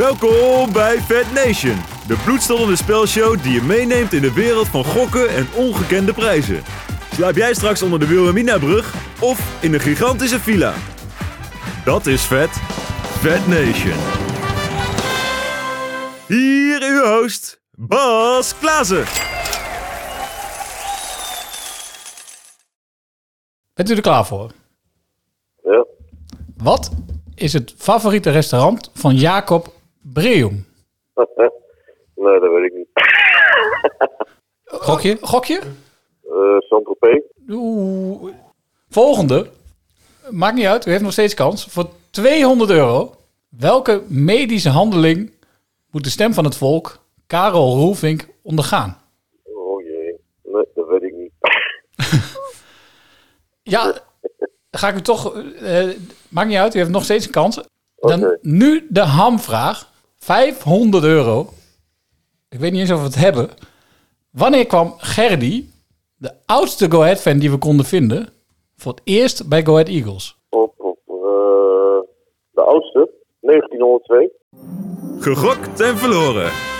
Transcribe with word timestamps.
Welkom 0.00 0.72
bij 0.72 0.98
Fat 1.00 1.32
Nation, 1.32 1.76
de 2.06 2.16
bloedstollende 2.24 2.76
spelshow 2.76 3.42
die 3.42 3.52
je 3.52 3.62
meeneemt 3.62 4.12
in 4.12 4.20
de 4.20 4.32
wereld 4.32 4.66
van 4.68 4.84
gokken 4.84 5.28
en 5.28 5.46
ongekende 5.56 6.12
prijzen. 6.12 6.62
Slaap 7.12 7.34
jij 7.34 7.54
straks 7.54 7.82
onder 7.82 7.98
de 7.98 8.06
Wilhelmina-brug 8.06 8.94
of 9.20 9.62
in 9.62 9.74
een 9.74 9.80
gigantische 9.80 10.40
villa? 10.40 10.74
Dat 11.84 12.06
is 12.06 12.22
vet. 12.22 12.50
Fat 13.20 13.46
Nation. 13.46 13.98
Hier 16.26 16.82
uw 16.82 17.02
host, 17.04 17.60
Bas 17.70 18.58
Klaassen. 18.58 19.04
Bent 23.74 23.90
u 23.90 23.94
er 23.94 24.00
klaar 24.00 24.26
voor? 24.26 24.50
Ja. 25.62 25.86
Wat 26.56 26.90
is 27.34 27.52
het 27.52 27.74
favoriete 27.76 28.30
restaurant 28.30 28.90
van 28.94 29.16
Jacob 29.16 29.78
Breum? 30.02 30.66
nee, 32.14 32.40
dat 32.40 32.52
weet 32.52 32.64
ik 32.64 32.74
niet. 32.74 32.88
Gokje? 34.86 35.18
Gokje? 35.20 35.60
Uh, 36.24 36.58
Saint-Tropez? 36.58 37.22
Oeh. 37.48 38.32
Volgende. 38.88 39.46
Maakt 40.30 40.54
niet 40.54 40.66
uit, 40.66 40.86
u 40.86 40.90
heeft 40.90 41.02
nog 41.02 41.12
steeds 41.12 41.34
kans. 41.34 41.66
Voor 41.66 41.88
200 42.10 42.70
euro. 42.70 43.14
Welke 43.48 44.02
medische 44.08 44.68
handeling 44.68 45.32
moet 45.90 46.04
de 46.04 46.10
stem 46.10 46.34
van 46.34 46.44
het 46.44 46.56
volk, 46.56 46.98
Karel 47.26 47.74
Roelvink, 47.74 48.28
ondergaan? 48.42 48.98
Oh 49.44 49.82
jee. 49.82 50.20
Nee, 50.42 50.64
dat 50.74 50.88
weet 50.88 51.02
ik 51.02 51.14
niet. 51.14 51.32
Ja, 53.62 53.94
ga 54.70 54.88
ik 54.88 54.96
u 54.96 55.00
toch... 55.00 55.34
eh, 55.36 55.88
maakt 56.28 56.48
niet 56.48 56.56
uit, 56.56 56.74
u 56.74 56.78
heeft 56.78 56.90
nog 56.90 57.04
steeds 57.04 57.26
een 57.26 57.32
kans. 57.32 57.60
Dan 57.96 58.38
nu 58.40 58.86
de 58.88 59.00
hamvraag. 59.00 59.89
500 60.24 61.04
euro. 61.04 61.48
Ik 62.48 62.58
weet 62.58 62.72
niet 62.72 62.80
eens 62.80 62.90
of 62.90 62.98
we 62.98 63.04
het 63.04 63.14
hebben. 63.14 63.50
Wanneer 64.30 64.66
kwam 64.66 64.94
Gerdy, 64.96 65.64
de 66.16 66.32
oudste 66.46 66.90
Go 66.90 67.00
Ahead 67.00 67.20
fan 67.20 67.38
die 67.38 67.50
we 67.50 67.58
konden 67.58 67.86
vinden, 67.86 68.28
voor 68.76 68.92
het 68.92 69.00
eerst 69.04 69.48
bij 69.48 69.64
Go 69.64 69.72
Ahead 69.72 69.88
Eagles? 69.88 70.36
Op, 70.48 70.74
op 70.76 70.98
eh, 71.06 71.14
de 72.50 72.62
oudste, 72.62 73.10
1902. 73.40 74.32
Gegokt 75.18 75.80
en 75.80 75.96
verloren. 75.96 76.79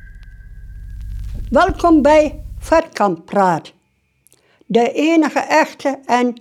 Welkom 1.51 2.01
bij 2.01 2.43
Vetkamp 2.59 3.25
Praat. 3.25 3.71
De 4.65 4.91
enige 4.91 5.39
echte 5.39 5.99
en 6.05 6.37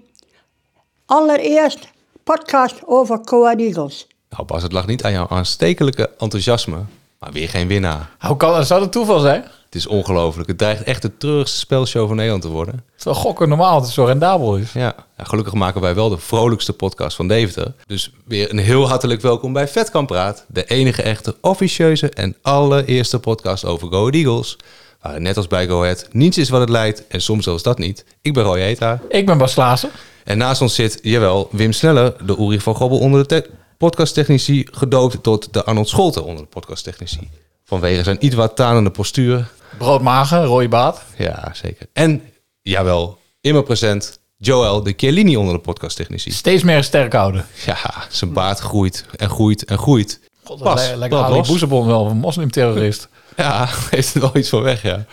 allereerst 1.06 1.88
podcast 2.24 2.86
over 2.86 3.20
Coa 3.20 3.56
Eagles. 3.56 4.06
Nou 4.28 4.44
Bas, 4.44 4.62
het 4.62 4.72
lag 4.72 4.86
niet 4.86 5.04
aan 5.04 5.12
jouw 5.12 5.26
aanstekelijke 5.28 6.10
enthousiasme, 6.18 6.78
maar 7.18 7.32
weer 7.32 7.48
geen 7.48 7.68
winnaar. 7.68 8.10
Hoe 8.18 8.36
kan, 8.36 8.64
zou 8.64 8.80
dat 8.80 8.92
toeval 8.92 9.18
zijn? 9.18 9.42
Het 9.64 9.74
is 9.74 9.86
ongelooflijk. 9.86 10.48
Het 10.48 10.58
dreigt 10.58 10.82
echt 10.82 11.02
de 11.02 11.16
treurigste 11.16 11.58
spelshow 11.58 12.06
van 12.06 12.16
Nederland 12.16 12.42
te 12.42 12.48
worden. 12.48 12.84
Terwijl 12.96 13.20
gokken 13.20 13.48
normaal 13.48 13.80
het 13.80 13.90
zo 13.90 14.04
rendabel 14.04 14.56
is. 14.56 14.72
Ja, 14.72 14.94
ja, 15.16 15.24
gelukkig 15.24 15.54
maken 15.54 15.80
wij 15.80 15.94
wel 15.94 16.08
de 16.08 16.18
vrolijkste 16.18 16.72
podcast 16.72 17.16
van 17.16 17.28
Deventer. 17.28 17.74
Dus 17.86 18.12
weer 18.24 18.50
een 18.50 18.58
heel 18.58 18.88
hartelijk 18.88 19.20
welkom 19.20 19.52
bij 19.52 19.68
Vetkamp 19.68 20.06
Praat. 20.06 20.44
De 20.48 20.64
enige 20.64 21.02
echte 21.02 21.36
officieuze 21.40 22.08
en 22.08 22.36
allereerste 22.42 23.18
podcast 23.18 23.64
over 23.64 23.88
Go 23.88 24.08
Eagles. 24.08 24.56
Waar 25.02 25.20
net 25.20 25.36
als 25.36 25.46
bij 25.46 25.66
Go 25.66 25.82
Ahead 25.82 26.08
niets 26.12 26.38
is 26.38 26.48
wat 26.48 26.60
het 26.60 26.68
lijkt 26.68 27.06
en 27.06 27.22
soms 27.22 27.44
zelfs 27.44 27.62
dat 27.62 27.78
niet. 27.78 28.04
Ik 28.22 28.32
ben 28.34 28.42
Roy 28.44 28.58
Eta. 28.58 29.00
Ik 29.08 29.26
ben 29.26 29.38
Bas 29.38 29.54
Klaassen. 29.54 29.90
En 30.24 30.38
naast 30.38 30.60
ons 30.60 30.74
zit, 30.74 30.98
jawel, 31.02 31.48
Wim 31.52 31.72
Sneller, 31.72 32.14
de 32.26 32.36
Uri 32.38 32.60
van 32.60 32.74
Gobbel 32.74 32.98
onder 32.98 33.20
de 33.20 33.26
te- 33.26 33.50
podcasttechnici, 33.78 34.66
gedoopt 34.70 35.22
tot 35.22 35.52
de 35.52 35.64
Arnold 35.64 35.88
Scholten 35.88 36.24
onder 36.24 36.42
de 36.42 36.48
podcasttechnici. 36.48 37.28
Vanwege 37.64 38.02
zijn 38.02 38.24
iets 38.24 38.34
wat 38.34 38.56
tanende 38.56 38.90
postuur. 38.90 39.48
Broodmagen, 39.78 40.44
rode 40.44 40.68
baat. 40.68 41.02
Ja, 41.18 41.50
zeker. 41.54 41.86
En, 41.92 42.22
jawel, 42.62 43.18
immer 43.40 43.62
present, 43.62 44.18
Joel 44.36 44.82
de 44.82 44.94
Chiellini 44.96 45.36
onder 45.36 45.54
de 45.54 45.60
podcasttechnici. 45.60 46.30
Steeds 46.30 46.62
meer 46.62 46.84
sterk 46.84 47.12
houden. 47.12 47.46
Ja, 47.66 47.78
zijn 48.08 48.32
baard 48.32 48.58
groeit 48.58 49.04
en 49.16 49.28
groeit 49.30 49.64
en 49.64 49.78
groeit. 49.78 50.20
God, 50.44 50.58
dat 50.58 50.92
lijkt 50.96 51.14
brand 51.14 51.34
Ali. 51.34 51.46
Boezebon 51.46 51.86
wel 51.86 52.06
een 52.06 52.16
moslimterrorist. 52.16 53.08
Ja, 53.44 53.68
heeft 53.90 54.14
er 54.14 54.20
wel 54.20 54.36
iets 54.36 54.48
van 54.48 54.62
weg, 54.62 54.82
ja. 54.82 55.04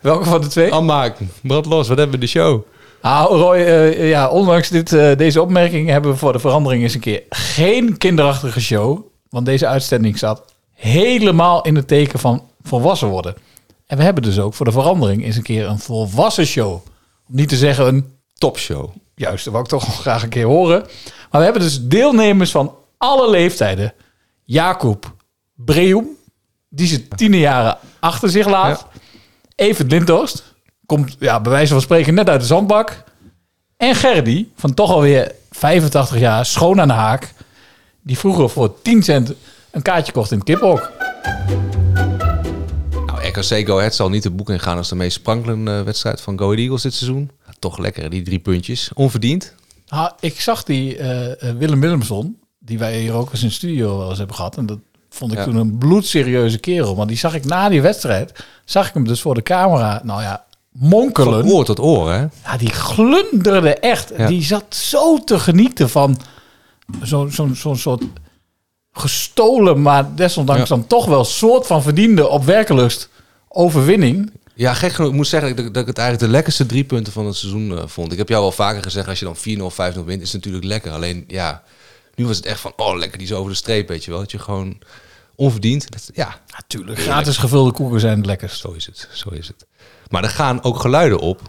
Welke 0.00 0.24
van 0.24 0.40
de 0.40 0.46
twee? 0.46 0.74
Aanmaken, 0.74 1.30
brand 1.42 1.66
los, 1.66 1.88
wat 1.88 1.98
hebben 1.98 2.14
we 2.14 2.24
de 2.24 2.30
show? 2.30 2.62
Nou, 3.02 3.36
Roy, 3.36 3.56
eh, 3.56 4.08
ja, 4.08 4.28
ondanks 4.28 4.68
dit, 4.68 4.92
eh, 4.92 5.16
deze 5.16 5.42
opmerking 5.42 5.88
hebben 5.88 6.10
we 6.10 6.16
voor 6.16 6.32
de 6.32 6.38
verandering 6.38 6.82
eens 6.82 6.94
een 6.94 7.00
keer 7.00 7.22
geen 7.28 7.98
kinderachtige 7.98 8.60
show. 8.60 9.06
Want 9.28 9.46
deze 9.46 9.66
uitzending 9.66 10.16
staat 10.16 10.42
helemaal 10.72 11.62
in 11.62 11.76
het 11.76 11.88
teken 11.88 12.18
van 12.18 12.42
volwassen 12.62 13.08
worden. 13.08 13.34
En 13.86 13.96
we 13.96 14.02
hebben 14.02 14.22
dus 14.22 14.38
ook 14.38 14.54
voor 14.54 14.66
de 14.66 14.72
verandering 14.72 15.24
eens 15.24 15.36
een 15.36 15.42
keer 15.42 15.66
een 15.66 15.78
volwassen 15.78 16.46
show. 16.46 16.72
Om 17.28 17.36
niet 17.36 17.48
te 17.48 17.56
zeggen 17.56 17.86
een 17.86 18.16
Topshow. 18.34 18.90
juist, 19.14 19.44
dat 19.44 19.52
wou 19.52 19.64
ik 19.64 19.70
toch 19.70 20.00
graag 20.00 20.22
een 20.22 20.28
keer 20.28 20.46
horen. 20.46 20.80
Maar 21.30 21.40
we 21.40 21.44
hebben 21.44 21.62
dus 21.62 21.82
deelnemers 21.82 22.50
van 22.50 22.74
alle 22.96 23.30
leeftijden. 23.30 23.92
Jacob 24.44 25.14
Breum, 25.54 26.06
die 26.74 26.86
zijn 26.86 27.08
tiende 27.08 27.38
jaren 27.38 27.78
achter 28.00 28.30
zich 28.30 28.46
laat. 28.48 28.86
Evert 29.54 29.90
Lindhorst, 29.90 30.54
komt 30.86 31.16
ja, 31.18 31.40
bij 31.40 31.52
wijze 31.52 31.72
van 31.72 31.82
spreken 31.82 32.14
net 32.14 32.28
uit 32.28 32.40
de 32.40 32.46
zandbak. 32.46 33.04
En 33.76 33.94
Gerdy, 33.94 34.46
van 34.56 34.74
toch 34.74 34.90
alweer 34.90 35.32
85 35.50 36.18
jaar, 36.18 36.46
schoon 36.46 36.80
aan 36.80 36.88
de 36.88 36.94
haak. 36.94 37.32
Die 38.02 38.18
vroeger 38.18 38.50
voor 38.50 38.82
10 38.82 39.02
cent 39.02 39.32
een 39.70 39.82
kaartje 39.82 40.12
kocht 40.12 40.30
in 40.30 40.38
het 40.38 40.46
kiphok. 40.46 40.90
Nou, 43.06 43.26
RKC 43.26 43.66
Go 43.66 43.78
Ahead 43.78 43.94
zal 43.94 44.08
niet 44.08 44.22
de 44.22 44.30
boek 44.30 44.50
ingaan 44.50 44.76
als 44.76 44.88
de 44.88 44.94
meest 44.94 45.16
sprankelende 45.16 45.82
wedstrijd 45.82 46.20
van 46.20 46.38
Go 46.38 46.44
Ahead 46.44 46.58
Eagles 46.58 46.82
dit 46.82 46.94
seizoen. 46.94 47.30
Toch 47.58 47.78
lekker, 47.78 48.10
die 48.10 48.22
drie 48.22 48.38
puntjes. 48.38 48.90
Onverdiend. 48.94 49.54
Ah, 49.88 50.10
ik 50.20 50.40
zag 50.40 50.64
die 50.64 50.96
eh, 50.96 51.48
eh, 51.48 51.56
Willem 51.56 51.80
Willemson, 51.80 52.38
die 52.58 52.78
wij 52.78 53.00
hier 53.00 53.12
ook 53.12 53.32
eens 53.32 53.42
in 53.42 53.50
studio 53.50 53.98
wel 53.98 54.08
eens 54.08 54.18
hebben 54.18 54.36
gehad. 54.36 54.56
En 54.56 54.66
dat 54.66 54.78
vond 55.14 55.32
ik 55.32 55.38
Ja. 55.38 55.44
toen 55.44 55.56
een 55.56 55.78
bloedserieuze 55.78 56.58
kerel. 56.58 56.94
Maar 56.94 57.06
die 57.06 57.16
zag 57.16 57.34
ik 57.34 57.44
na 57.44 57.68
die 57.68 57.82
wedstrijd, 57.82 58.32
zag 58.64 58.88
ik 58.88 58.94
hem 58.94 59.06
dus 59.06 59.20
voor 59.20 59.34
de 59.34 59.42
camera, 59.42 60.00
nou 60.04 60.22
ja, 60.22 60.44
monkelen. 60.72 61.40
Van 61.42 61.52
oor 61.52 61.64
tot 61.64 61.80
oor, 61.80 62.10
hè? 62.12 62.18
Ja, 62.44 62.56
die 62.58 62.70
glunderde 62.72 63.74
echt. 63.74 64.12
Ja. 64.16 64.26
Die 64.26 64.42
zat 64.42 64.64
zo 64.74 65.18
te 65.24 65.38
genieten 65.38 65.90
van 65.90 66.20
zo'n 67.02 67.30
zo'n 67.30 67.54
zo'n 67.54 67.76
soort 67.76 68.02
gestolen, 68.92 69.82
maar 69.82 70.14
desondanks 70.14 70.68
Ja. 70.68 70.74
dan 70.76 70.86
toch 70.86 71.06
wel 71.06 71.24
soort 71.24 71.66
van 71.66 71.82
verdiende 71.82 72.28
op 72.28 72.44
werkelust 72.44 73.08
overwinning. 73.48 74.30
Ja, 74.54 74.74
gek 74.74 74.92
genoeg. 74.92 75.10
Ik 75.10 75.16
moet 75.16 75.26
zeggen 75.26 75.56
dat, 75.56 75.64
dat 75.74 75.82
ik 75.82 75.86
het 75.88 75.98
eigenlijk 75.98 76.26
de 76.28 76.36
lekkerste 76.36 76.66
drie 76.66 76.84
punten 76.84 77.12
van 77.12 77.26
het 77.26 77.36
seizoen 77.36 77.78
eh, 77.78 77.82
vond. 77.86 78.12
Ik 78.12 78.18
heb 78.18 78.28
jou 78.28 78.44
al 78.44 78.52
vaker 78.52 78.82
gezegd, 78.82 79.08
als 79.08 79.18
je 79.18 79.24
dan 79.24 79.36
4-0, 79.36 79.70
5-0 79.96 80.04
wint, 80.04 80.22
is 80.22 80.32
het 80.32 80.44
natuurlijk 80.44 80.64
lekker. 80.64 80.92
Alleen, 80.92 81.24
ja, 81.28 81.62
nu 82.14 82.26
was 82.26 82.36
het 82.36 82.46
echt 82.46 82.60
van, 82.60 82.72
oh, 82.76 82.96
lekker, 82.96 83.18
die 83.18 83.26
is 83.26 83.32
over 83.32 83.50
de 83.50 83.56
streep, 83.56 83.88
weet 83.88 84.04
je 84.04 84.10
wel. 84.10 84.20
Dat 84.20 84.30
je 84.30 84.38
gewoon 84.38 84.78
onverdiend, 85.34 85.90
dat, 85.92 86.10
ja, 86.14 86.40
Natuurlijk. 86.56 86.98
Gratis 87.00 87.36
gevulde 87.36 87.72
koeken 87.72 88.00
zijn 88.00 88.16
het 88.16 88.26
lekkerst. 88.26 88.60
zo 88.60 88.72
is 88.72 88.86
het, 88.86 89.08
zo 89.12 89.28
is 89.28 89.46
het. 89.46 89.66
Maar 90.08 90.22
er 90.22 90.30
gaan 90.30 90.62
ook 90.62 90.80
geluiden 90.80 91.18
op, 91.18 91.40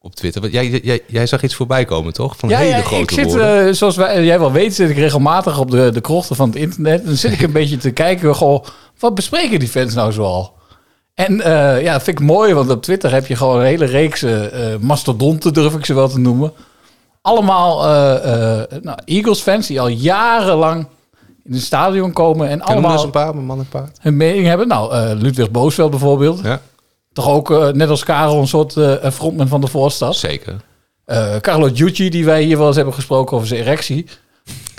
op 0.00 0.14
Twitter. 0.14 0.40
Want 0.40 0.52
jij, 0.52 0.68
jij, 0.70 1.00
jij 1.06 1.26
zag 1.26 1.42
iets 1.42 1.54
voorbij 1.54 1.84
komen, 1.84 2.12
toch? 2.12 2.36
Van 2.36 2.52
hele 2.52 2.82
grote 2.82 3.02
ik 3.02 3.10
zit, 3.10 3.24
woorden. 3.24 3.66
eh, 3.66 3.72
zoals 3.72 3.96
wij, 3.96 4.24
jij 4.24 4.38
wel 4.38 4.52
weet, 4.52 4.74
zit 4.74 4.90
ik 4.90 4.96
regelmatig 4.96 5.58
op 5.58 5.70
de, 5.70 5.90
de 5.90 6.00
krochten 6.00 6.36
van 6.36 6.48
het 6.48 6.58
internet. 6.58 7.04
Dan 7.04 7.16
zit 7.16 7.32
ik 7.32 7.40
een 7.40 7.52
beetje 7.62 7.76
te 7.76 7.90
kijken, 7.90 8.34
goh, 8.34 8.64
wat 8.98 9.14
bespreken 9.14 9.58
die 9.58 9.68
fans 9.68 9.94
nou 9.94 10.12
zoal? 10.12 10.54
En 11.14 11.40
eh, 11.40 11.82
ja, 11.82 12.00
vind 12.00 12.20
ik 12.20 12.26
mooi, 12.26 12.54
want 12.54 12.70
op 12.70 12.82
Twitter 12.82 13.12
heb 13.12 13.26
je 13.26 13.36
gewoon 13.36 13.58
een 13.60 13.66
hele 13.66 13.84
reeks 13.84 14.22
eh, 14.22 14.72
eh, 14.72 14.80
mastodonten, 14.80 15.52
durf 15.52 15.74
ik 15.74 15.84
ze 15.84 15.94
wel 15.94 16.08
te 16.08 16.18
noemen. 16.18 16.52
Allemaal 17.26 17.84
eh, 17.84 18.62
eh, 18.62 18.82
nou, 18.82 18.98
Eagles-fans 19.04 19.66
die 19.66 19.80
al 19.80 19.88
jarenlang 19.88 20.86
in 21.44 21.52
het 21.52 21.62
stadion 21.62 22.12
komen 22.12 22.48
en 22.48 22.50
hem 22.50 22.58
dus 22.58 22.68
allemaal 22.68 23.04
een 23.04 23.10
paar, 23.10 23.34
mijn 23.34 23.46
man 23.46 23.58
en 23.58 23.68
paard. 23.68 23.98
hun 24.00 24.16
mening 24.16 24.46
hebben. 24.46 24.68
Nou, 24.68 24.92
eh, 24.94 25.10
Ludwig 25.14 25.50
Boosveld 25.50 25.90
bijvoorbeeld. 25.90 26.40
Ja, 26.42 26.60
Toch 27.12 27.28
ook, 27.28 27.72
net 27.72 27.88
als 27.88 28.04
Karel, 28.04 28.40
een 28.40 28.46
soort 28.46 28.72
frontman 29.12 29.48
van 29.48 29.60
de 29.60 29.66
voorstad. 29.66 30.16
zeker. 30.16 30.56
Carlo 31.40 31.70
Giucci, 31.74 32.10
die 32.10 32.24
wij 32.24 32.42
hier 32.42 32.58
wel 32.58 32.66
eens 32.66 32.76
hebben 32.76 32.94
gesproken 32.94 33.36
over 33.36 33.48
zijn 33.48 33.60
erectie. 33.60 34.06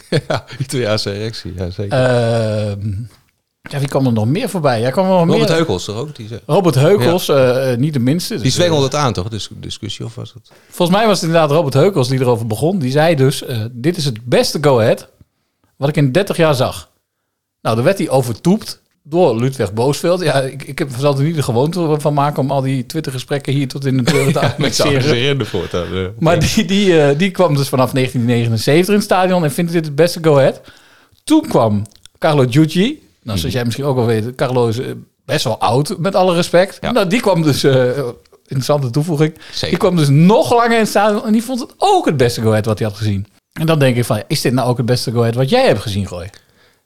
ja, 0.28 0.44
Italiaanse 0.60 1.14
erectie, 1.14 1.54
ja 1.56 1.70
zeker. 1.70 1.98
Ja, 3.70 3.80
wie 3.80 3.88
kwam 3.88 4.06
er 4.06 4.14
nog 4.14 4.26
meer 4.26 4.50
voorbij? 4.50 4.80
Ja, 4.80 4.90
kwam 4.90 5.06
er 5.06 5.12
nog 5.12 5.20
Robert 5.20 5.40
meer. 5.40 5.50
Heukels 5.50 5.86
toch 5.86 5.96
ook? 5.98 6.16
Die, 6.16 6.28
Robert 6.46 6.76
Heukels, 6.76 7.30
eh, 7.30 7.72
eh, 7.72 7.80
niet 7.80 7.94
de 7.94 8.00
minste. 8.00 8.34
die 8.34 8.44
Dus, 8.44 8.54
zwengelde 8.54 8.86
eh, 8.86 8.92
het 8.92 9.02
aan 9.02 9.14
toch? 9.14 9.30
Dus 9.30 9.50
discussie 9.52 10.06
of 10.06 10.16
was 10.16 10.34
het? 10.34 10.52
volgens 10.70 10.98
mij 10.98 11.08
was 11.08 11.22
het 11.22 11.26
inderdaad 11.30 11.52
Robert 11.52 11.74
Heukels 11.74 12.08
die 12.08 12.20
erover 12.20 12.48
begon. 12.48 12.80
Die 12.80 12.92
zei 12.92 13.16
dus, 13.16 13.44
dit 13.72 13.98
is 13.98 14.06
het 14.06 14.18
beste 14.26 14.58
go-ahead 14.62 15.08
wat 15.76 15.90
ik 15.90 15.98
in 15.98 16.12
30 16.12 16.38
jaar 16.38 16.56
zag. 16.56 16.90
Nou, 17.62 17.76
daar 17.76 17.86
werd 17.86 17.98
hij 17.98 18.10
overtoept 18.10 18.82
door 19.04 19.36
Ludwig 19.40 19.74
Boosveld. 19.74 20.22
Ja, 20.22 20.42
ik, 20.42 20.64
ik 20.64 20.80
heb, 20.80 20.90
zal 20.98 21.18
er 21.18 21.24
niet 21.24 21.36
de 21.36 21.44
gewoonte 21.44 21.96
van 22.00 22.14
maken 22.14 22.42
om 22.44 22.52
al 22.52 22.62
die 22.62 22.86
Twitter-gesprekken 22.86 23.54
hier 23.54 23.68
tot 23.68 23.86
in 23.86 23.98
de 23.98 24.04
deur 24.04 24.34
te 24.34 25.46
voortaan. 25.46 25.94
eh. 25.94 26.06
Maar 26.20 26.40
die, 26.40 26.66
die, 26.66 27.16
die 27.16 27.32
kwam 27.32 27.56
dus 27.56 27.70
vanaf 27.70 27.92
1979 27.92 28.88
in 28.88 28.94
het 29.00 29.04
stadion 29.04 29.44
en 29.44 29.52
vindt 29.52 29.72
dit 29.72 29.86
het 29.86 29.96
beste 29.96 30.20
go-ahead. 30.22 30.62
Toen 31.24 31.42
kwam 31.48 31.82
Carlo 32.20 32.46
Giugi. 32.50 33.04
Nou, 33.26 33.38
zoals 33.38 33.54
jij 33.54 33.64
misschien 33.64 33.86
ook 33.86 33.96
wel 33.96 34.06
weet, 34.06 34.36
Carlo 34.36 34.68
is 34.68 34.78
eh, 34.78 34.92
best 35.26 35.44
wel 35.44 35.60
oud, 35.60 35.98
met 35.98 36.16
alle 36.16 36.34
respect. 36.34 36.78
Ja. 36.82 36.92
Nou, 36.92 37.08
die 37.08 37.20
kwam 37.20 37.42
dus, 37.42 37.64
eh, 37.64 37.98
interessante 38.44 38.90
toevoeging, 38.90 39.34
Zeker. 39.52 39.70
die 39.70 39.78
kwam 39.78 39.96
dus 39.96 40.10
nog 40.10 40.52
langer 40.54 40.72
in 40.72 40.80
het 40.80 40.88
stadion 40.88 41.26
en 41.26 41.32
die 41.32 41.44
vond 41.44 41.60
het 41.60 41.74
ook 41.78 42.06
het 42.06 42.18
beste 42.18 42.42
go-ahead 42.42 42.66
wat 42.66 42.80
hij 42.80 42.88
had 42.88 42.98
gezien. 42.98 43.28
En 43.60 43.66
dan 43.66 43.80
denk 43.80 43.96
ik 43.96 44.06
van, 44.06 44.24
is 44.28 44.42
dit 44.42 44.54
nou 44.54 44.70
ook 44.70 44.78
het 44.78 44.86
beste 44.86 45.12
go-ahead 45.12 45.36
wat 45.36 45.50
jij 45.50 45.66
hebt 45.66 45.82
gezien, 45.82 46.08
Gooi? 46.08 46.30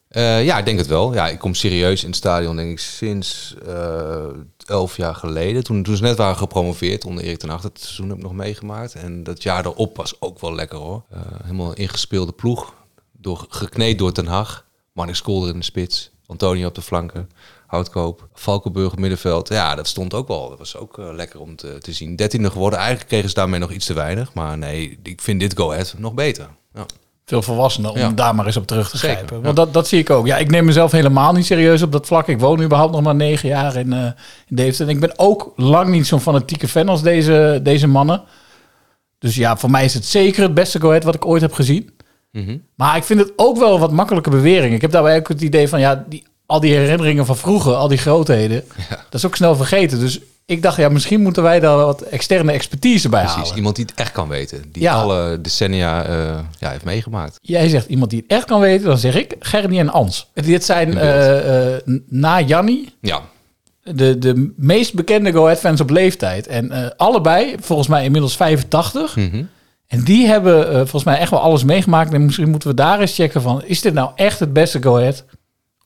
Eh, 0.08 0.44
ja, 0.44 0.58
ik 0.58 0.64
denk 0.64 0.78
het 0.78 0.86
wel. 0.86 1.14
Ja, 1.14 1.28
ik 1.28 1.38
kom 1.38 1.54
serieus 1.54 2.02
in 2.02 2.08
het 2.08 2.16
stadion, 2.16 2.56
denk 2.56 2.70
ik, 2.70 2.78
sinds 2.78 3.54
eh, 3.66 4.24
elf 4.66 4.96
jaar 4.96 5.14
geleden. 5.14 5.64
Toen, 5.64 5.82
toen 5.82 5.96
ze 5.96 6.02
net 6.02 6.16
waren 6.16 6.36
gepromoveerd 6.36 7.04
onder 7.04 7.24
Erik 7.24 7.38
ten 7.38 7.48
Hag. 7.48 7.60
Dat 7.60 7.80
seizoen 7.80 8.08
heb 8.08 8.16
ik 8.16 8.22
nog 8.22 8.32
meegemaakt. 8.32 8.94
En 8.94 9.22
dat 9.22 9.42
jaar 9.42 9.66
erop 9.66 9.96
was 9.96 10.20
ook 10.20 10.40
wel 10.40 10.54
lekker 10.54 10.78
hoor. 10.78 11.02
Helemaal 11.42 11.72
ingespeelde 11.74 12.32
ploeg. 12.32 12.74
Door, 13.12 13.46
gekneed 13.48 13.98
door 13.98 14.12
ten 14.12 14.26
Hag. 14.26 14.64
Marnix 14.92 15.22
Kolder 15.22 15.50
in 15.50 15.58
de 15.58 15.64
spits. 15.64 16.10
Antonio 16.30 16.66
op 16.68 16.74
de 16.74 16.82
flanken. 16.82 17.30
Houtkoop. 17.66 18.28
Valkenburg 18.34 18.92
op 18.92 18.98
middenveld. 18.98 19.48
Ja, 19.48 19.74
dat 19.74 19.86
stond 19.88 20.14
ook 20.14 20.28
wel. 20.28 20.48
Dat 20.48 20.58
was 20.58 20.76
ook 20.76 20.98
eh, 20.98 21.04
lekker 21.12 21.40
om 21.40 21.56
te, 21.56 21.76
te 21.78 21.92
zien. 21.92 22.16
Dertiende 22.16 22.50
geworden. 22.50 22.78
Eigenlijk 22.78 23.08
kregen 23.08 23.28
ze 23.28 23.34
daarmee 23.34 23.60
nog 23.60 23.70
iets 23.70 23.86
te 23.86 23.92
weinig. 23.94 24.34
Maar 24.34 24.58
nee, 24.58 24.98
ik 25.02 25.20
vind 25.20 25.40
dit 25.40 25.56
go 25.56 25.70
ahead 25.72 25.94
nog 25.98 26.14
beter. 26.14 26.48
Ja. 26.74 26.86
Veel 27.24 27.42
volwassener 27.42 27.90
om 27.90 27.98
Ja. 27.98 28.08
daar 28.10 28.34
maar 28.34 28.46
eens 28.46 28.56
op 28.56 28.66
terug 28.66 28.90
te 28.90 28.98
Zeker, 28.98 29.14
grijpen. 29.16 29.36
ja. 29.36 29.42
Want 29.42 29.56
dat, 29.56 29.72
dat 29.72 29.88
zie 29.88 29.98
ik 29.98 30.10
ook. 30.10 30.26
Ja, 30.26 30.36
ik 30.36 30.50
neem 30.50 30.64
mezelf 30.64 30.90
helemaal 30.92 31.32
niet 31.32 31.46
serieus 31.46 31.82
op 31.82 31.92
dat 31.92 32.06
vlak. 32.06 32.28
Ik 32.28 32.40
woon 32.40 32.62
überhaupt 32.62 32.92
nog 32.92 33.02
maar 33.02 33.14
negen 33.14 33.48
jaar 33.48 33.76
in, 33.76 33.92
eh 33.92 34.04
in 34.46 34.56
Deventer. 34.56 34.86
En 34.88 34.92
ik 34.94 35.00
ben 35.00 35.12
ook 35.18 35.52
lang 35.56 35.88
niet 35.88 36.06
zo'n 36.06 36.20
fanatieke 36.20 36.68
fan 36.68 36.88
als 36.88 37.02
deze, 37.02 37.60
deze 37.62 37.86
mannen. 37.86 38.22
Dus 39.18 39.34
ja, 39.34 39.56
voor 39.56 39.70
mij 39.70 39.84
is 39.84 39.94
het 39.94 40.04
zeker 40.04 40.42
het 40.42 40.54
beste 40.54 40.80
go 40.80 40.98
wat 40.98 41.14
ik 41.14 41.26
ooit 41.26 41.42
heb 41.42 41.52
gezien. 41.52 41.90
Mhm. 42.30 42.56
Maar 42.74 42.96
ik 42.96 43.04
vind 43.04 43.20
het 43.20 43.32
ook 43.36 43.58
wel 43.58 43.74
een 43.74 43.80
wat 43.80 43.92
makkelijke 43.92 44.30
bewering. 44.30 44.74
Ik 44.74 44.80
heb 44.80 44.90
daarbij 44.90 45.16
ook 45.18 45.28
het 45.28 45.40
idee 45.42 45.68
van, 45.68 45.80
ja, 45.80 46.04
die, 46.08 46.22
al 46.46 46.60
die 46.60 46.74
herinneringen 46.74 47.26
van 47.26 47.36
vroeger, 47.36 47.74
al 47.74 47.88
die 47.88 47.98
grootheden, 47.98 48.64
dat 49.10 49.14
is 49.20 49.26
ook 49.26 49.36
snel 49.36 49.56
vergeten. 49.56 49.98
Dus 49.98 50.20
ik 50.46 50.62
dacht, 50.62 50.76
ja, 50.76 50.88
misschien 50.88 51.22
moeten 51.22 51.42
wij 51.42 51.60
daar 51.60 51.76
wat 51.76 52.00
externe 52.02 52.52
expertise 52.52 53.08
bij 53.08 53.20
Precies, 53.22 53.38
halen. 53.40 53.56
iemand 53.56 53.76
die 53.76 53.84
het 53.84 53.94
echt 53.94 54.12
kan 54.12 54.28
weten. 54.28 54.64
Die 54.72 54.82
Ja. 54.82 54.94
alle 54.94 55.40
decennia 55.40 56.04
eh, 56.04 56.38
ja, 56.58 56.70
heeft 56.70 56.84
meegemaakt. 56.84 57.38
Jij 57.42 57.68
zegt 57.68 57.88
iemand 57.88 58.10
die 58.10 58.20
het 58.20 58.30
echt 58.30 58.44
kan 58.44 58.60
weten, 58.60 58.86
dan 58.86 58.98
zeg 58.98 59.14
ik 59.14 59.36
Gernie 59.40 59.78
en 59.78 59.90
Ans. 59.90 60.30
Dit 60.34 60.64
zijn 60.64 60.98
eh, 60.98 61.74
eh, 61.74 61.80
na 62.08 62.40
Janni 62.40 62.88
Ja, 63.00 63.20
de, 63.82 64.18
de 64.18 64.52
meest 64.56 64.94
bekende 64.94 65.32
Go 65.32 65.42
Ahead 65.44 65.58
fans 65.58 65.80
op 65.80 65.90
leeftijd. 65.90 66.46
En 66.46 66.96
allebei, 66.96 67.54
volgens 67.60 67.88
mij 67.88 68.04
inmiddels 68.04 68.36
85. 68.36 69.16
Mhm. 69.16 69.42
En 69.90 70.00
die 70.04 70.26
hebben 70.26 70.68
eh, 70.68 70.74
volgens 70.74 71.04
mij 71.04 71.18
echt 71.18 71.30
wel 71.30 71.40
alles 71.40 71.64
meegemaakt. 71.64 72.12
En 72.12 72.24
misschien 72.24 72.50
moeten 72.50 72.68
we 72.68 72.74
daar 72.74 73.00
eens 73.00 73.14
checken 73.14 73.42
van... 73.42 73.62
is 73.64 73.80
dit 73.80 73.94
nou 73.94 74.10
echt 74.14 74.40
het 74.40 74.52
beste 74.52 74.82
Go 74.82 74.96
Ahead 74.96 75.24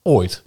ooit? 0.03 0.43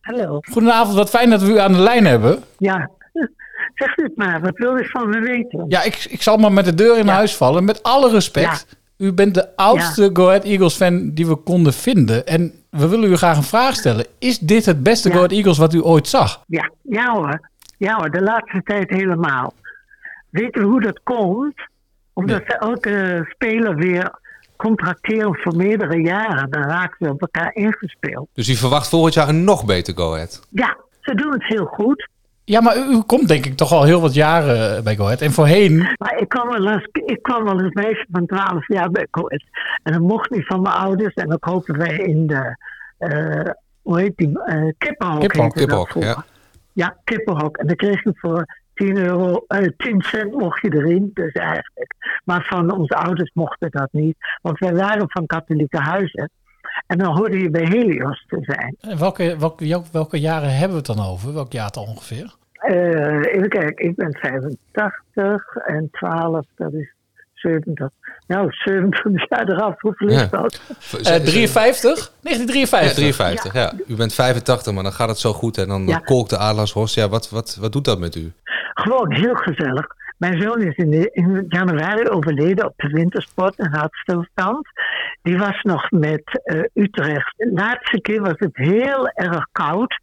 Hallo. 0.00 0.38
Goedenavond, 0.40 0.96
wat 0.96 1.10
fijn 1.10 1.30
dat 1.30 1.42
we 1.42 1.52
u 1.52 1.58
aan 1.58 1.72
de 1.72 1.78
lijn 1.78 2.06
hebben. 2.06 2.42
Ja, 2.58 2.90
zeg 3.74 3.94
het 3.94 4.16
maar. 4.16 4.40
Wat 4.40 4.56
wil 4.56 4.76
je 4.76 4.84
van 4.84 5.08
me 5.08 5.20
weten? 5.20 5.64
Ja, 5.68 5.82
ik, 5.82 6.06
ik 6.10 6.22
zal 6.22 6.36
maar 6.36 6.52
met 6.52 6.64
de 6.64 6.74
deur 6.74 6.98
in 6.98 7.08
huis 7.08 7.36
vallen. 7.36 7.64
Met 7.64 7.82
alle 7.82 8.10
respect. 8.10 8.66
U 8.96 9.12
bent 9.12 9.34
de 9.34 9.56
oudste 9.56 10.10
Go 10.12 10.26
Ahead 10.26 10.44
Eagles 10.44 10.74
fan 10.74 11.10
die 11.14 11.26
we 11.26 11.36
konden 11.36 11.72
vinden. 11.72 12.26
En 12.26 12.52
we 12.70 12.88
willen 12.88 13.10
u 13.10 13.16
graag 13.16 13.36
een 13.36 13.42
vraag 13.42 13.74
stellen. 13.74 14.06
Is 14.18 14.38
dit 14.38 14.66
het 14.66 14.82
beste 14.82 15.08
Ja. 15.08 15.14
Go 15.14 15.20
Ahead 15.20 15.36
Eagles 15.36 15.58
wat 15.58 15.74
u 15.74 15.82
ooit 15.82 16.08
zag? 16.08 16.42
Ja, 16.46 16.70
ja 16.82 17.12
hoor. 17.12 17.48
Ja 17.76 17.96
hoor, 17.96 18.10
de 18.10 18.22
laatste 18.22 18.62
tijd 18.62 18.90
helemaal. 18.90 19.52
Weet 20.30 20.56
u 20.56 20.62
hoe 20.62 20.80
dat 20.80 21.00
komt? 21.02 21.68
Omdat 22.12 22.42
ze 22.46 22.58
elke 22.58 23.26
speler 23.28 23.74
weer 23.74 24.18
contracteren 24.56 25.36
voor 25.36 25.56
meerdere 25.56 26.00
jaren. 26.00 26.50
Dan 26.50 26.62
raken 26.62 26.96
ze 27.00 27.12
op 27.12 27.20
elkaar 27.20 27.54
ingespeeld. 27.54 28.28
dus 28.32 28.48
u 28.48 28.54
verwacht 28.54 28.88
volgend 28.88 29.14
jaar 29.14 29.28
een 29.28 29.44
nog 29.44 29.64
beter 29.64 29.94
go 29.94 30.12
ahead. 30.12 30.46
Ja, 30.50 30.76
ze 31.00 31.14
doen 31.14 31.32
het 31.32 31.44
heel 31.44 31.64
goed. 31.64 32.08
Ja, 32.50 32.60
maar 32.60 32.76
u, 32.76 32.80
u 32.80 33.02
komt 33.02 33.28
denk 33.28 33.46
ik 33.46 33.56
toch 33.56 33.72
al 33.72 33.84
heel 33.84 34.00
wat 34.00 34.14
jaren 34.14 34.84
bij 34.84 34.96
Go 34.96 35.04
Ahead. 35.04 35.20
En 35.20 35.32
voorheen... 35.32 35.76
Maar 35.76 36.18
ik 36.18 36.28
kwam 36.28 36.48
wel 36.48 36.68
eens, 36.68 36.88
ik 36.92 37.22
kwam 37.22 37.44
wel 37.44 37.60
eens 37.60 37.72
meisje 37.72 38.06
van 38.12 38.26
12 38.26 38.68
jaar 38.68 38.90
bij 38.90 39.06
Coët. 39.10 39.44
En 39.82 39.92
dat 39.92 40.02
mocht 40.02 40.30
niet 40.30 40.46
van 40.46 40.62
mijn 40.62 40.74
ouders. 40.74 41.14
En 41.14 41.28
dan 41.28 41.38
kopen 41.38 41.78
wij 41.78 41.96
in 41.96 42.26
de, 42.26 42.56
eh, 42.98 43.50
hoe 43.82 44.00
heet 44.00 44.16
die, 44.16 44.42
eh 44.44 44.72
kippenhok. 44.78 45.92
Ja. 45.94 46.24
Ja, 46.72 46.96
kippenhok. 47.04 47.56
En 47.56 47.66
dan 47.66 47.76
kreeg 47.76 48.04
je 48.04 48.12
voor 48.14 48.59
10 48.80 48.96
euro, 48.96 49.44
eh 49.46 49.68
10 49.76 50.00
cent 50.00 50.32
mocht 50.32 50.62
je 50.62 50.74
erin. 50.74 51.10
Dus 51.14 51.32
eigenlijk. 51.32 51.94
Maar 52.24 52.46
van 52.48 52.72
onze 52.72 52.94
ouders 52.94 53.30
mochten 53.34 53.70
dat 53.70 53.88
niet. 53.92 54.16
Want 54.42 54.58
wij 54.58 54.74
waren 54.74 55.10
van 55.10 55.26
katholieke 55.26 55.78
huizen. 55.78 56.30
En 56.86 56.98
dan 56.98 57.16
hoorde 57.16 57.38
je 57.38 57.50
bij 57.50 57.64
Helios 57.64 58.24
te 58.28 58.38
zijn. 58.40 58.76
En 58.80 58.98
Welke, 58.98 59.36
welke, 59.38 59.82
welke, 59.92 60.20
jaren 60.20 60.50
hebben 60.50 60.70
we 60.82 60.88
het 60.88 60.96
dan 60.96 61.06
over? 61.06 61.34
Welk 61.34 61.52
jaartal 61.52 61.84
ongeveer? 61.84 62.34
Eh, 62.52 63.34
even 63.34 63.48
kijken, 63.48 63.86
ik 63.86 63.96
ben 63.96 64.16
85 64.20 65.56
en 65.56 65.88
12, 65.92 66.46
dat 66.54 66.72
is 66.72 66.94
70. 67.40 67.88
Nou, 68.26 68.48
70 68.50 69.04
jaar 69.28 69.48
eraf, 69.48 69.80
hoeveel 69.80 70.08
is 70.08 70.14
Ja. 70.14 70.26
dat? 70.26 70.60
Eh 70.92 71.14
53? 71.16 71.98
Ja, 71.98 72.30
1953. 72.30 72.92
53, 72.94 73.52
ja. 73.52 73.72
U 73.86 73.96
bent 73.96 74.14
85, 74.14 74.72
maar 74.74 74.82
dan 74.82 74.92
gaat 74.92 75.08
het 75.08 75.18
zo 75.18 75.32
goed 75.32 75.58
en 75.58 75.68
dan 75.68 75.86
Ja. 75.86 75.98
kolkt 75.98 76.30
de 76.30 76.38
Adelaarshorst. 76.38 76.94
Ja, 76.94 77.08
wat, 77.08 77.30
wat, 77.30 77.56
wat 77.60 77.72
doet 77.72 77.84
dat 77.84 77.98
met 77.98 78.14
u? 78.14 78.32
Gewoon 78.74 79.12
heel 79.12 79.34
gezellig. 79.34 79.86
Mijn 80.18 80.40
zoon 80.42 80.60
is 80.62 80.76
in, 80.76 80.90
de- 80.90 81.10
in 81.12 81.44
januari 81.48 82.08
overleden 82.08 82.64
op 82.66 82.72
de 82.76 82.88
wintersport 82.88 83.56
en 83.56 83.70
hartstilstand. 83.74 84.66
Die 85.22 85.38
was 85.38 85.62
nog 85.62 85.90
met 85.90 86.40
eh, 86.44 86.60
Utrecht. 86.74 87.34
De 87.36 87.50
laatste 87.54 88.00
keer 88.00 88.20
was 88.20 88.34
het 88.36 88.56
heel 88.56 89.08
erg 89.08 89.46
koud. 89.52 90.00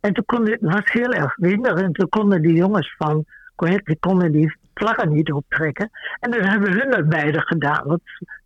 En 0.00 0.12
toen 0.12 0.24
kon 0.24 0.40
het, 0.40 0.60
het 0.60 0.72
was 0.72 0.82
heel 0.92 1.12
erg 1.12 1.36
winter. 1.36 1.76
En 1.76 1.92
toen 1.92 2.08
konden 2.08 2.42
die 2.42 2.52
jongens 2.56 2.94
van 2.98 3.24
Coët, 3.56 3.84
die 3.84 3.96
konden 4.00 4.32
die 4.32 4.56
vlaggen 4.80 5.12
niet 5.12 5.32
optrekken. 5.32 5.90
En 6.20 6.30
dan 6.30 6.44
hebben 6.44 6.72
hun 6.72 6.90
dat 6.90 7.08
beide 7.08 7.40
gedaan. 7.40 7.82
Want 7.86 8.00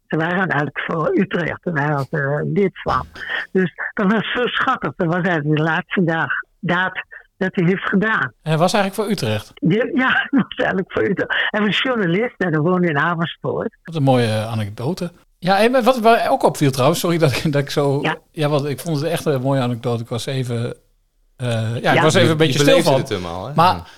ze 0.08 0.16
waren 0.16 0.36
eigenlijk 0.48 0.80
voor 0.86 1.10
Utrecht. 1.18 1.64
En 1.66 1.78
hij 1.78 1.88
was 1.92 2.06
er 2.10 2.46
lid 2.52 2.80
van. 2.82 3.06
Dus 3.52 3.72
dat 3.94 4.12
was 4.12 4.32
zo 4.32 4.42
schattig. 4.46 4.92
Dat 4.96 5.06
was 5.06 5.24
eigenlijk 5.26 5.56
de 5.56 5.62
laatste 5.62 6.04
dag 6.04 6.30
daad 6.60 7.04
dat 7.36 7.50
hij 7.54 7.66
heeft 7.66 7.88
gedaan. 7.88 8.20
En 8.42 8.50
hij 8.50 8.56
was 8.58 8.72
eigenlijk 8.72 8.94
voor 8.94 9.10
Utrecht. 9.12 9.52
Ja, 9.54 9.84
ja, 10.04 10.08
dat 10.30 10.44
was 10.48 10.56
eigenlijk 10.56 10.92
voor 10.92 11.02
Utrecht. 11.02 11.46
Hij 11.50 11.60
was 11.60 11.78
journalist 11.82 12.34
en 12.36 12.50
hij 12.52 12.60
woonde 12.60 12.88
in 12.88 12.98
Amersfoort. 12.98 13.76
Wat 13.84 13.94
een 13.94 14.02
mooie 14.02 14.44
anekdote. 14.44 15.10
Ja, 15.38 15.58
en 15.60 15.84
wat 15.84 16.00
mij 16.02 16.28
ook 16.28 16.42
opviel 16.42 16.70
trouwens, 16.70 17.00
sorry 17.00 17.18
dat 17.18 17.32
ik, 17.32 17.52
dat 17.52 17.62
ik 17.62 17.70
zo... 17.70 17.98
Ja. 18.02 18.16
Ja. 18.30 18.48
want 18.48 18.64
ik 18.64 18.80
vond 18.80 18.96
het 19.00 19.06
echt 19.10 19.24
een 19.24 19.40
mooie 19.40 19.60
anekdote. 19.60 20.02
Ik 20.02 20.08
was 20.08 20.26
even... 20.26 20.74
eh, 21.36 21.48
ja, 21.82 21.90
ik 21.90 21.96
Ja. 21.96 22.02
was 22.02 22.14
even 22.14 22.26
een 22.26 22.32
Je 22.32 22.36
beetje 22.36 22.52
stil 22.58 22.64
beleefde 22.66 22.90
van. 22.90 23.00
het 23.00 23.08
helemaal, 23.08 23.46
hè? 23.46 23.52
Maar 23.54 23.88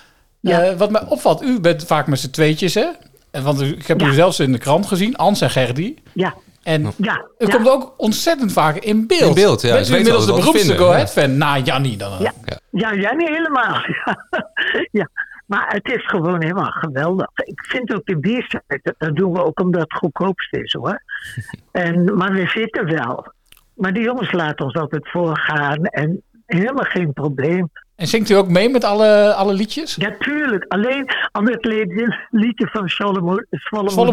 Ja. 0.51 0.61
eh, 0.61 0.77
wat 0.77 0.91
mij 0.91 1.05
opvalt, 1.07 1.41
u 1.43 1.59
bent 1.59 1.85
vaak 1.85 2.07
met 2.07 2.19
z'n 2.19 2.29
tweetjes, 2.29 2.73
hè? 2.73 2.85
En 3.31 3.43
Want 3.43 3.61
ik 3.61 3.87
heb 3.87 3.99
Ja. 4.01 4.07
u 4.07 4.13
zelfs 4.13 4.39
in 4.39 4.51
de 4.51 4.57
krant 4.57 4.85
gezien, 4.85 5.15
Ans 5.15 5.41
en 5.41 5.49
Gerdy. 5.49 5.95
Ja, 6.13 6.33
En 6.63 6.81
ja. 6.97 7.25
u 7.37 7.45
ja. 7.45 7.55
komt 7.55 7.69
ook 7.69 7.93
ontzettend 7.97 8.53
vaak 8.53 8.75
in 8.75 9.07
beeld. 9.07 9.21
In 9.21 9.33
beeld, 9.43 9.61
ja. 9.61 9.73
Bent 9.73 9.89
u 9.89 9.95
inmiddels 9.95 10.25
de 10.25 10.33
beroemdste 10.33 10.77
Go 10.77 11.05
fan 11.05 11.37
na 11.37 11.57
Janni 11.57 11.97
dan? 11.97 12.11
Ja. 12.19 12.31
Ja, 12.71 12.91
ja, 12.91 13.13
niet 13.13 13.27
helemaal. 13.27 13.73
Ja. 14.05 14.17
ja. 15.01 15.09
Maar 15.45 15.65
het 15.73 15.87
is 15.87 16.07
gewoon 16.07 16.41
helemaal 16.41 16.71
geweldig. 16.71 17.27
Ik 17.35 17.63
vind 17.67 17.93
ook 17.93 18.05
de 18.05 18.17
biersite, 18.17 18.63
dat, 18.67 18.93
dat 18.97 19.15
doen 19.15 19.33
we 19.33 19.43
ook 19.45 19.59
omdat 19.59 19.81
het 19.81 19.93
goedkoopst 19.93 20.53
is 20.53 20.73
hoor. 20.73 21.01
en, 21.71 22.17
maar 22.17 22.31
we 22.31 22.47
zitten 22.47 22.85
wel. 22.85 23.33
Maar 23.73 23.93
die 23.93 24.03
jongens 24.03 24.31
laten 24.31 24.65
ons 24.65 24.75
altijd 24.75 25.09
voorgaan 25.09 25.83
en 25.85 26.21
helemaal 26.45 26.83
geen 26.85 27.13
probleem. 27.13 27.69
En 27.95 28.07
zingt 28.07 28.29
u 28.29 28.33
ook 28.33 28.47
mee 28.47 28.69
met 28.69 28.83
alle, 28.83 29.33
alle 29.33 29.53
liedjes? 29.53 29.95
Ja, 29.95 30.15
tuurlijk. 30.19 30.65
Alleen 30.67 31.09
aan 31.31 31.49
het 31.49 31.65
liedje, 31.65 32.27
liedje 32.29 32.67
van 32.71 32.89
Solomon 32.89 33.45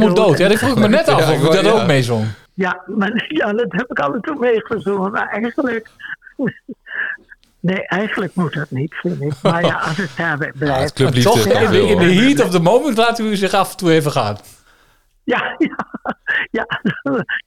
moet 0.01 0.17
dood. 0.17 0.39
Ja, 0.39 0.49
dat 0.49 0.59
vroeg 0.59 0.71
ik 0.71 0.79
me 0.79 0.89
net 0.89 1.09
af 1.09 1.19
Ja, 1.19 1.33
of 1.33 1.37
ik 1.37 1.53
dat 1.53 1.65
ja. 1.65 1.71
ook 1.71 1.87
meezong. 1.87 2.27
Ja, 2.55 2.83
maar 2.87 3.25
ja, 3.39 3.53
dat 3.53 3.73
heb 3.73 3.91
ik 3.91 3.99
af 3.99 4.15
en 4.15 4.21
toe 4.21 4.37
meegezongen. 4.39 5.11
Maar 5.11 5.29
eigenlijk... 5.29 5.91
Nee, 7.61 7.87
eigenlijk 7.87 8.35
moet 8.35 8.55
dat 8.55 8.71
niet, 8.71 8.95
vind 8.95 9.21
ik. 9.21 9.33
Maar 9.43 9.65
ja, 9.65 9.75
als 9.75 9.97
het 9.97 10.11
daarbij 10.17 10.53
Ja, 10.59 10.79
het 10.81 10.93
blijft... 10.93 10.95
Toch, 11.23 11.47
in 11.47 11.61
de, 11.61 11.69
veel, 11.69 11.87
in 11.87 11.99
de 11.99 12.15
heat 12.15 12.41
of 12.41 12.51
the 12.51 12.61
moment 12.61 12.97
laat 12.97 13.19
u 13.19 13.37
zich 13.37 13.53
af 13.53 13.71
en 13.71 13.77
toe 13.77 13.93
even 13.93 14.13
gaan. 14.13 14.37
Ja, 15.25 15.55
ja, 15.59 15.77
ja, 16.51 16.67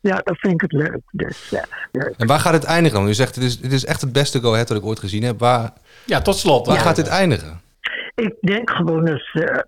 ja, 0.01 0.15
dat 0.23 0.37
vind 0.39 0.53
ik 0.53 0.61
het 0.61 0.71
leuk. 0.71 0.99
Dus, 1.11 1.49
ja, 1.49 1.63
leuk. 1.91 2.13
En 2.17 2.27
waar 2.27 2.39
gaat 2.39 2.53
het 2.53 2.63
eindigen 2.63 2.99
dan? 2.99 3.07
U 3.07 3.13
zegt, 3.13 3.35
het 3.35 3.43
is, 3.43 3.59
het 3.61 3.71
is 3.71 3.85
echt 3.85 4.01
het 4.01 4.11
beste 4.13 4.39
Go 4.41 4.55
dat 4.55 4.71
ik 4.71 4.85
ooit 4.85 4.99
gezien 4.99 5.23
heb. 5.23 5.39
Waar, 5.39 5.73
Ja, 6.05 6.21
tot 6.21 6.35
slot. 6.37 6.67
waar 6.67 6.77
gaat 6.79 6.95
dit 6.95 7.07
eindigen? 7.07 7.61
Ik 8.15 8.35
denk 8.41 8.69
gewoon 8.69 9.07
eens, 9.07 9.31
eh, 9.33 9.59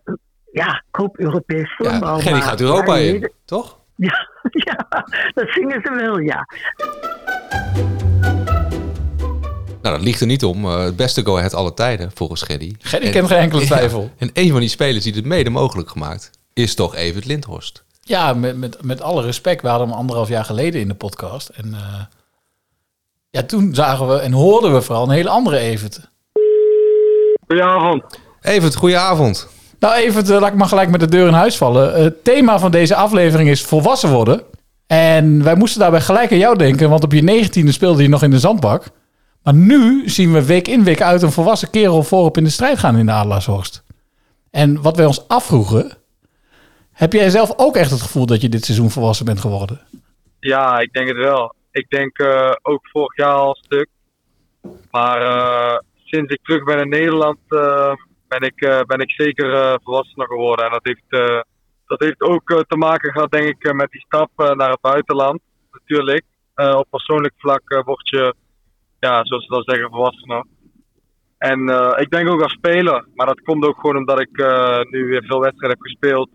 ja, 0.51 0.83
koop 0.91 1.19
Europees 1.19 1.73
voetbal. 1.77 2.19
Gerry 2.19 2.31
maar- 2.37 2.41
gaat 2.47 2.61
Europa 2.61 2.95
in, 2.97 3.31
toch? 3.45 3.79
Ja, 3.95 4.27
ja, 4.67 4.87
dat 5.33 5.49
zingen 5.49 5.81
ze 5.83 5.93
wel, 5.95 6.19
ja. 6.19 6.45
Nou, 9.81 9.97
dat 9.97 10.01
ligt 10.05 10.21
er 10.21 10.27
niet 10.27 10.43
om. 10.43 10.65
Eh, 10.65 10.83
het 10.83 10.95
beste 10.95 11.25
Go 11.25 11.37
Ahead 11.37 11.53
alle 11.53 11.73
tijden, 11.73 12.11
volgens 12.13 12.41
Gerry. 12.41 12.75
Gerry 12.79 13.05
En- 13.05 13.11
kent 13.11 13.27
geen 13.27 13.37
enkele 13.37 13.61
Ja, 13.61 13.67
twijfel. 13.67 14.11
en 14.17 14.29
een 14.33 14.51
van 14.51 14.59
die 14.59 14.69
spelers 14.69 15.03
die 15.03 15.13
het 15.13 15.25
mede 15.25 15.49
mogelijk 15.49 15.89
gemaakt, 15.89 16.31
is 16.53 16.75
toch 16.75 16.95
Evert 16.95 17.25
Lindhorst. 17.25 17.83
Ja, 18.07 18.33
met, 18.33 18.57
met, 18.57 18.83
met 18.83 19.01
alle 19.01 19.21
respect. 19.21 19.61
We 19.61 19.67
hadden 19.67 19.87
hem 19.87 19.97
anderhalf 19.97 20.27
jaar 20.27 20.45
geleden 20.45 20.81
in 20.81 20.87
de 20.87 20.93
podcast. 20.93 21.49
En 21.49 21.73
eh, 21.73 22.01
ja, 23.29 23.43
toen 23.43 23.75
zagen 23.75 24.07
we 24.07 24.19
en 24.19 24.31
hoorden 24.31 24.73
we 24.73 24.81
vooral 24.81 25.03
een 25.03 25.09
hele 25.09 25.29
andere 25.29 25.57
Evert. 25.57 26.09
Goedenavond. 27.47 28.03
Evert, 28.41 28.75
goedenavond. 28.75 29.47
Nou, 29.79 29.95
Evert, 29.95 30.29
eh, 30.29 30.39
laat 30.39 30.49
ik 30.51 30.55
maar 30.57 30.67
gelijk 30.67 30.89
met 30.89 30.99
de 30.99 31.07
deur 31.07 31.27
in 31.27 31.33
huis 31.33 31.57
vallen. 31.57 31.95
Eh, 31.95 32.03
Het 32.03 32.23
thema 32.23 32.59
van 32.59 32.71
deze 32.71 32.95
aflevering 32.95 33.49
is 33.49 33.63
volwassen 33.63 34.11
worden. 34.11 34.41
En 34.87 35.43
wij 35.43 35.55
moesten 35.55 35.79
daarbij 35.79 36.01
gelijk 36.01 36.31
aan 36.31 36.37
jou 36.37 36.57
denken, 36.57 36.89
want 36.89 37.03
op 37.03 37.11
je 37.11 37.23
negentiende 37.23 37.71
speelde 37.71 38.01
je 38.01 38.09
nog 38.09 38.23
in 38.23 38.29
de 38.31 38.39
zandbak. 38.39 38.83
Maar 39.43 39.53
nu 39.53 40.09
zien 40.09 40.33
we 40.33 40.45
week 40.45 40.67
in, 40.67 40.83
week 40.83 41.01
uit 41.01 41.21
een 41.21 41.31
volwassen 41.31 41.69
kerel 41.69 42.03
voorop 42.03 42.37
in 42.37 42.43
de 42.43 42.49
strijd 42.49 42.79
gaan 42.79 42.97
in 42.97 43.05
de 43.05 43.11
Adelaarshorst. 43.11 43.83
En 44.51 44.81
wat 44.81 44.97
wij 44.97 45.05
ons 45.05 45.27
afvroegen, 45.27 45.97
heb 46.95 47.13
jij 47.13 47.29
zelf 47.29 47.53
ook 47.57 47.75
echt 47.75 47.91
het 47.91 48.01
gevoel 48.01 48.25
dat 48.25 48.41
je 48.41 48.49
dit 48.49 48.65
seizoen 48.65 48.89
volwassen 48.89 49.25
bent 49.25 49.39
geworden? 49.39 49.81
Ja, 50.39 50.79
ik 50.79 50.93
denk 50.93 51.07
het 51.07 51.17
wel. 51.17 51.55
Ik 51.71 51.89
denk 51.89 52.17
eh, 52.17 52.51
ook 52.61 52.87
vorig 52.87 53.15
jaar 53.15 53.33
al 53.33 53.49
een 53.49 53.63
stuk. 53.63 53.89
Maar 54.91 55.21
eh, 55.21 55.77
sinds 56.03 56.33
ik 56.33 56.39
terug 56.43 56.63
ben 56.63 56.79
in 56.79 56.89
Nederland 56.89 57.37
eh, 57.47 57.93
ben, 58.27 58.41
ik, 58.41 58.83
ben 58.87 58.99
ik 58.99 59.11
zeker 59.11 59.79
volwassener 59.83 60.27
geworden. 60.27 60.65
En 60.65 60.71
dat 60.71 60.83
heeft, 60.83 61.43
dat 61.85 61.99
heeft 61.99 62.21
ook 62.21 62.63
te 62.67 62.77
maken 62.77 63.11
gehad, 63.11 63.31
denk 63.31 63.45
ik, 63.45 63.73
met 63.73 63.91
die 63.91 64.05
stap 64.05 64.29
naar 64.35 64.69
het 64.69 64.81
buitenland. 64.81 65.39
Natuurlijk. 65.71 66.23
Op 66.55 66.87
persoonlijk 66.89 67.33
vlak 67.37 67.81
word 67.85 68.09
je, 68.09 68.33
ja, 68.99 69.25
zoals 69.25 69.45
ze 69.45 69.53
dat 69.53 69.65
zeggen, 69.65 69.89
volwassener. 69.89 70.45
En 71.37 71.59
ik 71.99 72.09
denk 72.09 72.29
ook 72.29 72.41
als 72.41 72.53
speler. 72.53 73.07
Maar 73.15 73.27
dat 73.27 73.41
komt 73.41 73.65
ook 73.65 73.79
gewoon 73.79 73.97
omdat 73.97 74.19
ik 74.19 74.37
nu 74.89 75.05
weer 75.05 75.23
veel 75.23 75.39
wedstrijden 75.39 75.77
heb 75.77 75.81
gespeeld 75.81 76.29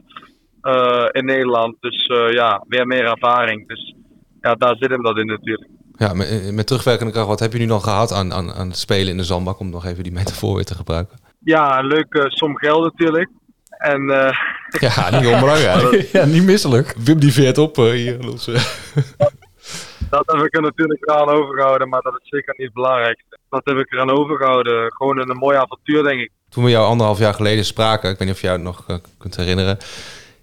in 1.13 1.25
Nederland. 1.25 1.77
Dus 1.81 2.07
eh, 2.07 2.33
ja, 2.33 2.65
weer 2.69 2.87
meer 2.87 3.05
ervaring. 3.05 3.69
Dus 3.69 3.95
ja, 4.41 4.55
daar 4.55 4.77
zit 4.79 4.91
hem 4.91 5.03
dat 5.03 5.19
in 5.19 5.27
natuurlijk. 5.27 5.69
Ja, 5.97 6.15
met, 6.15 6.53
met 6.53 6.67
terugwerkende 6.67 7.13
kracht, 7.13 7.29
wat 7.29 7.41
heb 7.41 7.53
je 7.53 7.59
nu 7.59 7.67
dan 7.67 7.83
gehad 7.83 8.13
aan, 8.13 8.33
aan, 8.33 8.53
aan 8.53 8.69
het 8.69 8.79
spelen 8.79 9.09
in 9.09 9.17
de 9.17 9.25
zandbak? 9.25 9.59
Om 9.59 9.71
nog 9.71 9.85
even 9.85 10.03
die 10.03 10.13
metafoor 10.13 10.55
weer 10.55 10.65
te 10.65 10.75
gebruiken. 10.75 11.19
Ja, 11.39 11.79
een 11.79 11.87
leuke 11.87 12.25
som 12.29 12.57
geld 12.57 12.83
natuurlijk. 12.83 13.31
En 13.71 14.11
eh, 14.11 14.37
Ja, 14.81 15.11
niet 15.11 15.33
onbelangrijk. 15.33 16.03
ja, 16.13 16.25
niet 16.25 16.45
misselijk. 16.45 16.95
Wim 16.99 17.19
die 17.19 17.33
veert 17.33 17.59
op 17.59 17.79
eh, 17.79 17.85
hier. 17.85 18.19
Los. 18.21 18.45
dat 20.11 20.27
heb 20.27 20.45
ik 20.45 20.57
er 20.57 20.63
natuurlijk 20.63 21.11
aan 21.11 21.29
overgehouden, 21.29 21.89
maar 21.89 22.03
dat 22.03 22.15
is 22.23 22.29
zeker 22.29 22.55
niet 22.57 22.67
het 22.67 22.75
belangrijkste. 22.75 23.39
Dat 23.49 23.65
heb 23.65 23.77
ik 23.77 23.93
eraan 23.93 24.11
overgehouden. 24.11 24.93
Gewoon 24.93 25.19
een 25.19 25.37
mooi 25.37 25.57
avontuur, 25.57 26.03
denk 26.03 26.21
ik. 26.21 26.31
Toen 26.49 26.65
we 26.65 26.71
jou 26.71 26.87
anderhalf 26.87 27.19
jaar 27.19 27.35
geleden 27.35 27.65
spraken, 27.65 28.11
ik 28.11 28.19
weet 28.19 28.27
niet 28.27 28.37
of 28.37 28.41
je 28.41 28.47
jou 28.47 28.59
het 28.59 28.67
nog 28.67 28.85
eh, 28.87 28.97
kunt 29.19 29.37
herinneren. 29.37 29.79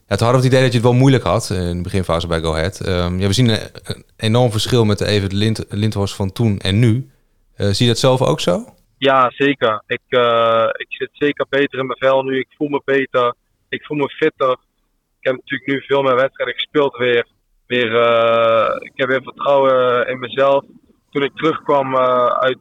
Ja, 0.10 0.16
toen 0.16 0.28
hadden 0.28 0.44
het 0.44 0.52
idee 0.52 0.64
dat 0.64 0.72
je 0.72 0.78
het 0.78 0.88
wel 0.88 1.00
moeilijk 1.00 1.24
had 1.24 1.50
eh, 1.50 1.70
in 1.70 1.78
de 1.78 1.84
beginfase 1.84 2.28
bij 2.28 2.40
Go 2.40 2.52
Ahead. 2.52 2.80
Ehm, 2.80 3.20
ja, 3.20 3.28
we 3.28 3.34
zien 3.34 3.50
een, 3.50 4.04
enorm 4.18 4.52
verschil 4.52 4.86
met 4.86 4.98
de 4.98 5.28
Lind, 5.32 5.66
Lindhorst 5.70 6.16
van 6.16 6.32
toen 6.32 6.60
en 6.60 6.80
nu. 6.80 7.10
Eh, 7.56 7.68
zie 7.68 7.86
je 7.86 7.92
dat 7.92 8.00
zelf 8.00 8.22
ook 8.22 8.40
zo? 8.40 8.66
Ja, 8.98 9.30
zeker. 9.30 9.84
Ik, 9.88 10.02
eh, 10.08 10.68
ik 10.72 10.86
zit 10.90 11.10
zeker 11.12 11.46
beter 11.50 11.80
in 11.80 11.86
mijn 11.86 11.98
vel 11.98 12.24
nu. 12.24 12.40
Ik 12.40 12.48
voel 12.58 12.68
me 12.68 12.82
beter. 12.86 13.34
Ik 13.70 13.86
voel 13.86 13.98
me 13.98 14.10
fitter. 14.10 14.52
Ik 15.20 15.28
heb 15.28 15.36
natuurlijk 15.36 15.72
nu 15.72 15.82
veel 15.82 16.02
meer 16.02 16.16
wedstrijden 16.16 16.56
gespeeld 16.56 16.98
weer. 16.98 17.28
weer 17.68 17.92
ik 18.80 18.92
heb 18.96 19.10
weer 19.10 19.24
vertrouwen 19.24 20.08
in 20.08 20.20
mezelf. 20.20 20.64
Toen 21.12 21.24
ik 21.24 21.36
terugkwam 21.36 21.98
uit, 21.98 22.60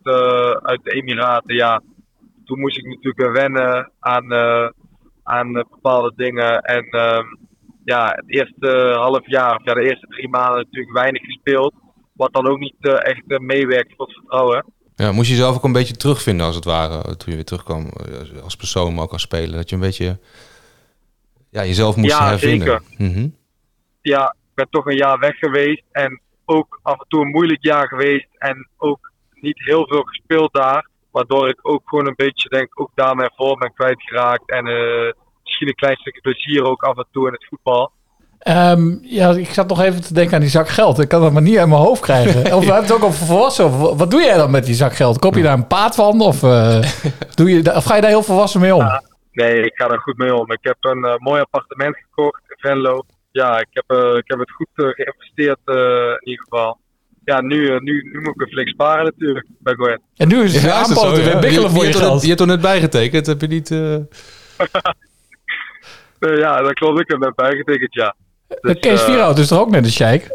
uit 0.62 0.80
de 0.82 0.90
Emiraten, 0.90 1.54
ja, 1.54 1.82
toen 2.44 2.60
moest 2.60 2.78
ik 2.78 2.84
natuurlijk 2.84 3.18
weer 3.18 3.32
wennen 3.32 3.90
aan, 4.00 4.26
aan 5.26 5.56
eh, 5.56 5.64
bepaalde 5.70 6.12
dingen. 6.16 6.60
En 6.62 6.84
ehm, 6.84 7.24
ja, 7.84 8.06
het 8.14 8.24
eerste 8.26 8.94
half 8.98 9.26
jaar, 9.26 9.56
of 9.56 9.64
ja, 9.64 9.74
de 9.74 9.82
eerste 9.82 10.06
drie 10.06 10.28
maanden 10.28 10.56
natuurlijk 10.64 10.92
weinig 10.92 11.22
gespeeld. 11.22 11.74
Wat 12.12 12.32
dan 12.32 12.46
ook 12.48 12.58
niet 12.58 12.74
eh, 12.80 12.92
echt 12.92 13.22
eh, 13.26 13.38
meewerkt 13.38 13.92
voor 13.96 14.06
het 14.06 14.14
vertrouwen. 14.14 14.64
Ja, 14.94 15.12
moest 15.12 15.28
je 15.28 15.34
jezelf 15.34 15.56
ook 15.56 15.64
een 15.64 15.72
beetje 15.72 15.96
terugvinden 15.96 16.46
als 16.46 16.54
het 16.54 16.64
ware, 16.64 17.02
toen 17.02 17.28
je 17.30 17.34
weer 17.34 17.44
terugkwam 17.44 17.86
eh, 17.86 18.42
als 18.42 18.56
persoon, 18.56 18.94
maar 18.94 19.04
ook 19.04 19.12
als 19.12 19.22
speler. 19.22 19.56
Dat 19.56 19.68
je 19.68 19.74
een 19.74 19.80
beetje 19.82 20.18
ja, 21.50 21.64
jezelf 21.64 21.96
moest 21.96 22.10
Ja, 22.10 22.26
hervinden. 22.28 22.66
zeker. 22.66 23.10
Mhm. 23.10 23.28
ja, 24.02 24.34
ik 24.48 24.54
ben 24.54 24.66
toch 24.70 24.86
een 24.86 24.96
jaar 24.96 25.18
weg 25.18 25.38
geweest. 25.38 25.82
En 25.92 26.20
ook 26.44 26.80
af 26.82 26.98
en 26.98 27.06
toe 27.08 27.20
een 27.24 27.30
moeilijk 27.30 27.62
jaar 27.62 27.88
geweest. 27.88 28.28
En 28.38 28.68
ook 28.76 29.12
niet 29.34 29.58
heel 29.64 29.86
veel 29.86 30.02
gespeeld 30.02 30.52
daar. 30.52 30.88
Waardoor 31.16 31.48
ik 31.48 31.58
ook 31.62 31.82
gewoon 31.84 32.06
een 32.06 32.14
beetje 32.16 32.48
denk, 32.48 32.80
ook 32.80 32.90
daar 32.94 33.16
mijn 33.16 33.30
vorm 33.36 33.58
ben 33.58 33.72
kwijtgeraakt. 33.74 34.50
En 34.50 34.66
eh, 34.66 35.12
misschien 35.42 35.68
een 35.68 35.74
klein 35.74 35.96
stukje 35.96 36.20
plezier 36.20 36.64
ook 36.64 36.82
af 36.82 36.96
en 36.96 37.06
toe 37.12 37.26
in 37.26 37.32
het 37.32 37.46
voetbal. 37.48 37.90
Ehm, 38.38 38.98
ja, 39.02 39.30
ik 39.30 39.48
zat 39.48 39.68
nog 39.68 39.80
even 39.80 40.02
te 40.02 40.14
denken 40.14 40.34
aan 40.34 40.40
die 40.40 40.50
zak 40.50 40.68
geld. 40.68 40.98
Ik 40.98 41.08
kan 41.08 41.20
dat 41.20 41.32
maar 41.32 41.42
niet 41.42 41.58
uit 41.58 41.68
mijn 41.68 41.80
hoofd 41.80 42.00
krijgen. 42.00 42.40
Of 42.56 42.64
we 42.64 42.72
hebben 42.72 42.88
het 42.90 42.92
ook 42.92 43.04
over 43.04 43.26
volwassen. 43.26 43.96
Wat 43.96 44.10
doe 44.10 44.20
jij 44.20 44.36
dan 44.36 44.50
met 44.50 44.64
die 44.64 44.74
zak 44.74 44.94
geld? 44.94 45.18
Koop 45.18 45.34
je 45.34 45.42
daar 45.42 45.52
een 45.52 45.66
paard 45.66 45.94
van? 45.94 46.20
Of, 46.20 46.42
eh, 46.42 46.82
doe 47.38 47.50
je, 47.50 47.74
of 47.74 47.84
ga 47.84 47.94
je 47.94 48.00
daar 48.00 48.10
heel 48.10 48.22
volwassen 48.22 48.60
mee 48.60 48.74
om? 48.74 49.00
Nee, 49.32 49.60
ik 49.62 49.74
ga 49.74 49.88
er 49.88 50.00
goed 50.00 50.16
mee 50.16 50.34
om. 50.34 50.52
Ik 50.52 50.62
heb 50.62 50.76
een 50.80 51.04
eh, 51.04 51.18
mooi 51.18 51.40
appartement 51.40 51.96
gekocht 51.96 52.42
in 52.48 52.56
Venlo. 52.58 53.02
Ja, 53.30 53.60
ik 53.60 53.68
heb, 53.70 53.98
ik 54.16 54.24
heb 54.26 54.38
het 54.38 54.50
goed 54.50 54.68
geïnvesteerd 54.74 55.60
eh, 55.64 55.74
in 56.20 56.28
ieder 56.28 56.44
geval. 56.48 56.78
Ja, 57.26 57.40
nu, 57.40 57.68
eh, 57.68 57.80
nu, 57.80 58.10
nu 58.12 58.20
moet 58.20 58.28
ik 58.32 58.36
weer 58.36 58.48
flink 58.48 58.68
sparen 58.68 59.04
natuurlijk 59.04 59.46
bij. 59.58 59.98
En 60.16 60.28
nu 60.28 60.42
is 60.42 60.54
het 60.54 60.62
Ja, 60.62 60.72
aanpoten 60.72 61.16
weer 61.24 61.28
ja? 61.32 61.38
bikkelen 61.38 61.70
voor 61.70 61.78
je 61.84 61.84
hebt 61.84 61.94
er 61.94 62.00
net- 62.00 62.10
geld. 62.10 62.22
je 62.22 62.28
hebt 62.28 62.40
er 62.40 62.46
net 62.46 62.60
bijgetekend, 62.60 63.26
heb 63.26 63.40
je 63.40 63.46
niet... 63.46 63.70
eh, 63.70 63.94
Eh, 66.18 66.38
ja, 66.38 66.62
dat 66.62 66.72
klopt. 66.72 67.00
Ik 67.00 67.08
heb 67.08 67.18
net 67.18 67.34
bijgetekend, 67.34 67.94
ja. 67.94 68.14
Dus, 68.60 68.78
Kees 68.80 69.02
Vierhout 69.02 69.38
is 69.38 69.48
toch 69.48 69.60
ook 69.60 69.70
net 69.70 69.84
een 69.84 69.90
sheik? 69.90 70.28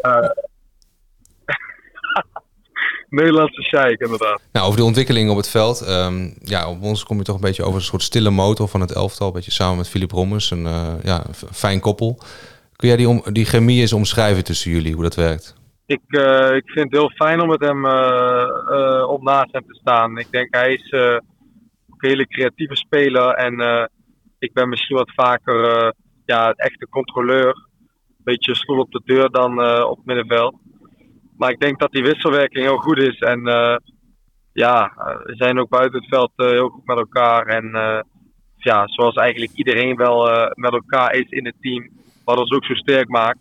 Nederlandse 3.08 3.62
sheik, 3.62 4.00
inderdaad. 4.00 4.40
Nou, 4.52 4.66
over 4.66 4.78
de 4.78 4.84
ontwikkeling 4.84 5.30
op 5.30 5.36
het 5.36 5.48
veld. 5.48 5.80
ehm, 5.80 6.30
ja, 6.42 6.68
op 6.68 6.82
ons 6.82 7.04
kom 7.04 7.16
je 7.18 7.22
toch 7.24 7.34
een 7.34 7.40
beetje 7.40 7.62
over 7.62 7.74
een 7.78 7.84
soort 7.84 8.02
stille 8.02 8.30
motor 8.30 8.68
van 8.68 8.80
het 8.80 8.92
elftal. 8.92 9.26
Een 9.26 9.32
beetje 9.32 9.50
samen 9.50 9.76
met 9.76 9.88
Philip 9.88 10.10
Rommers. 10.10 10.50
Een 10.50 10.66
eh, 10.66 10.92
ja, 11.02 11.24
een 11.26 11.34
fijn 11.52 11.80
koppel. 11.80 12.18
Kun 12.76 12.88
jij 12.88 12.96
die, 12.96 13.08
om, 13.08 13.22
die 13.32 13.44
chemie 13.44 13.80
eens 13.80 13.92
omschrijven 13.92 14.44
tussen 14.44 14.70
jullie, 14.70 14.92
hoe 14.94 15.02
dat 15.02 15.14
werkt? 15.14 15.54
Ik, 15.92 16.02
eh, 16.06 16.54
ik 16.54 16.70
vind 16.70 16.84
het 16.84 17.00
heel 17.00 17.10
fijn 17.10 17.40
om 17.40 17.48
met 17.48 17.60
hem 17.60 17.86
eh, 17.86 18.44
eh, 18.68 19.08
op 19.08 19.22
naast 19.22 19.52
hem 19.52 19.66
te 19.66 19.78
staan. 19.80 20.18
Ik 20.18 20.30
denk 20.30 20.54
hij 20.54 20.72
is 20.72 20.90
een 20.90 21.20
hele 21.96 22.26
creatieve 22.26 22.76
speler. 22.76 23.28
En 23.34 23.88
ik 24.38 24.52
ben 24.52 24.68
misschien 24.68 24.96
wat 24.96 25.12
vaker 25.14 25.92
ja, 26.24 26.52
echte 26.52 26.86
controleur. 26.90 27.48
Een 27.48 28.24
beetje 28.24 28.54
stoel 28.54 28.78
op 28.78 28.90
de 28.90 29.02
deur 29.04 29.30
dan 29.30 29.84
op 29.84 29.98
middenveld. 30.04 30.54
Maar 31.36 31.50
ik 31.50 31.60
denk 31.60 31.78
dat 31.78 31.92
die 31.92 32.02
wisselwerking 32.02 32.64
heel 32.64 32.76
goed 32.76 32.98
is. 32.98 33.18
En 33.18 33.40
ja, 34.52 34.92
we 35.24 35.34
zijn 35.36 35.58
ook 35.58 35.68
buiten 35.68 36.00
het 36.00 36.08
veld 36.08 36.30
heel 36.36 36.68
goed 36.68 36.86
met 36.86 36.96
elkaar. 36.96 37.46
En 37.46 37.70
ja, 38.56 38.86
zoals 38.86 39.14
eigenlijk 39.14 39.52
iedereen 39.52 39.96
wel 39.96 40.50
met 40.54 40.72
elkaar 40.72 41.14
is 41.14 41.28
in 41.28 41.46
het 41.46 41.56
team. 41.60 41.88
Wat 42.24 42.38
ons 42.38 42.52
ook 42.52 42.64
zo 42.64 42.74
sterk 42.74 43.08
maakt. 43.08 43.38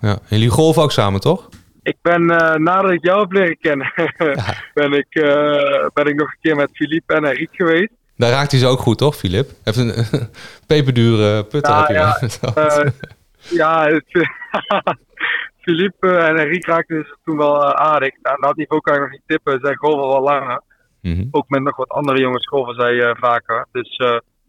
Ja. 0.00 0.10
En 0.10 0.20
jullie 0.28 0.48
golven 0.48 0.82
ook 0.82 0.92
samen, 0.92 1.20
toch? 1.20 1.48
Ik 1.82 1.96
ben, 2.02 2.30
eh, 2.30 2.54
nadat 2.54 2.90
ik 2.90 3.04
jou 3.04 3.20
heb 3.20 3.32
leren 3.32 3.58
kennen, 3.58 3.92
ben, 4.74 4.92
ik, 4.92 5.14
eh, 5.14 5.86
ben 5.92 6.06
ik 6.06 6.14
nog 6.14 6.28
een 6.28 6.38
keer 6.40 6.56
met 6.56 6.70
Philippe 6.72 7.14
en 7.14 7.24
Henrique 7.24 7.56
geweest. 7.56 7.90
Daar 8.16 8.30
raakt 8.30 8.50
hij 8.50 8.60
ze 8.60 8.66
ook 8.66 8.78
goed, 8.78 8.98
toch, 8.98 9.16
Filip? 9.16 9.50
Heeft 9.64 9.76
een 9.76 9.94
peperdure 10.66 11.44
putter. 11.44 11.72
Ja, 11.72 12.16
heb 12.18 12.30
je 12.30 12.38
ja, 12.54 12.54
eh, 12.82 12.90
ja, 13.50 13.86
het, 13.86 14.28
Philippe 15.62 16.08
en 16.08 16.36
Henrique 16.36 16.72
raakten 16.72 16.96
dus 16.96 17.16
toen 17.24 17.36
wel 17.36 17.74
aardig. 17.74 18.14
Nou, 18.22 18.40
dat 18.40 18.56
niveau 18.56 18.82
kan 18.82 18.94
ik 18.94 19.00
nog 19.00 19.10
niet 19.10 19.22
tippen, 19.26 19.58
zij 19.62 19.74
golven 19.74 20.08
wel 20.08 20.22
langer. 20.22 20.62
Mhm. 21.00 21.24
Ook 21.30 21.48
met 21.48 21.62
nog 21.62 21.76
wat 21.76 21.88
andere 21.88 22.20
jongens 22.20 22.46
golven 22.46 22.74
zij 22.74 23.16
vaker. 23.18 23.66
Dus 23.72 24.00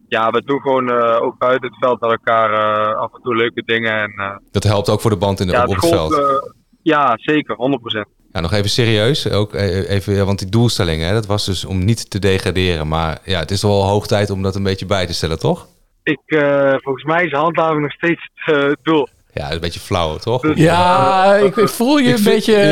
ja, 0.08 0.30
we 0.30 0.42
doen 0.44 0.60
gewoon 0.60 0.90
ook 1.20 1.38
buiten 1.38 1.68
het 1.68 1.78
veld 1.78 2.00
met 2.00 2.10
elkaar 2.10 2.54
af 2.94 3.14
en 3.14 3.22
toe 3.22 3.36
leuke 3.36 3.62
dingen. 3.64 4.02
En, 4.02 4.42
Dat 4.50 4.62
helpt 4.62 4.88
ook 4.88 5.00
voor 5.00 5.10
de 5.10 5.16
band 5.16 5.40
in 5.40 5.46
de, 5.46 5.52
ja, 5.52 5.62
op 5.62 5.68
het 5.68 5.78
golf, 5.78 6.14
veld. 6.14 6.54
Ja, 6.84 7.12
zeker, 7.16 7.56
100%. 7.56 8.08
Ja, 8.32 8.40
nog 8.40 8.52
even 8.52 8.70
serieus. 8.70 9.30
Ook 9.30 9.54
eh, 9.54 9.90
even, 9.90 10.26
want 10.26 10.38
die 10.38 10.48
doelstelling, 10.48 11.02
hè, 11.02 11.12
dat 11.12 11.26
was 11.26 11.44
dus 11.44 11.64
om 11.64 11.84
niet 11.84 12.10
te 12.10 12.18
degraderen. 12.18 12.88
Maar 12.88 13.18
ja, 13.24 13.38
het 13.38 13.50
is 13.50 13.60
toch 13.60 13.70
wel 13.70 13.88
hoog 13.88 14.06
tijd 14.06 14.30
om 14.30 14.42
dat 14.42 14.54
een 14.54 14.62
beetje 14.62 14.86
bij 14.86 15.06
te 15.06 15.14
stellen, 15.14 15.38
toch? 15.38 15.66
Ik, 16.02 16.20
eh, 16.26 16.74
volgens 16.76 17.04
mij 17.04 17.24
is 17.24 17.32
handhaving 17.32 17.80
nog 17.82 17.92
steeds 17.92 18.30
het 18.34 18.56
eh, 18.56 18.72
doel. 18.82 19.08
Ja, 19.32 19.52
een 19.52 19.60
beetje 19.60 19.80
flauw, 19.80 20.16
toch? 20.16 20.40
Dus- 20.42 20.58
Ja, 20.58 21.34
ik 21.34 21.56
ik 21.56 21.68
voel 21.68 21.96
je 21.98 22.08
Ik 22.08 22.12
een 22.12 22.18
vind- 22.18 22.34
beetje... 22.34 22.52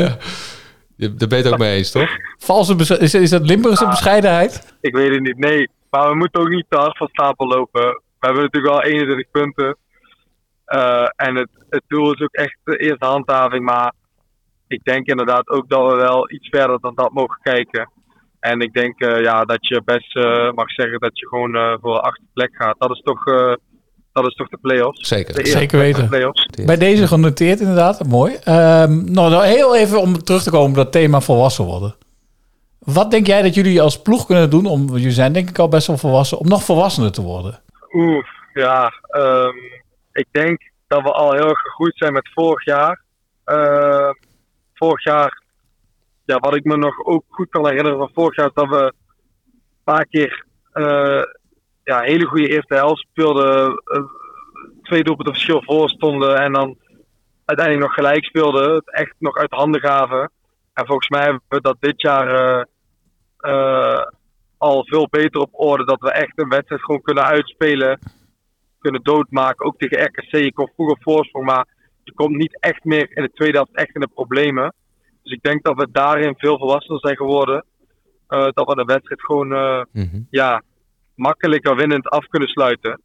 Ja. 0.00 0.16
Je- 0.96 1.14
Daar 1.14 1.28
ben 1.28 1.38
je 1.38 1.44
het 1.44 1.52
ook 1.52 1.58
mee 1.58 1.76
eens, 1.76 1.90
toch? 1.90 2.08
valse 2.38 2.98
is, 2.98 3.14
is 3.14 3.30
dat 3.30 3.46
Limburgse 3.46 3.86
bescheidenheid? 3.86 4.76
Ik 4.80 4.94
weet 4.94 5.10
het 5.10 5.20
niet, 5.22 5.38
nee. 5.38 5.68
Maar 5.90 6.08
we 6.08 6.14
moeten 6.16 6.40
ook 6.40 6.48
niet 6.48 6.66
te 6.68 6.76
hard 6.76 6.96
van 6.96 7.08
stapel 7.12 7.46
lopen. 7.46 7.82
We 8.20 8.26
hebben 8.26 8.42
natuurlijk 8.42 8.74
al 8.74 8.82
21 8.82 9.30
punten. 9.30 9.76
Eh, 10.64 11.08
en 11.16 11.34
het, 11.36 11.48
het 11.76 11.88
doel 11.88 12.12
is 12.12 12.20
ook 12.20 12.34
echt 12.34 12.58
de 12.64 12.76
eerste 12.76 13.06
handhaving. 13.06 13.64
Maar 13.64 13.92
ik 14.66 14.84
denk 14.84 15.06
inderdaad 15.06 15.48
ook 15.48 15.68
dat 15.68 15.90
we 15.90 15.96
wel 15.96 16.30
iets 16.30 16.48
verder 16.48 16.80
dan 16.80 16.94
dat 16.94 17.12
mogen 17.12 17.38
kijken. 17.42 17.90
En 18.40 18.60
ik 18.60 18.72
denk 18.72 19.00
eh, 19.00 19.22
ja, 19.22 19.44
dat 19.44 19.68
je 19.68 19.82
best 19.84 20.16
eh, 20.16 20.52
mag 20.52 20.70
zeggen 20.70 21.00
dat 21.00 21.18
je 21.18 21.28
gewoon 21.28 21.54
eh, 21.54 21.74
voor 21.80 21.94
de 21.94 22.00
achtste 22.00 22.26
plek 22.32 22.50
gaat. 22.52 22.74
Dat 22.78 22.90
is 22.90 23.00
toch, 23.00 23.26
eh, 23.26 23.52
dat 24.12 24.26
is 24.26 24.34
toch 24.34 24.48
de 24.48 24.58
play-offs. 24.60 25.08
Zeker. 25.08 25.34
De 25.34 25.46
Zeker 25.46 25.78
weten. 25.78 26.02
de 26.02 26.08
play-offs. 26.08 26.46
Bij 26.64 26.76
deze 26.76 27.06
genoteerd 27.06 27.60
inderdaad, 27.60 28.06
mooi. 28.06 28.34
Ehm, 28.34 29.12
nou, 29.12 29.30
dan 29.30 29.42
heel 29.42 29.76
even 29.76 30.00
om 30.00 30.22
terug 30.22 30.42
te 30.42 30.50
komen 30.50 30.68
op 30.68 30.74
dat 30.74 30.92
thema 30.92 31.20
volwassen 31.20 31.64
worden. 31.64 31.94
Wat 32.78 33.10
denk 33.10 33.26
jij 33.26 33.42
dat 33.42 33.54
jullie 33.54 33.82
als 33.82 34.02
ploeg 34.02 34.26
kunnen 34.26 34.50
doen, 34.50 34.66
om, 34.66 34.88
jullie 34.88 35.10
zijn 35.10 35.32
denk 35.32 35.48
ik 35.48 35.58
al 35.58 35.68
best 35.68 35.86
wel 35.86 35.98
volwassen, 35.98 36.38
om 36.38 36.48
nog 36.48 36.64
volwassener 36.64 37.12
te 37.12 37.22
worden? 37.22 37.60
Oeh, 37.92 38.26
ja. 38.54 38.92
ehm, 39.08 39.56
ik 40.12 40.26
denk 40.30 40.62
dat 40.86 41.02
we 41.02 41.12
al 41.12 41.32
heel 41.32 41.48
erg 41.48 41.60
gegroeid 41.60 41.96
zijn 41.96 42.12
met 42.12 42.30
vorig 42.32 42.64
jaar. 42.64 43.02
Eh, 43.44 44.10
vorig 44.74 45.04
jaar, 45.04 45.42
ja, 46.24 46.38
wat 46.38 46.54
ik 46.54 46.64
me 46.64 46.76
nog 46.76 47.04
ook 47.04 47.24
goed 47.28 47.48
kan 47.48 47.66
herinneren 47.66 47.98
van 47.98 48.10
vorig 48.14 48.36
jaar, 48.36 48.50
dat 48.54 48.68
we 48.68 48.82
een 48.82 49.84
paar 49.84 50.06
keer 50.06 50.44
eh, 50.72 51.22
ja, 51.84 52.00
hele 52.00 52.24
goede 52.26 52.48
eerste 52.48 52.74
helft 52.74 53.06
speelden. 53.10 53.82
eh, 53.84 54.02
twee 54.82 55.04
doelpunten 55.04 55.34
verschil 55.34 55.62
voor 55.62 55.90
stonden 55.90 56.36
en 56.36 56.52
dan 56.52 56.78
uiteindelijk 57.44 57.86
nog 57.86 57.94
gelijk 57.94 58.24
speelden. 58.24 58.74
Het 58.74 58.92
echt 58.92 59.14
nog 59.18 59.36
uit 59.36 59.50
handen 59.50 59.80
gaven. 59.80 60.30
En 60.72 60.86
volgens 60.86 61.08
mij 61.08 61.22
hebben 61.22 61.42
we 61.48 61.60
dat 61.60 61.76
dit 61.80 62.00
jaar 62.00 62.66
eh, 63.36 64.02
al 64.58 64.84
veel 64.86 65.08
beter 65.10 65.40
op 65.40 65.48
orde. 65.52 65.84
Dat 65.84 66.00
we 66.00 66.10
echt 66.10 66.32
een 66.34 66.48
wedstrijd 66.48 66.82
gewoon 66.82 67.02
kunnen 67.02 67.24
uitspelen. 67.24 67.98
Kunnen 68.86 69.04
doodmaken. 69.04 69.66
Ook 69.66 69.78
tegen 69.78 70.04
RKC. 70.04 70.30
Je 70.30 70.52
komt 70.52 70.70
vroeger 70.74 70.96
voorsprong. 71.00 71.46
Maar 71.46 71.66
je 72.04 72.12
komt 72.12 72.36
niet 72.36 72.56
echt 72.60 72.84
meer 72.84 73.16
in 73.16 73.22
de 73.22 73.30
tweede 73.32 73.56
helft 73.56 73.74
echt 73.74 73.94
in 73.94 74.00
de 74.00 74.08
problemen. 74.14 74.74
Dus 75.22 75.32
ik 75.32 75.42
denk 75.42 75.64
dat 75.64 75.76
we 75.76 75.88
daarin 75.92 76.34
veel 76.36 76.58
volwassener 76.58 77.00
zijn 77.00 77.16
geworden. 77.16 77.64
Eh, 78.28 78.46
dat 78.50 78.66
we 78.68 78.74
de 78.74 78.84
wedstrijd 78.84 79.20
gewoon 79.22 79.52
eh, 79.52 79.82
Mhm. 79.92 80.20
ja, 80.30 80.62
makkelijker 81.14 81.76
winnend 81.76 82.08
af 82.08 82.26
kunnen 82.26 82.48
sluiten. 82.48 83.00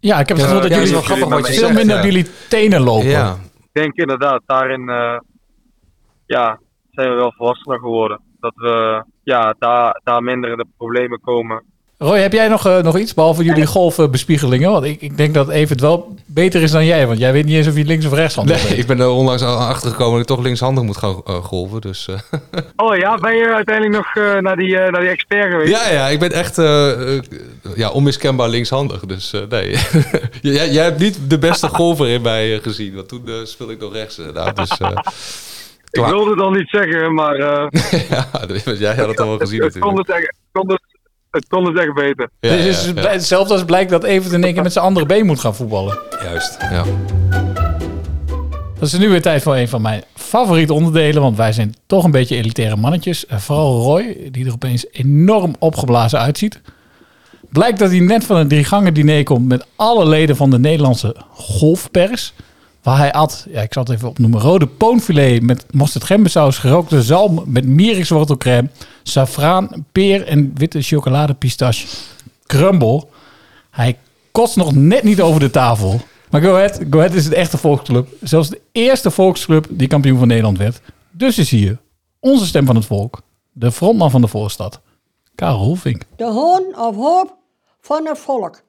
Ja, 0.00 0.18
ik 0.20 0.28
heb 0.28 0.36
het 0.36 0.46
Ja, 0.46 0.52
gevoel 0.52 0.60
dat 0.60 0.70
ja, 0.70 0.76
jullie 0.76 0.92
wel 0.92 1.02
grappig 1.02 1.28
wat 1.28 1.46
je 1.46 1.52
veel 1.52 1.72
minder 1.72 1.96
op 1.98 2.04
jullie 2.04 2.26
tenen 2.48 2.80
lopen. 2.80 3.08
Ja. 3.08 3.32
Ik 3.58 3.68
denk 3.72 3.94
inderdaad, 3.94 4.42
daarin 4.46 4.88
eh, 4.88 5.18
ja, 6.26 6.60
zijn 6.90 7.08
we 7.08 7.14
wel 7.14 7.32
volwassener 7.36 7.78
geworden. 7.78 8.20
Dat 8.40 8.52
we 8.54 9.04
ja, 9.22 9.54
daar, 9.58 10.00
daar 10.04 10.22
minder 10.22 10.50
in 10.50 10.56
de 10.56 10.66
problemen 10.76 11.20
komen. 11.20 11.64
Roy, 11.98 12.18
heb 12.18 12.32
jij 12.32 12.48
nog, 12.48 12.66
eh, 12.66 12.78
nog 12.78 12.98
iets, 12.98 13.14
behalve 13.14 13.44
jullie 13.44 13.66
golfbespiegelingen? 13.66 14.70
Want 14.70 14.84
ik, 14.84 15.00
ik 15.00 15.16
denk 15.16 15.34
dat 15.34 15.48
Evert 15.48 15.80
wel 15.80 16.14
beter 16.26 16.62
is 16.62 16.70
dan 16.70 16.84
jij, 16.84 17.06
want 17.06 17.18
jij 17.18 17.32
weet 17.32 17.44
niet 17.44 17.54
eens 17.54 17.66
of 17.68 17.76
je 17.76 17.84
links 17.84 18.06
of 18.06 18.12
rechts 18.12 18.36
Nee, 18.36 18.56
ik 18.56 18.86
ben 18.86 19.00
er 19.00 19.08
onlangs 19.08 19.42
al 19.42 19.56
achter 19.56 19.90
gekomen 19.90 20.12
dat 20.12 20.20
ik 20.20 20.26
toch 20.36 20.44
linkshandig 20.44 20.84
moet 20.84 20.96
gaan 20.96 21.22
eh, 21.26 21.34
golven. 21.44 21.80
Dus, 21.80 22.08
eh. 22.08 22.38
Oh 22.86 22.96
ja, 22.96 23.18
ben 23.18 23.36
je 23.36 23.52
uiteindelijk 23.54 23.96
nog 23.96 24.24
eh, 24.26 24.40
naar, 24.40 24.56
die, 24.56 24.78
eh, 24.78 24.92
naar 24.92 25.00
die 25.00 25.10
expert 25.10 25.50
geweest? 25.50 25.70
ja, 25.70 25.90
ja, 25.90 26.08
ik 26.08 26.18
ben 26.18 26.32
echt 26.32 26.58
eh, 26.58 27.16
eh, 27.16 27.22
ja, 27.74 27.90
onmiskenbaar 27.90 28.48
linkshandig. 28.48 29.00
Dus 29.00 29.32
eh, 29.32 29.40
nee, 29.48 29.70
jij, 30.54 30.70
jij 30.70 30.84
hebt 30.84 30.98
niet 30.98 31.18
de 31.28 31.38
beste 31.38 31.68
golfer 31.78 32.08
in 32.08 32.22
mij 32.22 32.54
eh, 32.54 32.62
gezien. 32.62 32.94
Want 32.94 33.08
toen 33.08 33.22
eh, 33.26 33.34
speelde 33.44 33.72
ik 33.72 33.80
nog 33.80 33.92
rechts 33.92 34.18
inderdaad. 34.18 34.56
Dus, 34.56 34.70
eh, 34.78 34.90
Ik 35.90 36.04
wilde 36.04 36.30
het 36.30 36.40
al 36.40 36.50
niet 36.50 36.68
zeggen, 36.68 37.14
maar 37.14 37.34
eh, 37.34 37.66
ja, 38.10 38.28
jij 38.74 38.94
had 38.94 39.08
het 39.08 39.20
al 39.20 39.28
wel 39.28 39.38
gezien 39.38 39.62
het, 39.62 39.74
natuurlijk. 39.74 40.08
het, 40.08 40.16
echt, 40.16 40.32
kon 40.52 40.70
het, 40.70 40.82
het 41.38 41.48
kon 41.48 41.64
het 41.66 41.78
echt 41.78 41.94
beter. 41.94 42.28
Ja, 42.40 42.50
dus 42.50 42.58
ja, 42.60 42.88
het 42.88 42.96
is 42.96 43.02
ja. 43.02 43.10
hetzelfde 43.10 43.52
als 43.52 43.64
blijkt 43.64 43.90
dat 43.90 44.04
Evert 44.04 44.32
in 44.32 44.44
één 44.44 44.54
keer 44.54 44.62
met 44.62 44.72
zijn 44.72 44.84
andere 44.84 45.06
been 45.06 45.26
moet 45.26 45.40
gaan 45.40 45.54
voetballen. 45.54 45.98
Juist, 46.22 46.56
ja. 46.60 46.84
Dat 48.78 48.92
is 48.92 48.98
nu 48.98 49.08
weer 49.08 49.22
tijd 49.22 49.42
voor 49.42 49.56
een 49.56 49.68
van 49.68 49.82
mijn 49.82 50.02
favoriete 50.14 50.72
onderdelen, 50.72 51.22
want 51.22 51.36
wij 51.36 51.52
zijn 51.52 51.74
toch 51.86 52.04
een 52.04 52.10
beetje 52.10 52.36
elitaire 52.36 52.76
mannetjes. 52.76 53.26
Eh, 53.26 53.38
Vooral 53.38 53.82
Roy, 53.82 54.28
die 54.30 54.46
er 54.46 54.52
opeens 54.52 54.86
enorm 54.92 55.54
opgeblazen 55.58 56.18
uitziet. 56.18 56.60
Blijkt 57.50 57.78
dat 57.78 57.90
hij 57.90 58.00
net 58.00 58.24
van 58.24 58.36
een 58.36 58.48
driegangen 58.48 58.94
diner 58.94 59.22
komt 59.22 59.48
met 59.48 59.66
alle 59.76 60.08
leden 60.08 60.36
van 60.36 60.50
de 60.50 60.58
Nederlandse 60.58 61.16
golfpers. 61.30 62.32
Waar 62.82 62.98
hij 62.98 63.12
at, 63.12 63.46
ja, 63.50 63.60
ik 63.60 63.72
zal 63.72 63.82
het 63.82 63.92
even 63.92 64.08
opnoemen, 64.08 64.40
rode 64.40 64.66
poonfilet 64.66 65.42
met 65.42 65.66
mosterd 65.70 66.04
gembersaus, 66.04 66.58
gerookte 66.58 67.02
zalm 67.02 67.42
met 67.46 67.66
mierikswortelcrème, 67.66 68.68
safraan, 69.04 69.86
peer 69.92 70.26
en 70.26 70.52
witte 70.54 70.82
chocoladepistache, 70.82 71.86
crumble. 72.46 73.06
Hij 73.70 73.98
kotst 74.32 74.56
nog 74.56 74.74
net 74.74 75.02
niet 75.02 75.20
over 75.20 75.40
de 75.40 75.50
tafel. 75.50 76.00
Maar 76.30 76.42
Go 76.42 76.54
Ahead, 76.54 76.80
Go 76.90 76.98
Ahead 76.98 77.14
is 77.14 77.24
het 77.24 77.34
echte 77.34 77.58
volksclub. 77.58 78.08
Zelfs 78.20 78.48
de 78.48 78.60
eerste 78.72 79.10
volksclub 79.10 79.66
die 79.70 79.88
kampioen 79.88 80.18
van 80.18 80.28
Nederland 80.28 80.58
werd. 80.58 80.80
Dus 81.10 81.38
is 81.38 81.50
hier 81.50 81.78
onze 82.20 82.46
stem 82.46 82.66
van 82.66 82.76
het 82.76 82.86
volk. 82.86 83.22
De 83.52 83.72
frontman 83.72 84.10
van 84.10 84.20
de 84.20 84.28
voorstad. 84.28 84.80
Karel 85.34 85.64
Hoefink. 85.64 86.02
De 86.16 86.24
hoon 86.24 86.64
of 86.76 86.96
hoop 86.96 87.36
van 87.80 88.06
het 88.06 88.18
volk. 88.18 88.62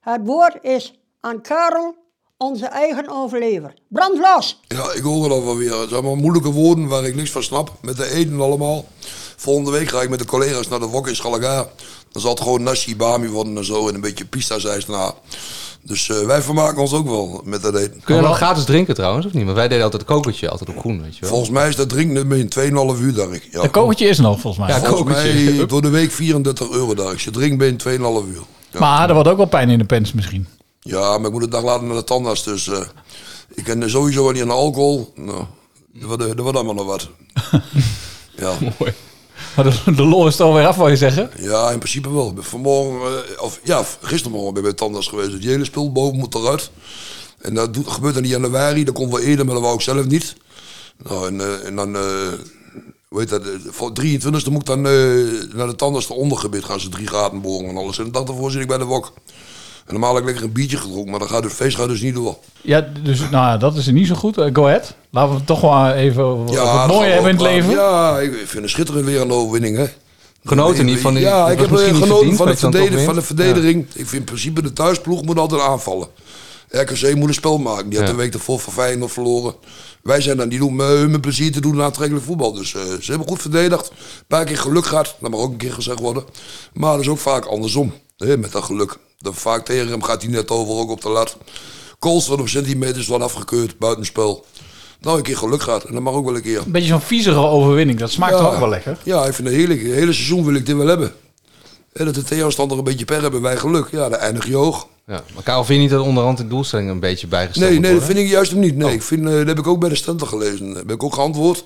Het 0.00 0.20
woord 0.24 0.58
is 0.62 0.94
aan 1.20 1.40
Karel, 1.40 1.94
onze 2.36 2.66
eigen 2.66 3.08
overlever. 3.08 3.74
Brand 3.88 4.18
los! 4.18 4.60
Ja, 4.68 4.92
ik 4.94 5.02
hoor 5.02 5.22
het 5.22 5.32
al 5.32 5.44
wel 5.44 5.56
weer. 5.56 5.70
Het 5.70 5.88
zijn 5.88 5.92
allemaal 5.92 6.22
moeilijke 6.22 6.50
woorden 6.52 6.88
waar 6.88 7.04
ik 7.04 7.14
niks 7.14 7.30
van 7.30 7.42
snap. 7.42 7.72
Met 7.80 7.96
de 7.96 8.10
eten 8.10 8.40
allemaal. 8.40 8.84
Volgende 9.40 9.70
week 9.70 9.88
ga 9.88 10.00
ik 10.02 10.08
met 10.08 10.18
de 10.18 10.24
collega's 10.24 10.68
naar 10.68 10.78
de 10.78 10.86
wok 10.86 11.08
in 11.08 11.16
Schalagaar. 11.16 11.66
Dan 12.12 12.22
zal 12.22 12.30
het 12.30 12.40
gewoon 12.40 12.62
nasi 12.62 12.96
bami 12.96 13.28
worden 13.28 13.56
en 13.56 13.64
zo. 13.64 13.88
En 13.88 13.94
een 13.94 14.00
beetje 14.00 14.24
pista 14.24 14.58
zijs 14.58 14.86
na. 14.86 15.14
Dus 15.82 16.08
eh, 16.08 16.18
wij 16.26 16.42
vermaken 16.42 16.80
ons 16.80 16.92
ook 16.92 17.06
wel 17.08 17.40
met 17.44 17.62
dat 17.62 17.74
eten. 17.76 18.00
Kun 18.04 18.14
je 18.16 18.20
nog 18.20 18.36
gratis 18.36 18.64
drinken 18.64 18.94
trouwens, 18.94 19.26
of 19.26 19.32
niet? 19.32 19.44
Want 19.44 19.56
wij 19.56 19.68
deden 19.68 19.84
altijd 19.84 20.02
een 20.02 20.08
kokertje, 20.08 20.48
altijd 20.50 20.70
op 20.70 20.78
groen, 20.78 21.02
weet 21.02 21.14
je 21.14 21.20
wel. 21.20 21.30
Volgens 21.30 21.50
mij 21.50 21.68
is 21.68 21.76
dat 21.76 21.88
drinken 21.88 22.32
in 22.32 22.48
2,5 22.96 23.00
uur, 23.00 23.14
dacht 23.14 23.32
ik. 23.32 23.48
Ja. 23.52 23.62
Een 23.62 23.70
kokertje 23.70 24.06
is 24.08 24.16
er 24.16 24.22
nog, 24.22 24.40
volgens 24.40 24.66
mij. 24.66 24.76
Ja, 24.76 24.84
Volgens 24.84 25.00
kokertje. 25.16 25.52
mij 25.54 25.66
door 25.66 25.82
de 25.82 25.88
week 25.88 26.12
34 26.12 26.70
euro, 26.70 26.94
dacht 26.94 27.12
ik. 27.12 27.20
Je 27.20 27.30
drinkt 27.30 27.58
binnen 27.58 27.80
2,5 28.24 28.28
uur. 28.28 28.42
Ja. 28.70 28.80
Maar 28.80 29.08
er 29.08 29.14
wordt 29.14 29.28
ook 29.28 29.36
wel 29.36 29.46
pijn 29.46 29.70
in 29.70 29.78
de 29.78 29.84
pens 29.84 30.12
misschien. 30.12 30.46
ja, 30.80 31.18
maar 31.18 31.26
ik 31.26 31.32
moet 31.32 31.42
een 31.42 31.50
dag 31.50 31.62
later 31.62 31.86
naar 31.86 31.96
de 31.96 32.04
tandarts. 32.04 32.44
Dus 32.44 32.68
eh, 32.68 32.80
ik 33.54 33.64
ken 33.64 33.90
sowieso 33.90 34.22
wel 34.22 34.32
niet 34.32 34.42
aan 34.42 34.48
de 34.48 34.54
alcohol. 34.54 35.12
Nou, 35.14 35.44
dat 36.18 36.38
wordt 36.38 36.56
allemaal 36.56 36.74
nog 36.74 36.86
wat. 36.86 37.08
ja. 38.36 38.52
Mooi. 38.78 38.92
Maar 39.56 39.64
de, 39.64 39.94
de 39.94 40.02
lol 40.02 40.26
is 40.26 40.38
er 40.38 40.44
alweer 40.44 40.66
af, 40.66 40.76
wil 40.76 40.88
je 40.88 40.96
zeggen? 40.96 41.30
Ja, 41.38 41.70
in 41.70 41.78
principe 41.78 42.12
wel. 42.12 42.34
Vanmorgen, 42.38 43.24
eh, 43.36 43.42
of 43.42 43.60
ja, 43.62 43.84
gistermorgen 44.00 44.54
ben 44.54 44.62
ik 44.62 44.68
bij 44.68 44.78
tandarts 44.78 45.08
geweest. 45.08 45.40
Die 45.40 45.50
hele 45.50 45.64
spul 45.64 45.92
boven 45.92 46.18
moet 46.18 46.34
eruit. 46.34 46.70
En 47.38 47.54
dat 47.54 47.78
gebeurt 47.86 48.16
in 48.16 48.26
januari. 48.26 48.84
Dat 48.84 48.94
kon 48.94 49.10
wel 49.10 49.20
eerder, 49.20 49.44
maar 49.44 49.54
dat 49.54 49.62
wou 49.62 49.74
ik 49.74 49.80
zelf 49.80 50.06
niet. 50.06 50.36
Nou, 51.02 51.26
en, 51.26 51.40
eh, 51.40 51.76
dan, 51.76 51.96
eh 51.96 52.32
hoe 53.10 53.20
heet 53.20 53.28
dat, 53.28 53.42
eh, 53.46 53.52
voor 53.66 53.92
23e 53.92 54.50
moet 54.50 54.60
ik 54.60 54.66
dan 54.66 54.86
eh, 54.86 54.92
naar 55.54 55.66
de 55.66 55.74
tandarts 55.76 56.06
de 56.06 56.14
ondergebied 56.14 56.64
gaan 56.64 56.80
ze 56.80 56.88
drie 56.88 57.06
gaten 57.06 57.40
boren 57.40 57.68
en 57.68 57.76
alles. 57.76 57.98
En 57.98 58.12
dag 58.12 58.28
ervoor 58.28 58.50
zit 58.50 58.60
ik 58.60 58.68
bij 58.68 58.78
de 58.78 58.84
wok. 58.84 59.12
En 59.90 59.96
normaal 59.96 60.14
heb 60.14 60.22
ik 60.22 60.28
lekker 60.28 60.44
een 60.46 60.52
biertje 60.52 60.76
gedronken, 60.76 61.10
maar 61.10 61.18
dat 61.20 61.28
gaat 61.30 61.44
het 61.44 61.52
feest 61.52 61.76
gaat 61.76 61.88
dus 61.88 62.00
niet 62.00 62.14
door. 62.14 62.36
Ja, 62.60 62.86
dus 63.02 63.18
nou, 63.18 63.30
ja, 63.30 63.56
dat 63.56 63.76
is 63.76 63.86
niet 63.86 64.06
zo 64.06 64.14
goed. 64.14 64.38
Eh, 64.38 64.48
go 64.52 64.66
ahead. 64.66 64.94
Laten 65.10 65.30
we 65.30 65.36
het 65.36 65.46
toch 65.46 65.60
wel 65.60 65.90
even 65.90 66.48
gaan 66.48 66.88
mooie 66.88 67.10
hebben 67.10 67.30
in 67.30 67.36
het 67.36 67.44
leven. 67.46 67.70
Ja, 67.70 68.18
ik 68.18 68.32
vind 68.32 68.62
het 68.62 68.70
schitterend 68.70 69.04
weer 69.04 69.20
een 69.20 69.32
overwinning, 69.32 69.76
hè. 69.76 69.86
Genoten 70.44 70.84
niet 70.84 71.00
van 71.00 71.14
die... 71.14 71.22
Ja, 71.22 71.42
dat 71.42 71.52
ik 71.52 71.58
heb 71.58 71.70
eh, 71.72 71.76
genoten 71.94 72.36
van 72.36 72.46
de, 72.70 72.90
dan 72.90 73.04
van 73.04 73.14
de 73.14 73.22
verdediging. 73.22 73.86
Ik 73.86 74.06
vind 74.06 74.12
in 74.12 74.24
principe 74.24 74.62
de 74.62 74.72
thuisploeg 74.72 75.22
moet 75.24 75.38
altijd 75.38 75.62
aanvallen. 75.62 76.08
RKC 76.68 77.14
moet 77.14 77.28
een 77.28 77.34
spel 77.34 77.58
maken. 77.58 77.88
Die 77.88 77.98
had 77.98 78.08
Ja. 78.08 78.14
de 78.14 78.20
week 78.20 78.34
ervoor 78.34 78.58
van 78.60 78.72
Feyenoord 78.72 79.12
verloren. 79.12 79.54
Wij 80.02 80.20
zijn 80.20 80.36
dan 80.36 80.48
die 80.48 80.58
doen 80.58 80.76
met 80.76 80.86
hun 80.86 81.10
met 81.10 81.20
plezier 81.20 81.52
te 81.52 81.60
doen 81.60 81.76
naar 81.76 81.84
aantrekkelijk 81.84 82.24
voetbal. 82.26 82.52
Dus 82.52 82.74
eh, 82.74 82.80
ze 83.00 83.10
hebben 83.10 83.28
goed 83.28 83.40
verdedigd. 83.40 83.88
Een 83.90 84.24
paar 84.26 84.44
keer 84.44 84.58
geluk 84.58 84.86
gehad. 84.86 85.16
Dat 85.20 85.30
mag 85.30 85.40
ook 85.40 85.50
een 85.50 85.56
keer 85.56 85.72
gezegd 85.72 85.98
worden. 85.98 86.24
Maar 86.72 86.92
dat 86.92 87.00
is 87.00 87.08
ook 87.08 87.18
vaak 87.18 87.44
andersom. 87.44 87.92
Met 88.20 88.52
dat 88.52 88.64
geluk. 88.64 88.96
Dat 89.18 89.34
vaak 89.34 89.64
tegen 89.64 89.88
hem 89.88 90.02
gaat 90.02 90.22
hij 90.22 90.30
net 90.30 90.50
over 90.50 90.74
ook 90.74 90.90
op 90.90 91.02
de 91.02 91.08
lat. 91.08 91.36
Kools 91.98 92.26
wordt 92.26 92.42
op 92.42 92.48
centimeters 92.48 93.06
wat 93.06 93.20
afgekeurd. 93.20 93.78
Buitenspel. 93.78 94.44
Nou, 95.00 95.16
een 95.16 95.22
keer 95.22 95.36
geluk 95.36 95.62
gehad. 95.62 95.84
En 95.84 95.92
dat 95.92 96.02
mag 96.02 96.14
ook 96.14 96.24
wel 96.24 96.36
een 96.36 96.42
keer. 96.42 96.58
Een 96.58 96.72
beetje 96.72 96.88
zo'n 96.88 97.00
viezere 97.00 97.38
overwinning. 97.38 97.98
Dat 97.98 98.10
smaakt 98.10 98.36
toch 98.36 98.52
ook 98.52 98.58
wel 98.58 98.68
lekker? 98.68 98.98
Ja, 99.02 99.24
ik 99.26 99.34
vind 99.34 99.48
het 99.48 99.56
heerlijk. 99.56 99.82
Het 99.82 99.92
hele 99.92 100.12
seizoen 100.12 100.44
wil 100.44 100.54
ik 100.54 100.66
dit 100.66 100.76
wel 100.76 100.86
hebben. 100.86 101.12
En 101.92 102.04
dat 102.04 102.14
de 102.14 102.22
tegenstander 102.22 102.78
een 102.78 102.84
beetje 102.84 103.04
per 103.04 103.22
hebben, 103.22 103.42
wij 103.42 103.56
geluk. 103.56 103.88
Ja, 103.90 104.08
dan 104.08 104.18
eindig 104.18 104.46
je 104.46 104.54
hoog. 104.54 104.86
Ja, 105.06 105.22
maar 105.34 105.42
Karel, 105.42 105.64
vind 105.64 105.76
je 105.78 105.82
niet 105.82 105.94
dat 105.94 106.06
onderhand 106.06 106.38
de 106.38 106.46
doelstelling 106.46 106.90
een 106.90 107.00
beetje 107.00 107.26
bijgesteld 107.26 107.70
Nee, 107.70 107.80
nee, 107.80 107.94
dat 107.94 108.04
vind 108.04 108.18
ik 108.18 108.28
juist 108.28 108.50
hem 108.50 108.60
niet. 108.60 108.76
Nee, 108.76 108.92
ik 108.92 109.02
vind, 109.02 109.26
eh, 109.26 109.32
dat 109.32 109.46
heb 109.46 109.58
ik 109.58 109.66
ook 109.66 109.80
bij 109.80 109.88
de 109.88 109.94
Stenter 109.94 110.26
gelezen. 110.26 110.66
Dat 110.68 110.76
heb 110.76 110.90
ik 110.90 111.02
ook 111.02 111.14
geantwoord. 111.14 111.64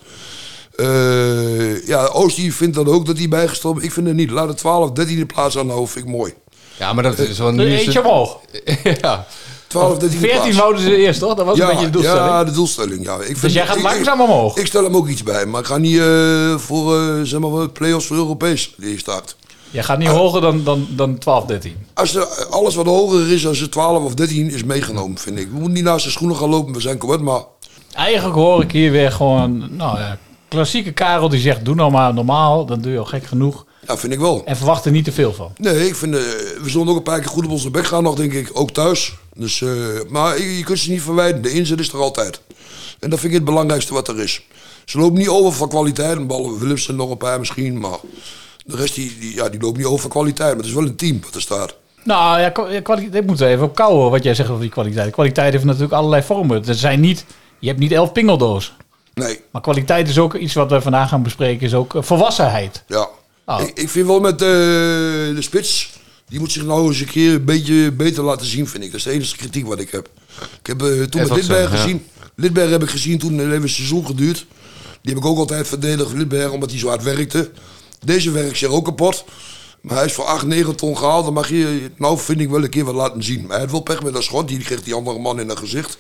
Eh, 0.77 1.87
ja, 1.87 2.07
Oost 2.07 2.37
die 2.37 2.55
vindt 2.55 2.75
dat 2.75 2.87
ook 2.87 3.07
dat 3.07 3.19
hij 3.19 3.29
bijgesteld 3.29 3.83
Ik 3.83 3.93
vind 3.93 4.07
het 4.07 4.17
niet. 4.17 4.31
Laat 4.31 4.49
het 4.49 4.57
12, 4.57 4.91
13e 4.91 5.27
plaats 5.27 5.59
aanhouden, 5.59 5.89
vind 5.89 6.05
ik 6.05 6.11
mooi. 6.11 6.35
Ja, 6.79 6.93
maar 6.93 7.03
dat 7.03 7.19
is 7.19 7.39
wel... 7.39 7.49
Een 7.49 7.55
nu 7.55 7.67
eentje 7.77 7.91
het- 7.93 8.05
omhoog. 8.09 8.39
ja. 9.01 9.27
12, 9.67 9.99
13 9.99 10.19
14 10.19 10.41
plaats. 10.41 10.57
wouden 10.57 10.83
ze 10.83 10.97
eerst, 10.97 11.21
toch? 11.21 11.35
Dat 11.35 11.47
was 11.47 11.57
ja, 11.57 11.65
een 11.65 11.71
beetje 11.71 11.85
de 11.85 11.91
doelstelling. 11.91 12.27
Ja, 12.27 12.45
de 12.45 12.51
doelstelling. 12.51 13.05
Ja. 13.05 13.15
Ik 13.15 13.25
vind, 13.25 13.41
Dus 13.41 13.53
jij 13.53 13.67
gaat 13.67 13.77
ik- 13.77 13.83
langzaam 13.83 14.21
omhoog. 14.21 14.57
Ik 14.57 14.67
stel 14.67 14.85
hem 14.85 14.97
ook 14.97 15.09
iets 15.09 15.23
bij, 15.23 15.47
maar 15.47 15.61
ik 15.61 15.67
ga 15.67 15.77
niet 15.77 15.99
eh, 15.99 16.55
voor 16.57 16.97
eh, 16.99 17.21
zeg 17.23 17.41
maar, 17.41 17.51
wat 17.51 17.73
play-offs 17.73 18.07
voor 18.07 18.17
Europees 18.17 18.75
die 18.77 18.91
je 18.93 18.99
start. 18.99 19.37
Jij 19.71 19.83
gaat 19.83 19.99
niet 19.99 20.09
hoger 20.09 20.41
dan, 20.41 20.65
dan, 20.65 20.87
dan 20.91 21.19
12, 21.19 21.45
13. 21.45 21.77
Als 21.95 22.15
er, 22.15 22.27
alles 22.51 22.75
wat 22.75 22.87
hoger 22.87 23.33
is 23.33 23.47
als 23.47 23.59
het 23.59 23.71
12 23.73 24.05
of 24.05 24.15
13 24.15 24.51
is 24.51 24.65
meegenomen, 24.65 25.19
vind 25.19 25.39
ik. 25.39 25.47
We 25.47 25.55
moeten 25.55 25.73
niet 25.73 25.85
naast 25.85 26.05
de 26.05 26.11
schoenen 26.11 26.37
gaan 26.37 26.49
lopen, 26.49 26.73
we 26.75 26.81
zijn 26.81 26.99
kort, 26.99 27.21
maar 27.21 27.41
Eigenlijk 27.95 28.37
hoor 28.37 28.63
ik 28.63 28.73
hier 28.73 28.91
weer 28.91 29.13
gewoon... 29.13 29.77
Nou 29.77 29.99
ja, 29.99 30.19
klassieke 30.49 30.93
Karel 30.93 31.29
die 31.29 31.41
zegt... 31.41 31.65
Doe 31.65 31.75
nou 31.75 31.91
maar 31.91 32.15
normaal, 32.15 32.67
dan 32.67 32.81
doe 32.81 32.93
je 32.93 32.99
al 32.99 33.05
gek 33.05 33.25
genoeg. 33.25 33.65
Ja, 33.87 33.97
vind 33.97 34.13
ik 34.13 34.19
wel. 34.19 34.43
En 34.45 34.57
verwacht 34.57 34.85
er 34.85 34.91
niet 34.91 35.05
te 35.05 35.13
veel 35.13 35.33
van. 35.33 35.53
Nee, 35.57 35.87
ik 35.87 35.95
vind, 35.95 36.15
eh, 36.15 36.21
we 36.63 36.71
zullen 36.71 36.89
ook 36.89 36.97
een 36.97 37.03
paar 37.03 37.21
keer 37.21 37.29
goed 37.29 37.45
op 37.45 37.51
onze 37.51 37.71
bek 37.71 37.87
gaan 37.87 38.03
nog, 38.03 38.15
denk 38.15 38.33
ik. 38.33 38.51
Ook 38.53 38.71
thuis. 38.71 39.15
Dus, 39.35 39.63
eh, 39.63 39.69
maar 40.09 40.41
je, 40.41 40.57
je 40.57 40.65
kunt 40.65 40.79
ze 40.79 40.91
niet 40.91 41.03
verwijten. 41.03 41.43
De 41.43 41.53
inzet 41.53 41.81
is 41.81 41.93
er 41.93 42.01
altijd. 42.01 42.41
En 43.01 43.11
dat 43.11 43.19
vind 43.19 43.33
ik 43.33 43.39
het 43.39 43.49
belangrijkste 43.49 43.95
wat 43.95 44.09
er 44.09 44.21
is. 44.21 44.43
Ze 44.85 44.99
lopen 44.99 45.19
niet 45.19 45.29
over 45.29 45.53
van 45.53 45.69
kwaliteit. 45.69 46.27
Behalve 46.27 46.59
Willemsen 46.59 46.97
nog 46.97 47.11
een 47.11 47.17
paar 47.17 47.39
misschien. 47.39 47.79
Maar 47.79 47.99
de 48.65 48.77
rest 48.77 48.95
die, 48.95 49.19
die, 49.19 49.35
ja, 49.35 49.49
die 49.49 49.61
loopt 49.61 49.77
niet 49.77 49.87
over 49.87 50.01
van 50.01 50.11
kwaliteit. 50.11 50.49
Maar 50.49 50.57
het 50.57 50.67
is 50.67 50.73
wel 50.73 50.85
een 50.85 50.97
team 50.97 51.21
wat 51.25 51.35
er 51.35 51.41
staat. 51.41 51.75
Nou 52.05 52.41
ja, 52.41 52.51
kwaliteit, 52.81 53.15
ik 53.15 53.27
moet 53.27 53.41
even 53.41 53.65
op 53.65 53.75
kouwen 53.75 54.11
wat 54.11 54.23
jij 54.23 54.35
zegt 54.35 54.49
over 54.49 54.61
die 54.61 54.71
kwaliteit. 54.71 55.13
Kwaliteit 55.13 55.53
heeft 55.53 55.65
natuurlijk 55.65 55.93
allerlei 55.93 56.23
vormen. 56.23 56.67
Er 56.67 56.75
zijn 56.75 57.01
niet, 57.01 57.25
je 57.59 57.69
hebt 57.69 57.79
niet 57.81 57.93
elf 57.93 58.13
pingeldoos. 58.13 58.73
Nee. 59.15 59.41
Maar 59.51 59.63
kwaliteit 59.63 60.09
is 60.09 60.19
ook 60.19 60.35
iets 60.35 60.55
wat 60.55 60.71
we 60.71 60.81
vandaag 60.81 61.09
gaan 61.09 61.23
bespreken. 61.23 61.67
Is 61.67 61.75
ook 61.75 61.95
eh, 61.95 62.03
volwassenheid. 62.03 62.83
Ja. 62.87 63.09
Nou. 63.47 63.63
Ik, 63.63 63.79
ik 63.79 63.89
vind 63.89 64.07
wel 64.07 64.21
met 64.21 64.43
eh, 64.43 64.49
de 64.49 65.37
spits... 65.39 65.93
Die 66.29 66.39
moet 66.39 66.53
zich 66.53 66.65
nou 66.65 66.89
eens 66.89 67.01
een 67.01 67.07
keer 67.07 67.35
een 67.35 67.45
beetje 67.45 67.93
beter 67.93 68.23
laten 68.23 68.47
zien, 68.47 68.69
vind 68.69 68.85
ik. 68.85 68.91
Dat 68.91 68.99
is 68.99 69.05
de 69.07 69.11
enige 69.11 69.37
kritiek 69.37 69.67
wat 69.67 69.81
ik 69.81 69.91
heb. 69.91 70.09
Ik 70.61 70.67
heb 70.67 70.83
eh, 70.83 71.03
toen 71.03 71.21
met 71.21 71.31
Lidberg 71.31 71.71
gezien. 71.71 72.07
Lidberg 72.35 72.71
heb 72.71 72.83
ik 72.83 72.91
gezien 72.91 73.19
toen 73.19 73.39
het 73.39 73.63
een 73.63 73.69
seizoen 73.69 74.07
geduurd. 74.07 74.47
Die 75.03 75.15
heb 75.15 75.23
ik 75.23 75.29
ook 75.31 75.39
altijd 75.39 75.69
verdedigd, 75.69 76.13
Lidberg, 76.13 76.51
omdat 76.51 76.71
hij 76.71 76.79
zo 76.79 76.89
hard 76.89 77.03
werkte. 77.03 77.51
Deze 78.05 78.31
werkt 78.31 78.59
zich 78.59 78.69
ook 78.69 78.85
kapot. 78.85 79.25
Maar 79.81 79.97
hij 79.97 80.05
is 80.05 80.13
voor 80.13 80.25
8, 80.25 80.47
9 80.47 80.77
ton 80.77 80.97
gehaald. 80.97 81.25
Dan 81.25 81.35
mag 81.35 81.49
je, 81.49 81.91
nou 81.97 82.19
vind 82.19 82.41
ik 82.41 82.49
wel 82.49 82.63
een 82.63 82.71
keer 82.71 82.85
wat 82.85 82.95
laten 82.95 83.23
zien. 83.23 83.41
Maar 83.41 83.51
hij 83.51 83.61
had 83.61 83.71
wel 83.71 83.81
pech 83.81 84.03
met 84.03 84.13
dat 84.13 84.23
schot. 84.23 84.49
Die 84.49 84.59
kreeg 84.59 84.83
die 84.83 84.95
andere 84.95 85.19
man 85.19 85.41
in 85.41 85.49
het 85.49 85.59
gezicht. 85.59 85.99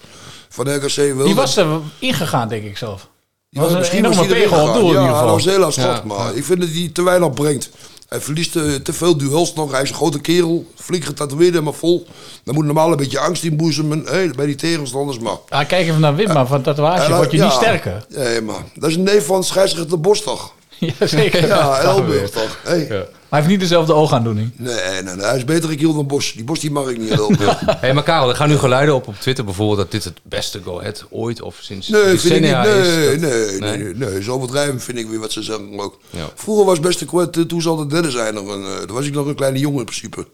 Van 0.49 0.75
RKC 0.75 0.95
wilde. 0.95 1.25
Die 1.25 1.35
was 1.35 1.57
er 1.57 1.81
ingegaan, 1.99 2.49
denk 2.49 2.65
ik 2.65 2.77
zelf. 2.77 3.09
Ja, 3.55 3.61
was 3.61 3.73
een 3.73 3.79
misschien 3.79 4.03
was 4.03 4.17
hij 4.17 4.27
erin 4.27 4.49
doel 4.49 4.77
in 4.77 4.83
ja, 4.83 4.87
ieder 4.87 5.01
geval. 5.01 5.27
dat 5.27 5.35
was 5.35 5.45
heel 5.45 5.65
erg 5.65 5.73
schot. 5.73 5.85
Ja, 5.85 6.03
maar 6.05 6.35
ik 6.35 6.45
vind 6.45 6.61
dat 6.61 6.69
hij 6.69 6.91
te 6.93 7.03
weinig 7.03 7.33
brengt. 7.33 7.71
Hij 8.09 8.21
verliest 8.21 8.57
eh, 8.57 8.75
te 8.75 8.93
veel 8.93 9.17
duels 9.17 9.55
nog. 9.55 9.73
Hij 9.73 9.83
is 9.83 9.89
een 9.89 9.95
grote 9.95 10.21
kerel. 10.21 10.67
Flink 10.75 11.05
getatoeëerd, 11.05 11.63
maar 11.63 11.73
vol. 11.73 12.07
Dan 12.45 12.55
moet 12.55 12.65
normaal 12.65 12.91
een 12.91 12.97
beetje 12.97 13.19
angst 13.19 13.45
inboezemen. 13.45 14.03
Hey, 14.07 14.31
bij 14.31 14.47
die 14.47 14.55
tegenstanders, 14.55 15.19
maar... 15.19 15.37
Ah, 15.49 15.69
kijk 15.69 15.87
even 15.87 16.01
naar 16.01 16.15
Wim, 16.15 16.33
maar 16.33 16.47
van 16.47 16.63
tatoeage 16.63 17.15
word 17.15 17.31
je 17.31 17.37
ja. 17.37 17.45
niet 17.45 17.53
sterker. 17.53 18.07
Nee, 18.09 18.41
maar 18.41 18.63
dat 18.75 18.91
is 18.91 18.97
een 18.97 19.03
neef 19.03 19.27
van 19.27 19.45
scheidsrechter 19.45 19.91
de 19.91 19.97
Bos, 19.97 20.23
toch? 20.23 20.53
Ja, 20.99 21.07
zeker. 21.07 21.47
Ja, 21.47 21.79
Elburg, 21.81 22.31
toch? 22.31 22.59
Hey. 22.63 22.87
Maar 22.89 23.43
hij 23.43 23.43
heeft 23.43 23.49
niet 23.49 23.61
dezelfde 23.61 23.95
oogaandoening. 23.95 24.51
Nee, 24.57 24.75
nee, 25.03 25.15
nee, 25.15 25.25
hij 25.25 25.37
is 25.37 25.45
beter 25.45 25.77
kiel 25.77 25.95
dan 25.95 26.07
Bos. 26.07 26.33
Die 26.33 26.45
Bos 26.45 26.61
die 26.61 26.71
mag 26.71 26.89
ik 26.89 26.99
niet 26.99 27.13
helpen. 27.13 27.39
Hé, 27.47 27.73
hey, 27.81 27.95
maar 27.95 28.03
Karel, 28.03 28.29
er 28.29 28.37
gaan 28.37 28.49
nu 28.49 28.57
geluiden 28.59 28.95
op 28.95 29.09
op 29.09 29.15
Twitter 29.21 29.45
bijvoorbeeld 29.45 29.79
dat 29.79 29.91
dit 29.91 30.05
het 30.05 30.21
beste 30.23 30.61
Go 30.65 30.79
Ahead 30.81 31.05
ooit 31.11 31.43
of 31.43 31.57
sinds 31.61 31.89
Nee, 31.89 32.01
vind 32.03 32.13
ik 32.13 32.23
niet. 32.23 32.23
decennia 32.23 32.63
Nee, 32.63 33.13
is. 33.15 33.21
nee, 33.21 33.59
Dat- 33.61 33.79
nee, 33.79 34.11
nee, 34.11 34.23
Zo 34.23 34.33
overdrijven 34.33 34.81
vind 34.81 34.99
ik 34.99 35.07
weer 35.09 35.19
wat 35.21 35.33
ze 35.33 35.43
zeggen 35.43 35.81
ook. 35.81 35.99
Ja. 36.11 36.29
Vroeger 36.35 36.65
was 36.65 36.81
beste 36.81 37.05
kwart, 37.05 37.37
eh, 37.37 37.43
toen 37.43 37.63
zal 37.63 37.77
de 37.77 37.87
derde 37.87 38.11
zijn. 38.11 38.35
Nog 38.35 38.49
een, 38.49 38.65
eh, 38.65 38.77
toen 38.79 38.97
was 38.97 39.07
ik 39.07 39.15
nog 39.15 39.27
een 39.27 39.35
kleine 39.35 39.59
jongen 39.59 39.79
in 39.79 39.85
principe. 39.85 40.27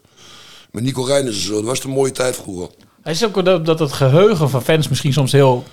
Met 0.71 0.83
Nico 0.83 1.03
Reijners 1.03 1.35
en 1.35 1.41
zo. 1.45 1.53
Dat 1.53 1.63
was 1.63 1.83
een 1.83 1.89
mooie 1.89 2.11
tijd 2.11 2.35
vroeger. 2.35 2.67
Hij 3.01 3.11
is 3.13 3.25
ook 3.25 3.45
dat, 3.45 3.65
dat 3.65 3.79
het 3.79 3.91
geheugen 3.91 4.49
van 4.49 4.63
fans 4.63 4.87
misschien 4.89 5.13
soms 5.13 5.31
heel 5.31 5.63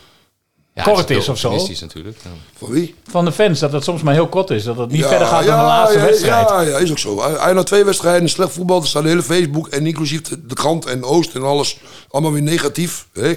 Ja, 0.79 0.85
kort 0.85 1.11
is 1.11 1.29
of 1.29 1.39
zo. 1.39 1.47
optimistisch 1.49 1.81
natuurlijk. 1.81 2.17
Ja. 2.25 2.31
Van 2.59 2.71
wie? 2.71 2.95
Van 3.11 3.25
de 3.25 3.33
fans, 3.33 3.59
dat 3.59 3.73
het 3.73 3.85
soms 3.85 4.03
maar 4.03 4.15
heel 4.15 4.29
kort 4.29 4.51
is. 4.51 4.65
Dat 4.65 4.77
het 4.79 4.91
niet 4.91 5.01
Ja, 5.01 5.09
verder 5.09 5.27
gaat 5.27 5.45
dan 5.47 5.59
de 5.59 5.65
laatste 5.65 5.99
ja, 5.99 6.05
wedstrijd. 6.05 6.49
Ja, 6.49 6.61
ja, 6.61 6.77
is 6.79 6.91
ook 6.91 6.99
zo. 6.99 7.23
Hij 7.41 7.53
na 7.53 7.63
twee 7.63 7.85
wedstrijden 7.85 8.29
slecht 8.29 8.53
voetbal. 8.53 8.81
Er 8.81 8.87
staat 8.87 9.03
de 9.03 9.09
hele 9.09 9.23
Facebook 9.23 9.69
en 9.69 9.87
inclusief 9.87 10.21
de, 10.23 10.47
de 10.47 10.55
krant 10.55 10.87
en 10.87 11.05
Oost 11.05 11.35
en 11.35 11.43
alles. 11.43 11.79
Allemaal 12.11 12.33
weer 12.33 12.43
negatief. 12.43 13.07
Hè? 13.13 13.33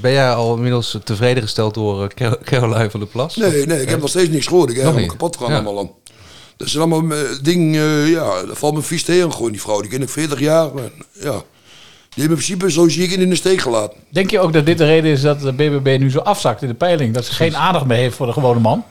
Ben 0.00 0.12
jij 0.12 0.32
al 0.34 0.54
inmiddels 0.54 0.98
tevreden 1.04 1.42
gesteld 1.42 1.74
door 1.74 2.10
Caroline 2.44 2.90
van 2.90 3.00
der 3.00 3.08
Plas? 3.08 3.36
Nee, 3.36 3.66
nee, 3.66 3.82
ik 3.82 3.88
heb 3.88 4.00
nog 4.00 4.08
steeds 4.08 4.28
niks 4.30 4.46
gehoord. 4.46 4.70
Ik 4.70 4.76
heb 4.76 4.94
niet. 4.96 5.08
kapot 5.08 5.36
gaan 5.36 5.48
Ja. 5.48 5.54
allemaal 5.54 5.78
aan. 5.78 5.90
Dat 6.56 6.66
is 6.66 6.78
allemaal 6.78 7.02
eh, 7.10 7.18
ding, 7.42 7.76
eh, 7.76 8.08
ja, 8.10 8.42
dat 8.42 8.58
valt 8.58 8.74
me 8.74 8.82
vies 8.82 9.02
tegen 9.02 9.32
gewoon, 9.32 9.50
die 9.50 9.60
vrouw. 9.60 9.80
Die 9.80 9.90
ken 9.90 10.02
ik 10.02 10.08
40 10.08 10.40
jaar. 10.40 10.74
Maar, 10.74 10.90
ja. 11.20 11.42
Die 12.14 12.24
me 12.24 12.30
in 12.30 12.36
principe, 12.36 12.70
zo 12.70 12.88
zie 12.88 13.02
ik 13.02 13.10
in 13.10 13.28
de 13.30 13.36
steek 13.36 13.60
gelaten. 13.60 13.98
Denk 14.08 14.30
je 14.30 14.40
ook 14.40 14.52
dat 14.52 14.66
dit 14.66 14.78
de 14.78 14.84
reden 14.84 15.10
is 15.10 15.20
dat 15.20 15.40
de 15.40 15.52
BBB 15.52 15.96
nu 16.00 16.10
zo 16.10 16.18
afzakt 16.18 16.62
in 16.62 16.68
de 16.68 16.74
peiling? 16.74 17.14
Dat 17.14 17.24
ze 17.24 17.32
geen 17.32 17.56
aandacht 17.56 17.86
meer 17.86 17.96
heeft 17.96 18.16
voor 18.16 18.26
de 18.26 18.32
gewone 18.32 18.60
man? 18.60 18.84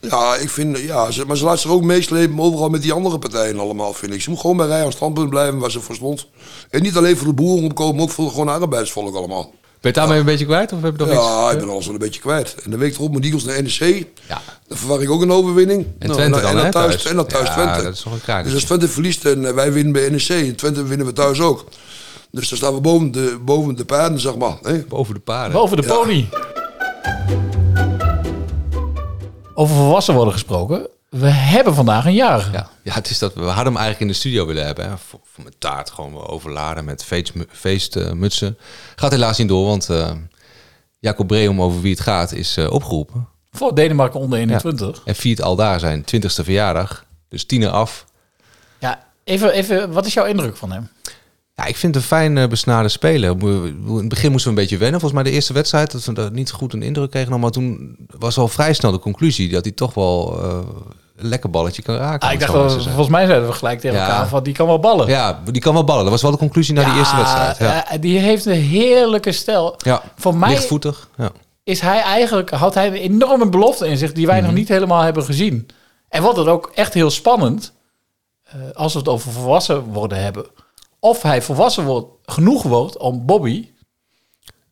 Ja, 0.00 0.34
ik 0.34 0.50
vind, 0.50 0.78
ja, 0.78 1.10
ze, 1.10 1.24
maar 1.26 1.36
ze 1.36 1.44
laat 1.44 1.60
zich 1.60 1.70
ook 1.70 1.82
meeslepen 1.82 2.38
overal 2.40 2.68
met 2.68 2.82
die 2.82 2.92
andere 2.92 3.18
partijen 3.18 3.58
allemaal, 3.58 3.92
vind 3.92 4.12
ik. 4.14 4.22
Ze 4.22 4.30
moet 4.30 4.40
gewoon 4.40 4.56
bij 4.56 4.66
rij 4.66 4.84
aan 4.84 4.92
standpunt 4.92 5.30
blijven 5.30 5.58
waar 5.58 5.70
ze 5.70 5.80
voor 5.80 5.94
stond. 5.94 6.26
En 6.70 6.82
niet 6.82 6.96
alleen 6.96 7.16
voor 7.16 7.26
de 7.26 7.32
boeren 7.32 7.64
opkomen, 7.64 7.94
maar 7.94 8.04
ook 8.04 8.10
voor 8.10 8.30
gewoon 8.30 8.48
arbeidsvolk 8.48 9.14
allemaal. 9.16 9.42
Ben 9.42 9.50
je 9.80 9.86
het 9.88 9.94
daarmee 9.94 10.18
een 10.18 10.24
beetje 10.24 10.44
kwijt 10.46 10.72
of 10.72 10.82
heb 10.82 10.98
je 10.98 11.04
nog 11.04 11.14
Ja, 11.14 11.44
iets? 11.44 11.52
ik 11.52 11.58
ben 11.60 11.68
alles 11.70 11.84
wel 11.84 11.94
een 11.94 12.00
beetje 12.00 12.20
kwijt. 12.20 12.54
En 12.64 12.70
de 12.70 12.76
week 12.76 12.94
erop 12.94 13.12
met 13.14 13.24
Eagles 13.24 13.44
naar 13.44 13.62
NEC. 13.62 14.06
Ja. 14.28 14.42
Dan 14.68 14.78
verwacht 14.78 15.02
ik 15.02 15.10
ook 15.10 15.22
een 15.22 15.32
overwinning. 15.32 15.86
En 15.98 16.06
Nou, 16.08 16.12
Twente 16.18 16.36
en, 16.38 16.42
dan, 16.42 16.50
en 16.58 16.64
hè, 16.64 16.70
thuis, 16.70 16.86
thuis? 16.92 17.04
En 17.06 17.16
dan 17.16 17.26
thuis 17.26 17.48
Ja, 17.48 17.54
Twente. 17.54 17.82
dat 17.82 17.92
is 17.94 18.00
toch 18.00 18.12
een. 18.26 18.44
Dus 18.44 18.54
als 18.54 18.64
Twente 18.64 18.88
verliest 18.88 19.24
en 19.24 19.44
eh, 19.46 19.52
wij 19.54 19.72
winnen 19.72 19.92
bij 19.92 20.08
NEC, 20.08 20.28
en 20.28 20.56
Twente 20.56 20.82
winnen 20.84 21.06
we 21.06 21.12
thuis 21.12 21.40
ook. 21.40 21.64
Dus 22.30 22.48
dan 22.48 22.58
staan 22.58 22.74
we 22.74 22.80
boven 22.80 23.10
de, 23.12 23.38
boven 23.44 23.74
de 23.76 23.84
paarden, 23.84 24.20
zeg 24.20 24.36
maar. 24.36 24.56
hè? 24.62 24.78
Boven 24.84 25.14
de 25.14 25.20
paarden. 25.20 25.52
Boven 25.52 25.76
de 25.76 25.82
Ja. 25.86 25.94
pony. 25.94 26.28
Over 29.54 29.74
volwassen 29.76 30.14
worden 30.14 30.32
gesproken. 30.32 30.88
We 31.08 31.26
hebben 31.28 31.74
vandaag 31.74 32.04
een 32.06 32.14
jarige. 32.14 32.52
Ja, 32.52 32.70
ja, 32.82 32.92
het 32.94 33.10
is 33.10 33.18
dat 33.18 33.34
we 33.34 33.40
hadden 33.42 33.64
hem 33.64 33.76
eigenlijk 33.76 34.00
in 34.00 34.06
de 34.08 34.12
studio 34.12 34.46
willen 34.46 34.66
hebben. 34.66 34.88
Hè. 34.88 34.98
Voor, 34.98 35.20
voor 35.24 35.44
met 35.44 35.54
taart 35.58 35.90
gewoon 35.90 36.26
overladen 36.26 36.84
met 36.84 37.04
feestmu- 37.04 37.46
feestmutsen. 37.50 38.58
Gaat 38.96 39.10
helaas 39.10 39.38
niet 39.38 39.48
door, 39.48 39.66
want 39.66 39.88
eh 39.90 40.10
Jacob 40.98 41.26
Breum, 41.26 41.62
over 41.62 41.80
wie 41.80 41.90
het 41.92 42.00
gaat, 42.00 42.32
is 42.32 42.56
eh, 42.56 42.70
opgeroepen. 42.70 43.28
Voor 43.52 43.74
Denemarken 43.74 44.20
onder 44.20 44.38
21. 44.38 45.02
En 45.04 45.14
viert 45.14 45.42
al 45.42 45.56
daar 45.56 45.80
zijn 45.80 46.04
20ste 46.04 46.44
verjaardag. 46.44 47.04
Dus 47.28 47.44
tiener 47.44 47.70
af. 47.70 48.04
Ja, 48.78 49.04
even, 49.24 49.52
even, 49.52 49.92
wat 49.92 50.06
is 50.06 50.14
jouw 50.14 50.24
indruk 50.24 50.56
van 50.56 50.72
hem? 50.72 50.88
Ja, 51.60 51.66
ik 51.66 51.76
vind 51.76 51.94
het 51.94 52.02
een 52.02 52.08
fijn 52.08 52.38
eh, 52.38 52.48
besnade 52.48 52.88
speler. 52.88 53.30
In 53.30 53.96
het 53.96 54.08
begin 54.08 54.30
moesten 54.30 54.50
we 54.52 54.56
een 54.56 54.62
beetje 54.62 54.76
wennen. 54.78 55.00
Volgens 55.00 55.22
mij 55.22 55.30
de 55.30 55.36
eerste 55.36 55.52
wedstrijd 55.52 55.92
dat 55.92 56.04
we 56.04 56.12
daar 56.12 56.32
niet 56.32 56.50
goed 56.50 56.72
een 56.72 56.82
indruk 56.82 57.10
kregen. 57.10 57.40
Maar 57.40 57.50
toen 57.50 57.96
was 58.18 58.38
al 58.38 58.48
vrij 58.48 58.72
snel 58.72 58.90
de 58.92 58.98
conclusie 58.98 59.50
dat 59.50 59.64
hij 59.64 59.72
toch 59.72 59.94
wel 59.94 60.38
eh, 60.42 60.58
een 61.16 61.28
lekker 61.28 61.50
balletje 61.50 61.82
kan 61.82 61.94
raken. 61.96 62.28
Ah, 62.28 62.34
ik 62.34 62.40
dacht, 62.40 62.52
volgens 62.82 63.08
mij 63.08 63.26
zeiden 63.26 63.48
we 63.48 63.54
gelijk 63.54 63.80
tegen 63.80 63.96
Ja. 63.96 64.06
elkaar 64.08 64.28
van 64.28 64.42
die 64.42 64.54
kan 64.54 64.66
wel 64.66 64.78
ballen. 64.80 65.08
Ja, 65.08 65.40
die 65.50 65.60
kan 65.62 65.72
wel 65.74 65.84
ballen. 65.84 66.02
Dat 66.02 66.12
was 66.12 66.22
wel 66.22 66.30
de 66.30 66.36
conclusie 66.36 66.74
na 66.74 66.84
die 66.84 66.94
eerste 66.98 67.16
wedstrijd. 67.16 67.58
Ja, 67.58 67.88
eh, 67.90 68.00
die 68.00 68.18
heeft 68.18 68.46
een 68.46 68.52
heerlijke 68.62 69.32
stijl. 69.32 69.74
ja. 69.78 70.02
Voor 70.16 70.36
mij 70.36 70.50
lichtvoetig. 70.50 71.08
Ja. 71.16 71.30
is 71.64 71.80
hij 71.80 72.00
eigenlijk, 72.00 72.50
had 72.50 72.74
hij 72.74 72.86
een 72.86 72.92
enorme 72.94 73.48
belofte 73.48 73.88
in 73.88 73.96
zich 73.96 74.12
die 74.12 74.26
wij 74.26 74.36
Mhm. 74.36 74.44
nog 74.46 74.54
niet 74.54 74.68
helemaal 74.68 75.02
hebben 75.02 75.24
gezien. 75.24 75.68
En 76.08 76.22
wordt 76.22 76.38
het 76.38 76.46
ook 76.46 76.70
echt 76.74 76.94
heel 76.94 77.10
spannend 77.10 77.72
eh, 78.44 78.54
als 78.74 78.92
we 78.92 78.98
het 78.98 79.08
over 79.08 79.32
volwassen 79.32 79.82
worden 79.84 80.22
hebben. 80.22 80.46
Of 81.00 81.22
hij 81.22 81.42
volwassen 81.42 81.84
wordt, 81.84 82.08
genoeg 82.24 82.62
wordt 82.62 82.98
om 82.98 83.26
Bobby 83.26 83.68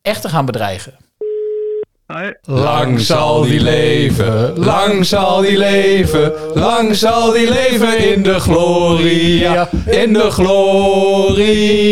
echt 0.03 0.23
te 0.23 0.29
gaan 0.29 0.45
bedreigen. 0.45 0.95
Lang 2.43 3.01
zal 3.01 3.43
die 3.43 3.61
leven, 3.61 4.59
lang 4.59 5.07
zal 5.07 5.41
die 5.41 5.59
leven, 5.59 6.33
lang 6.55 6.97
zal 6.97 7.33
die 7.33 7.51
leven 7.51 8.12
in 8.14 8.23
de 8.23 8.41
gloria, 8.41 9.69
in 9.87 10.12
de 10.12 10.31
gloria, 10.31 11.87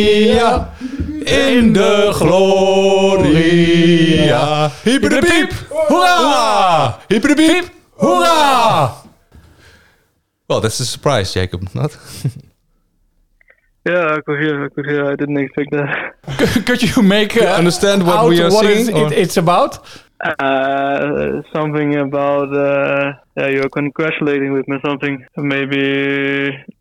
in 1.25 1.72
de 1.72 2.09
gloria. 2.12 3.61
Hyper 4.83 5.09
de 5.09 5.18
piep, 5.18 5.53
hoera! 5.88 6.99
Hyper 7.09 7.29
de 7.29 7.35
piep, 7.35 7.70
hoera! 7.94 8.94
Well, 10.46 10.61
that's 10.61 10.81
a 10.81 10.85
surprise, 10.85 11.33
Jacob. 11.33 11.62
Not? 11.72 11.99
Yeah, 13.90 14.14
I 14.16 14.20
could 14.25 14.38
hear. 14.44 14.64
I 14.66 14.68
could 14.75 14.87
hear. 14.92 15.03
I 15.12 15.14
didn't 15.20 15.38
expect 15.46 15.70
that. 15.79 16.64
Could 16.66 16.83
you 16.83 17.03
make 17.03 17.37
uh, 17.37 17.44
understand 17.61 17.99
what 18.07 18.16
out 18.18 18.29
we 18.31 18.40
are 18.44 18.51
what 18.51 18.64
singing, 18.66 18.96
it's- 18.96 19.12
it- 19.12 19.18
it's 19.25 19.37
about? 19.37 19.72
Uh, 20.38 21.42
something 21.53 21.90
about 21.96 22.49
uh, 22.68 23.12
yeah, 23.37 23.49
you're 23.55 23.68
congratulating 23.68 24.53
with 24.57 24.66
me. 24.70 24.77
Something 24.85 25.14
maybe 25.37 25.83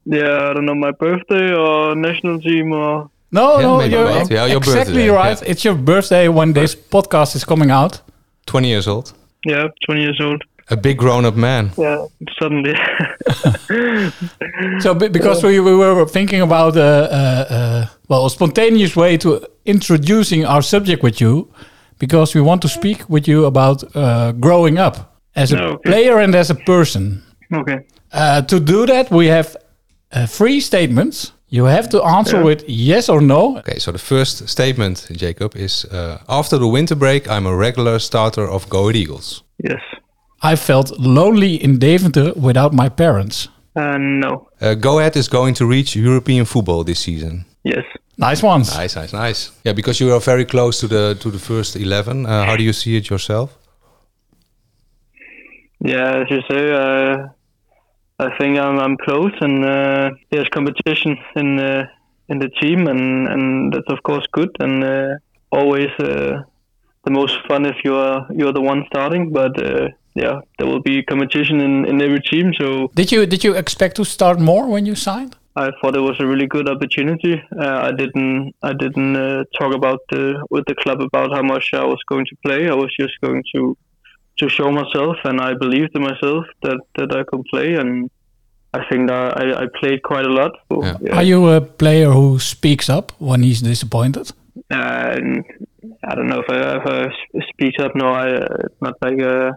yeah, 0.06 0.50
I 0.50 0.54
don't 0.54 0.66
know, 0.66 0.76
my 0.88 0.92
birthday 0.92 1.54
or 1.54 1.96
national 1.96 2.40
team 2.40 2.72
or 2.72 3.10
No, 3.32 3.46
Yeah, 3.60 3.62
no, 3.68 3.82
you're 3.84 4.08
about- 4.08 4.32
yeah, 4.32 4.46
your 4.46 4.58
exactly 4.58 4.94
birthday, 4.94 5.10
right. 5.10 5.42
yeah. 5.42 5.52
It's 5.52 5.64
your 5.68 5.76
birthday 5.76 6.26
when 6.38 6.54
this 6.54 6.76
podcast 6.76 7.36
is 7.36 7.44
coming 7.44 7.72
out. 7.72 7.94
20 8.46 8.68
years 8.70 8.88
old. 8.88 9.14
yeah, 9.46 9.68
20 9.86 10.02
years 10.02 10.20
old. 10.22 10.42
A 10.72 10.76
big 10.78 10.98
grown-up 10.98 11.36
man. 11.36 11.72
Yeah, 11.78 12.06
suddenly. 12.40 12.76
So 14.80 14.94
be- 14.94 15.10
because 15.10 15.44
we, 15.44 15.60
we 15.60 15.76
were 15.76 16.06
thinking 16.08 16.42
about 16.42 16.76
uh, 16.76 16.82
uh, 16.82 17.54
uh, 17.54 17.86
well 18.10 18.26
a 18.26 18.30
spontaneous 18.30 18.96
way 18.96 19.18
to 19.18 19.48
introducing 19.66 20.46
our 20.46 20.62
subject 20.62 21.04
with 21.04 21.22
you, 21.22 21.48
because 22.00 22.34
we 22.36 22.42
want 22.42 22.62
to 22.62 22.68
speak 22.68 23.08
with 23.10 23.28
you 23.28 23.46
about 23.46 23.84
uh, 23.96 24.32
growing 24.34 24.78
up 24.80 25.16
as 25.36 25.52
a 25.54 25.62
okay. 25.62 25.90
player 25.92 26.20
and 26.20 26.36
as 26.36 26.50
a 26.50 26.56
person. 26.56 27.22
okay. 27.54 27.80
Uh, 28.12 28.42
to 28.42 28.60
do 28.60 28.86
that, 28.86 29.12
we 29.12 29.28
have 29.28 29.56
uh, 30.12 30.26
three 30.26 30.60
statements. 30.62 31.32
You 31.50 31.66
have 31.66 31.90
to 31.90 32.02
answer 32.04 32.38
Yeah. 32.38 32.46
with 32.46 32.64
yes 32.68 33.10
or 33.10 33.22
no. 33.22 33.58
Okay, 33.58 33.80
so 33.80 33.92
the 33.92 34.00
first 34.00 34.48
statement, 34.48 35.08
Jacob, 35.12 35.56
is 35.56 35.86
uh, 35.86 36.18
after 36.28 36.58
the 36.58 36.68
winter 36.68 36.96
break, 36.96 37.28
I'm 37.28 37.46
a 37.46 37.56
regular 37.56 38.00
starter 38.00 38.48
of 38.50 38.68
Go 38.70 38.80
Ahead 38.90 38.96
Eagles. 38.96 39.44
Yes. 39.64 39.82
I 40.52 40.56
felt 40.56 40.92
lonely 41.00 41.56
in 41.56 41.80
Deventer 41.80 42.34
without 42.36 42.74
my 42.74 42.90
parents. 42.90 43.50
Uh, 43.76 43.98
no. 43.98 44.48
Uh, 44.62 44.76
Go 44.76 45.00
Ahead 45.00 45.16
is 45.16 45.30
going 45.30 45.56
to 45.56 45.66
reach 45.66 45.96
European 45.96 46.46
football 46.46 46.84
this 46.84 47.00
season. 47.00 47.46
Yes. 47.64 47.84
Nice 48.18 48.42
ones. 48.44 48.78
Nice, 48.78 48.96
nice, 48.96 49.14
nice. 49.28 49.52
Yeah, 49.66 49.76
because 49.76 50.00
you 50.04 50.14
are 50.14 50.22
very 50.22 50.46
close 50.46 50.80
to 50.80 50.88
the 50.88 51.16
to 51.20 51.30
the 51.30 51.40
first 51.40 51.76
eleven. 51.76 52.26
Uh, 52.26 52.46
how 52.46 52.56
do 52.56 52.64
you 52.64 52.74
see 52.74 52.96
it 52.96 53.10
yourself? 53.10 53.50
Yeah, 55.80 56.22
as 56.22 56.28
you 56.30 56.42
say, 56.50 56.72
uh, 56.72 57.18
I 58.20 58.30
think 58.38 58.58
I'm 58.58 58.80
I'm 58.80 58.98
close, 58.98 59.34
and 59.42 59.66
uh, 59.66 60.10
there's 60.32 60.50
competition 60.50 61.18
in 61.36 61.60
uh, 61.60 61.84
in 62.30 62.40
the 62.40 62.50
team, 62.62 62.88
and, 62.88 63.28
and 63.28 63.74
that's 63.74 63.92
of 63.92 64.02
course 64.04 64.26
good, 64.32 64.50
and 64.60 64.84
uh, 64.84 65.16
always 65.52 65.92
uh, 66.00 66.44
the 67.04 67.12
most 67.12 67.36
fun 67.48 67.66
if 67.66 67.76
you're 67.84 68.26
you're 68.38 68.54
the 68.54 68.62
one 68.62 68.86
starting. 68.88 69.34
But 69.34 69.54
uh, 69.62 69.90
yeah, 70.16 70.40
there 70.58 70.68
will 70.68 70.82
be 70.82 71.04
competition 71.04 71.60
in, 71.62 71.86
in 71.86 72.02
every 72.02 72.22
team. 72.22 72.54
So 72.60 72.90
Did 72.96 73.12
you 73.12 73.26
did 73.26 73.44
you 73.44 73.54
expect 73.56 73.96
to 73.98 74.06
start 74.06 74.40
more 74.40 74.68
when 74.68 74.86
you 74.86 74.96
signed? 74.96 75.36
I 75.58 75.72
thought 75.80 75.96
it 75.96 76.02
was 76.02 76.18
a 76.20 76.28
really 76.28 76.48
good 76.48 76.68
opportunity. 76.70 77.42
Uh, 77.58 77.90
I 77.90 77.92
didn't 77.92 78.56
I 78.62 78.74
didn't 78.74 79.16
uh, 79.16 79.44
talk 79.58 79.74
about 79.74 80.00
the, 80.10 80.46
with 80.50 80.66
the 80.66 80.76
club 80.76 81.02
about 81.02 81.32
how 81.34 81.42
much 81.42 81.70
I 81.74 81.86
was 81.86 82.02
going 82.10 82.26
to 82.26 82.36
play. 82.46 82.70
I 82.70 82.74
was 82.74 82.94
just 83.00 83.14
going 83.22 83.44
to 83.56 83.78
to 84.38 84.50
show 84.50 84.70
myself, 84.72 85.16
and 85.24 85.40
I 85.40 85.54
believed 85.54 85.96
in 85.96 86.02
myself 86.02 86.46
that, 86.64 86.80
that 86.98 87.16
I 87.16 87.24
could 87.24 87.46
play, 87.46 87.76
and 87.76 88.10
I 88.74 88.84
think 88.90 89.08
that 89.08 89.38
I, 89.38 89.64
I 89.64 89.66
played 89.80 90.04
quite 90.04 90.26
a 90.26 90.30
lot. 90.30 90.52
So, 90.70 90.84
yeah. 90.84 91.16
Are 91.16 91.24
you 91.24 91.48
a 91.48 91.62
player 91.62 92.12
who 92.12 92.38
speaks 92.40 92.90
up 92.90 93.14
when 93.20 93.44
he's 93.44 93.62
disappointed? 93.62 94.34
Uh, 94.70 95.16
I 96.04 96.16
don't 96.16 96.28
know 96.28 96.42
if 96.42 96.50
I 96.50 96.58
ever 96.76 97.14
speak 97.54 97.80
up. 97.80 97.96
No, 97.96 98.10
I 98.10 98.34
uh, 98.34 98.58
it's 98.66 98.82
not 98.82 98.96
like 99.02 99.22
uh, 99.22 99.52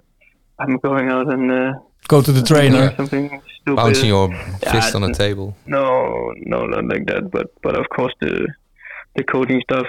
I'm 0.60 0.76
going 0.78 1.08
out 1.08 1.32
and 1.32 1.50
uh, 1.50 1.72
Go 2.08 2.22
to 2.22 2.32
the 2.32 2.42
trainer. 2.42 2.86
doing 2.86 2.96
something 2.96 3.42
stupid. 3.60 3.76
Bouncing 3.76 4.08
your 4.08 4.28
Yeah, 4.62 4.72
fist 4.72 4.94
on 4.94 5.02
a 5.02 5.06
n- 5.08 5.12
table. 5.12 5.54
No, 5.66 6.32
no, 6.46 6.64
not 6.66 6.84
like 6.86 7.06
that. 7.06 7.30
But 7.30 7.46
but 7.62 7.78
of 7.78 7.88
course 7.90 8.14
the 8.20 8.46
the 9.16 9.24
coaching 9.24 9.60
staff 9.62 9.86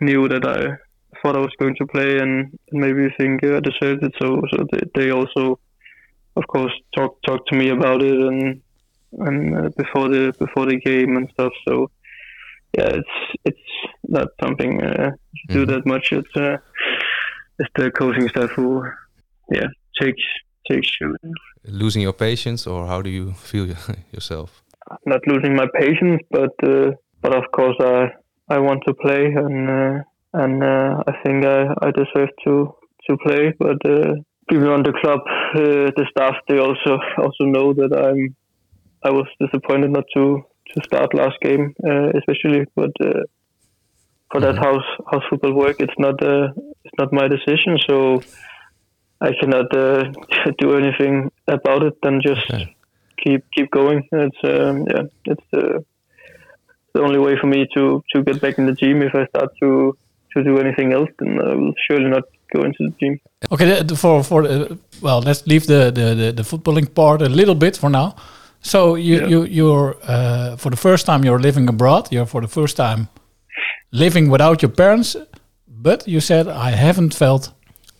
knew 0.00 0.28
that 0.28 0.44
I 0.46 0.76
thought 1.20 1.36
I 1.36 1.40
was 1.40 1.52
going 1.60 1.76
to 1.76 1.86
play 1.86 2.18
and 2.18 2.58
maybe 2.72 3.08
think 3.18 3.44
uh, 3.44 3.56
I 3.56 3.60
deserved 3.60 4.02
it. 4.02 4.14
So 4.20 4.42
so 4.50 4.66
they, 4.72 4.80
they 4.94 5.10
also, 5.10 5.58
of 6.36 6.46
course, 6.48 6.72
talked 6.96 7.24
talked 7.24 7.48
to 7.50 7.56
me 7.56 7.68
about 7.70 8.02
it 8.02 8.18
and 8.30 8.60
and 9.26 9.38
uh, 9.58 9.68
before 9.76 10.08
the 10.08 10.32
before 10.38 10.66
the 10.66 10.76
game 10.80 11.16
and 11.16 11.28
stuff. 11.34 11.52
So 11.68 11.90
yeah, 12.78 12.88
it's 13.00 13.16
it's 13.44 13.68
not 14.08 14.28
something 14.42 14.82
uh, 14.82 15.10
you 15.48 15.54
do 15.54 15.66
that 15.66 15.84
much. 15.86 16.12
It's 16.12 16.34
uh, 16.36 16.56
it's 17.58 17.70
the 17.76 17.90
coaching 17.90 18.28
staff 18.30 18.50
who 18.50 18.84
yeah 19.50 19.66
takes 20.02 20.24
takes 20.70 20.90
you 21.00 21.16
Losing 21.64 22.02
your 22.02 22.12
patience, 22.12 22.66
or 22.66 22.86
how 22.86 23.02
do 23.02 23.10
you 23.10 23.32
feel 23.32 23.66
yourself? 24.12 24.62
not 25.06 25.20
losing 25.26 25.54
my 25.54 25.66
patience, 25.78 26.22
but 26.30 26.52
uh, 26.62 26.90
but 27.20 27.34
of 27.34 27.44
course 27.52 27.76
I 27.80 28.10
I 28.48 28.58
want 28.58 28.82
to 28.86 28.94
play 28.94 29.24
and 29.26 29.70
uh, 29.70 29.98
and 30.34 30.62
uh, 30.62 31.02
I 31.06 31.12
think 31.22 31.44
I, 31.44 31.66
I 31.80 31.90
deserve 31.90 32.30
to 32.44 32.74
to 33.06 33.16
play. 33.24 33.52
But 33.58 33.78
uh, 33.84 34.14
people 34.48 34.72
on 34.72 34.82
the 34.82 34.92
club, 35.00 35.20
uh, 35.54 35.90
the 35.96 36.06
staff, 36.10 36.34
they 36.48 36.58
also 36.58 36.98
also 37.18 37.44
know 37.44 37.72
that 37.74 37.92
I'm 38.06 38.34
I 39.04 39.10
was 39.10 39.26
disappointed 39.40 39.90
not 39.90 40.04
to 40.14 40.42
to 40.74 40.80
start 40.84 41.14
last 41.14 41.38
game, 41.40 41.74
uh, 41.86 42.10
especially. 42.18 42.64
But 42.74 42.92
uh, 43.00 43.22
for 44.30 44.40
that 44.40 44.56
house 44.58 44.88
house 45.10 45.24
football 45.30 45.54
work, 45.54 45.76
it's 45.80 45.98
not 45.98 46.22
uh, 46.22 46.48
it's 46.84 46.98
not 46.98 47.12
my 47.12 47.28
decision, 47.28 47.78
so 47.88 48.22
I 49.22 49.32
cannot 49.38 49.74
uh, 49.76 50.12
do 50.58 50.76
anything 50.76 51.30
about 51.46 51.82
it 51.84 51.94
than 52.02 52.20
just 52.20 52.46
keep 53.22 53.44
keep 53.54 53.70
going. 53.70 54.08
It's 54.12 54.42
um, 54.44 54.86
yeah, 54.90 55.04
it's 55.32 55.46
the 55.52 55.84
the 56.94 57.02
only 57.02 57.18
way 57.18 57.36
for 57.40 57.46
me 57.46 57.66
to 57.74 58.02
to 58.14 58.22
get 58.22 58.40
back 58.40 58.58
in 58.58 58.66
the 58.66 58.72
gym. 58.72 59.02
If 59.02 59.14
I 59.14 59.26
start 59.26 59.50
to 59.62 59.96
to 60.34 60.42
do 60.42 60.58
anything 60.58 60.92
else, 60.92 61.10
then 61.18 61.38
I 61.40 61.54
will 61.54 61.74
surely 61.86 62.08
not 62.08 62.24
go 62.54 62.62
into 62.62 62.78
the 62.80 62.94
gym. 63.00 63.20
Okay, 63.50 63.94
for 63.94 64.22
for 64.24 64.42
the, 64.42 64.78
well, 65.00 65.20
let's 65.20 65.46
leave 65.46 65.66
the, 65.66 65.90
the 65.92 66.14
the 66.14 66.32
the 66.32 66.42
footballing 66.42 66.92
part 66.94 67.22
a 67.22 67.28
little 67.28 67.54
bit 67.54 67.76
for 67.76 67.90
now. 67.90 68.14
So 68.60 68.96
you 68.96 69.16
Yeah. 69.16 69.30
you 69.30 69.44
you're 69.44 69.96
uh, 70.08 70.56
for 70.56 70.70
the 70.70 70.76
first 70.76 71.06
time 71.06 71.24
you're 71.24 71.42
living 71.42 71.68
abroad. 71.68 72.08
You're 72.10 72.26
for 72.26 72.40
the 72.40 72.48
first 72.60 72.76
time 72.76 73.06
living 73.90 74.30
without 74.30 74.62
your 74.62 74.72
parents, 74.74 75.16
but 75.66 76.06
you 76.06 76.20
said 76.20 76.46
I 76.46 76.70
haven't 76.76 77.14
felt 77.14 77.52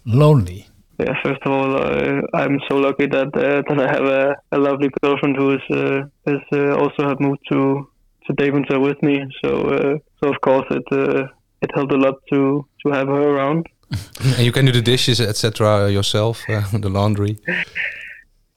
lonely. 0.04 0.71
Yeah, 1.02 1.14
first 1.24 1.42
of 1.44 1.50
all, 1.52 1.76
uh, 1.76 2.20
I'm 2.34 2.60
so 2.68 2.76
lucky 2.76 3.06
that 3.06 3.30
uh, 3.34 3.62
that 3.66 3.78
I 3.86 3.88
have 3.94 4.06
a, 4.20 4.36
a 4.52 4.58
lovely 4.58 4.88
girlfriend 5.02 5.36
who 5.36 5.54
is 5.54 5.64
uh, 5.70 6.02
has 6.26 6.42
uh, 6.52 6.76
also 6.76 7.08
have 7.08 7.18
moved 7.18 7.40
to 7.50 7.88
to 8.26 8.32
Devonshire 8.34 8.78
with 8.78 9.02
me. 9.02 9.16
So 9.42 9.50
uh, 9.76 9.94
so 10.18 10.30
of 10.32 10.40
course 10.42 10.66
it 10.70 10.84
uh, 10.92 11.26
it 11.62 11.70
helped 11.74 11.92
a 11.92 11.96
lot 11.96 12.14
to 12.32 12.64
to 12.82 12.92
have 12.92 13.08
her 13.08 13.22
around. 13.34 13.66
and 14.36 14.44
you 14.46 14.52
can 14.52 14.66
do 14.66 14.72
the 14.72 14.82
dishes, 14.82 15.20
etc. 15.20 15.90
yourself, 15.90 16.44
uh, 16.48 16.62
the 16.72 16.88
laundry. 16.88 17.38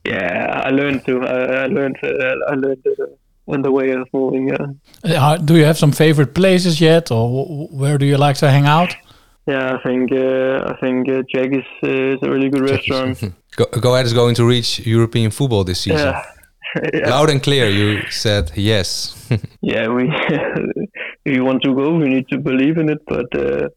Yeah, 0.05 0.62
I 0.65 0.69
learned 0.69 1.03
to. 1.05 1.21
I, 1.23 1.63
I 1.63 1.67
learned. 1.67 1.97
Uh, 2.03 2.51
I 2.51 2.55
learned 2.55 2.86
uh, 2.86 3.05
on 3.47 3.63
the 3.63 3.71
way 3.71 3.89
of 3.91 4.08
moving. 4.13 4.49
Yeah. 4.49 4.67
Uh, 5.03 5.38
do 5.38 5.55
you 5.55 5.65
have 5.65 5.77
some 5.77 5.91
favorite 5.91 6.36
places 6.36 6.79
yet, 6.79 7.12
or 7.12 7.27
wh- 7.27 7.73
where 7.73 7.97
do 7.97 8.05
you 8.05 8.17
like 8.17 8.38
to 8.38 8.51
hang 8.51 8.67
out? 8.67 8.95
Yeah, 9.47 9.75
I 9.75 9.84
think 9.84 10.12
uh, 10.12 10.73
I 10.73 10.75
think 10.81 11.08
uh, 11.08 11.21
Jackie's 11.34 11.65
uh, 11.84 12.13
is 12.15 12.19
a 12.23 12.29
really 12.29 12.49
good 12.49 12.67
restaurant. 12.67 13.21
Go, 13.55 13.65
Go 13.79 13.93
Ahead 13.93 14.05
is 14.05 14.13
going 14.13 14.36
to 14.36 14.45
reach 14.45 14.79
European 14.79 15.31
football 15.31 15.63
this 15.63 15.81
season. 15.81 16.08
Yeah. 16.08 16.23
Yeah. 16.93 17.10
Loud 17.10 17.29
and 17.29 17.41
clear, 17.41 17.69
you 17.69 18.01
said 18.10 18.51
yes. 18.53 19.15
yeah, 19.62 19.88
we 19.88 20.12
if 21.23 21.34
you 21.36 21.45
want 21.45 21.63
to 21.63 21.73
go, 21.73 21.95
we 21.95 22.10
need 22.10 22.27
to 22.27 22.38
believe 22.38 22.77
in 22.77 22.89
it. 22.89 22.99
But 23.08 23.34
uh, 23.34 23.69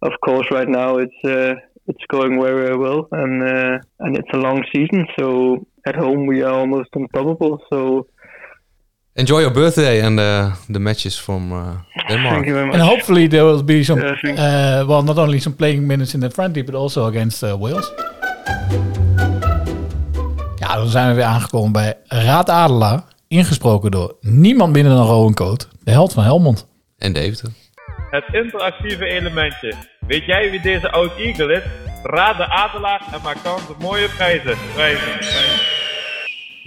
of 0.00 0.12
course, 0.24 0.46
right 0.50 0.68
now 0.68 0.96
it's 0.96 1.24
uh, 1.24 1.56
it's 1.88 2.04
going 2.08 2.40
very, 2.40 2.62
very 2.62 2.76
well, 2.78 3.06
and 3.12 3.42
uh, 3.42 3.78
and 4.00 4.16
it's 4.16 4.32
a 4.32 4.38
long 4.38 4.64
season. 4.72 5.06
So 5.18 5.66
at 5.84 5.94
home 5.94 6.26
we 6.26 6.42
are 6.42 6.54
almost 6.54 6.88
unstoppable. 6.94 7.60
So 7.70 8.06
Enjoy 9.18 9.40
your 9.40 9.50
birthday 9.50 10.00
and 10.00 10.20
uh, 10.20 10.52
the 10.68 10.78
matches 10.78 11.18
from 11.18 11.52
uh, 11.52 11.58
Denmark. 12.08 12.34
thank 12.34 12.46
you 12.46 12.54
very 12.54 12.66
much. 12.66 12.74
And 12.74 12.82
hopefully 12.82 13.28
there 13.28 13.44
will 13.44 13.64
be 13.64 13.82
some, 13.82 14.00
uh, 14.00 14.84
well, 14.86 15.02
not 15.02 15.18
only 15.18 15.40
some 15.40 15.56
playing 15.56 15.86
minutes 15.86 16.14
in 16.14 16.20
the 16.20 16.30
friendly, 16.30 16.62
but 16.62 16.74
also 16.74 17.06
against 17.06 17.42
uh, 17.42 17.56
Wales. 17.60 17.92
Ja, 20.56 20.74
dan 20.74 20.88
zijn 20.88 21.08
we 21.08 21.14
weer 21.14 21.24
aangekomen 21.24 21.72
bij 21.72 21.94
Raad 22.04 22.50
Adelaar. 22.50 23.02
Ingesproken 23.28 23.90
door 23.90 24.16
niemand 24.20 24.72
minder 24.72 24.94
dan 24.94 25.06
Rowan 25.06 25.34
Coat, 25.34 25.68
de 25.84 25.90
held 25.90 26.12
van 26.12 26.24
Helmond. 26.24 26.68
En 26.98 27.12
Deventer. 27.12 27.52
Het 28.10 28.24
interactieve 28.32 29.04
elementje. 29.04 29.74
Weet 30.06 30.24
jij 30.24 30.50
wie 30.50 30.60
deze 30.60 30.90
oud 30.90 31.16
Eagle 31.16 31.52
is? 31.52 31.62
Raad 32.02 32.36
de 32.36 32.50
adelaar 32.50 33.02
en 33.12 33.20
maak 33.22 33.36
kans 33.42 33.68
op 33.68 33.78
mooie 33.82 34.08
prijzen. 34.08 34.56
Prijzen, 34.74 35.18
prijzen. 35.18 35.77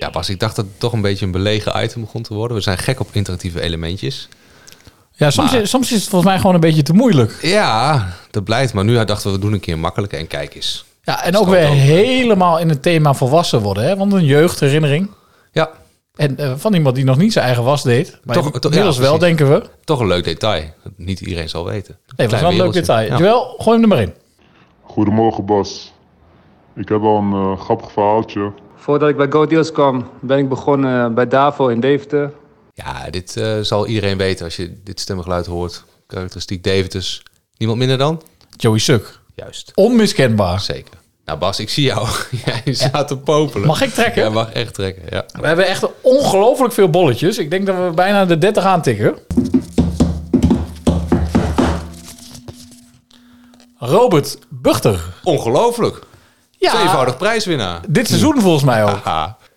Ja, 0.02 0.10
Bas, 0.10 0.30
ik 0.30 0.40
dacht 0.40 0.56
dat 0.56 0.66
het 0.66 0.80
toch 0.80 0.94
een 0.94 1.02
beetje 1.02 1.26
een 1.26 1.32
belegen 1.32 1.84
item 1.84 2.02
begon 2.02 2.22
te 2.22 2.34
worden. 2.34 2.58
We 2.58 2.64
zijn 2.64 2.78
gek 2.78 3.00
op 3.00 3.08
interactieve 3.12 3.62
elementjes. 3.62 4.28
Ja, 5.12 5.30
soms, 5.32 5.52
Maar- 5.52 5.62
is, 5.62 5.70
soms 5.70 5.92
is 5.92 6.00
het 6.00 6.10
volgens 6.10 6.32
mij 6.32 6.40
gewoon 6.40 6.56
een 6.56 6.62
beetje 6.62 6.84
te 6.84 6.94
moeilijk. 6.94 7.40
Ja, 7.42 8.08
dat 8.32 8.44
blijft. 8.44 8.74
Maar 8.74 8.84
nu 8.84 9.06
dachten 9.06 9.28
we, 9.30 9.36
we 9.36 9.42
doen 9.42 9.54
een 9.54 9.60
keer 9.60 9.80
makkelijker 9.80 10.20
en 10.20 10.28
kijk 10.28 10.56
eens. 10.56 10.86
Ja, 11.04 11.24
en 11.24 11.38
ook 11.38 11.48
weer 11.50 11.68
helemaal 11.68 12.60
in 12.60 12.70
het 12.70 12.82
thema 12.82 13.14
volwassen 13.14 13.62
worden. 13.62 13.84
Hè? 13.84 13.96
Want 13.98 14.14
een 14.14 14.26
jeugdherinnering. 14.26 15.10
Ja. 15.52 15.70
En 16.16 16.38
eh, 16.38 16.54
van 16.56 16.74
iemand 16.74 16.96
die 16.96 17.06
nog 17.06 17.18
niet 17.18 17.34
zijn 17.34 17.46
eigen 17.46 17.64
was 17.64 17.84
deed. 17.84 18.20
Maar 18.24 18.36
Toch- 18.36 18.52
toch- 18.52 18.64
inmiddels 18.64 18.96
ja, 18.96 19.02
wel, 19.02 19.18
denken 19.18 19.50
we. 19.50 19.64
Toch 19.84 20.00
een 20.00 20.08
leuk 20.08 20.24
detail. 20.24 20.64
Dat 20.84 20.94
niet 20.96 21.20
iedereen 21.22 21.50
zal 21.50 21.66
weten. 21.66 21.98
Nee, 22.16 22.28
dat 22.28 22.32
was 22.32 22.42
wel 22.42 22.50
een 22.50 22.66
leuk 22.66 22.74
detail. 22.74 23.08
Ja. 23.18 23.46
Gooi 23.58 23.72
hem 23.72 23.82
er 23.82 23.88
maar 23.88 24.02
in. 24.02 24.14
Goedemorgen 24.82 25.46
Bas. 25.46 25.94
Ik 26.76 26.90
heb 26.90 27.02
wel 27.02 27.18
een 27.18 27.34
eh, 27.34 27.60
grappig 27.62 27.92
verhaaltje. 27.92 28.52
Voordat 28.82 29.10
ik 29.10 29.18
bij 29.18 29.28
Go 29.30 29.46
Deals 29.46 29.72
kwam, 29.72 30.10
ben 30.20 30.38
ik 30.38 30.50
begonnen 30.50 31.14
bij 31.14 31.28
Davo 31.28 31.68
in 31.68 31.80
Deventer. 31.80 32.32
Ja, 32.74 33.10
dit 33.10 33.38
eh, 33.38 33.60
zal 33.60 33.88
iedereen 33.88 34.18
weten 34.18 34.46
als 34.46 34.56
je 34.56 34.82
dit 34.84 35.00
stemgeluid 35.00 35.46
hoort. 35.46 35.84
Karakteristiek 36.08 36.64
Deventers. 36.64 37.24
Niemand 37.58 37.80
minder 37.80 37.98
dan? 37.98 38.22
Joey 38.58 38.80
Suk. 38.80 39.20
Juist. 39.36 39.72
Onmiskenbaar. 39.76 40.60
Zeker. 40.60 40.94
Nou 41.26 41.40
Bas, 41.40 41.60
ik 41.60 41.70
zie 41.70 41.84
jou. 41.84 42.08
Jij 42.46 42.74
staat 42.74 43.08
te 43.08 43.18
popelen. 43.18 43.68
Mag 43.68 43.82
ik 43.82 43.90
trekken? 43.90 44.24
Ja, 44.24 44.30
mag 44.30 44.52
echt 44.52 44.74
trekken, 44.74 45.04
ja. 45.10 45.26
We 45.40 45.48
hebben 45.48 45.68
echt 45.68 45.88
ongelooflijk 46.02 46.74
veel 46.74 46.90
bolletjes. 46.90 47.38
Ik 47.38 47.50
denk 47.50 47.66
dat 47.66 47.76
we 47.76 47.92
bijna 47.96 48.26
de 48.26 48.38
30 48.38 48.64
aantikken. 48.64 49.18
Robert 53.78 54.38
Buchter. 54.50 55.00
Ongelooflijk. 55.24 56.10
Ja. 56.62 56.72
Tweevoudig 56.72 57.18
prijswinnaar. 57.18 57.80
Dit 57.88 58.08
seizoen 58.08 58.42
volgens 58.42 58.64
mij 58.64 58.84
ook. 58.86 59.02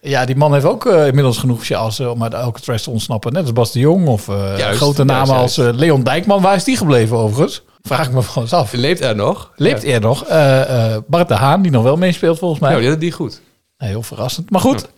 Ja, 0.00 0.24
die 0.24 0.36
man 0.36 0.52
heeft 0.52 0.64
ook 0.64 0.86
eh, 0.86 1.06
inmiddels 1.06 1.38
genoeg 1.38 1.64
chances 1.64 2.06
om 2.06 2.22
uit 2.22 2.34
elke 2.34 2.60
trash 2.60 2.82
te 2.82 2.90
ontsnappen. 2.90 3.32
Net 3.32 3.42
als 3.42 3.52
Bas 3.52 3.72
de 3.72 3.78
Jong 3.78 4.06
of 4.08 4.28
eh, 4.28 4.58
Juist, 4.58 4.76
grote 4.80 5.04
namen 5.04 5.34
juist, 5.34 5.58
als 5.58 5.58
eh, 5.68 5.74
Leon 5.74 6.02
Dijkman. 6.02 6.42
Waar 6.42 6.54
is 6.54 6.64
die 6.64 6.76
gebleven 6.76 7.16
overigens? 7.16 7.62
Vraag 7.82 8.06
ik 8.06 8.12
me 8.12 8.22
gewoon 8.22 8.42
eens 8.42 8.52
af. 8.52 8.72
Leeft 8.72 9.00
er 9.00 9.16
nog? 9.16 9.50
Leeft 9.56 9.82
Ja. 9.82 9.92
er 9.92 10.00
nog? 10.00 10.24
Eh, 10.24 10.92
eh, 10.94 11.02
Bart 11.06 11.28
de 11.28 11.34
Haan, 11.34 11.62
die 11.62 11.70
nog 11.70 11.82
wel 11.82 11.96
meespeelt 11.96 12.38
volgens 12.38 12.60
mij. 12.60 12.80
Nou, 12.80 12.98
die 12.98 13.12
goed. 13.12 13.40
Heel 13.76 14.02
verrassend. 14.02 14.50
Maar 14.50 14.60
goed, 14.60 14.88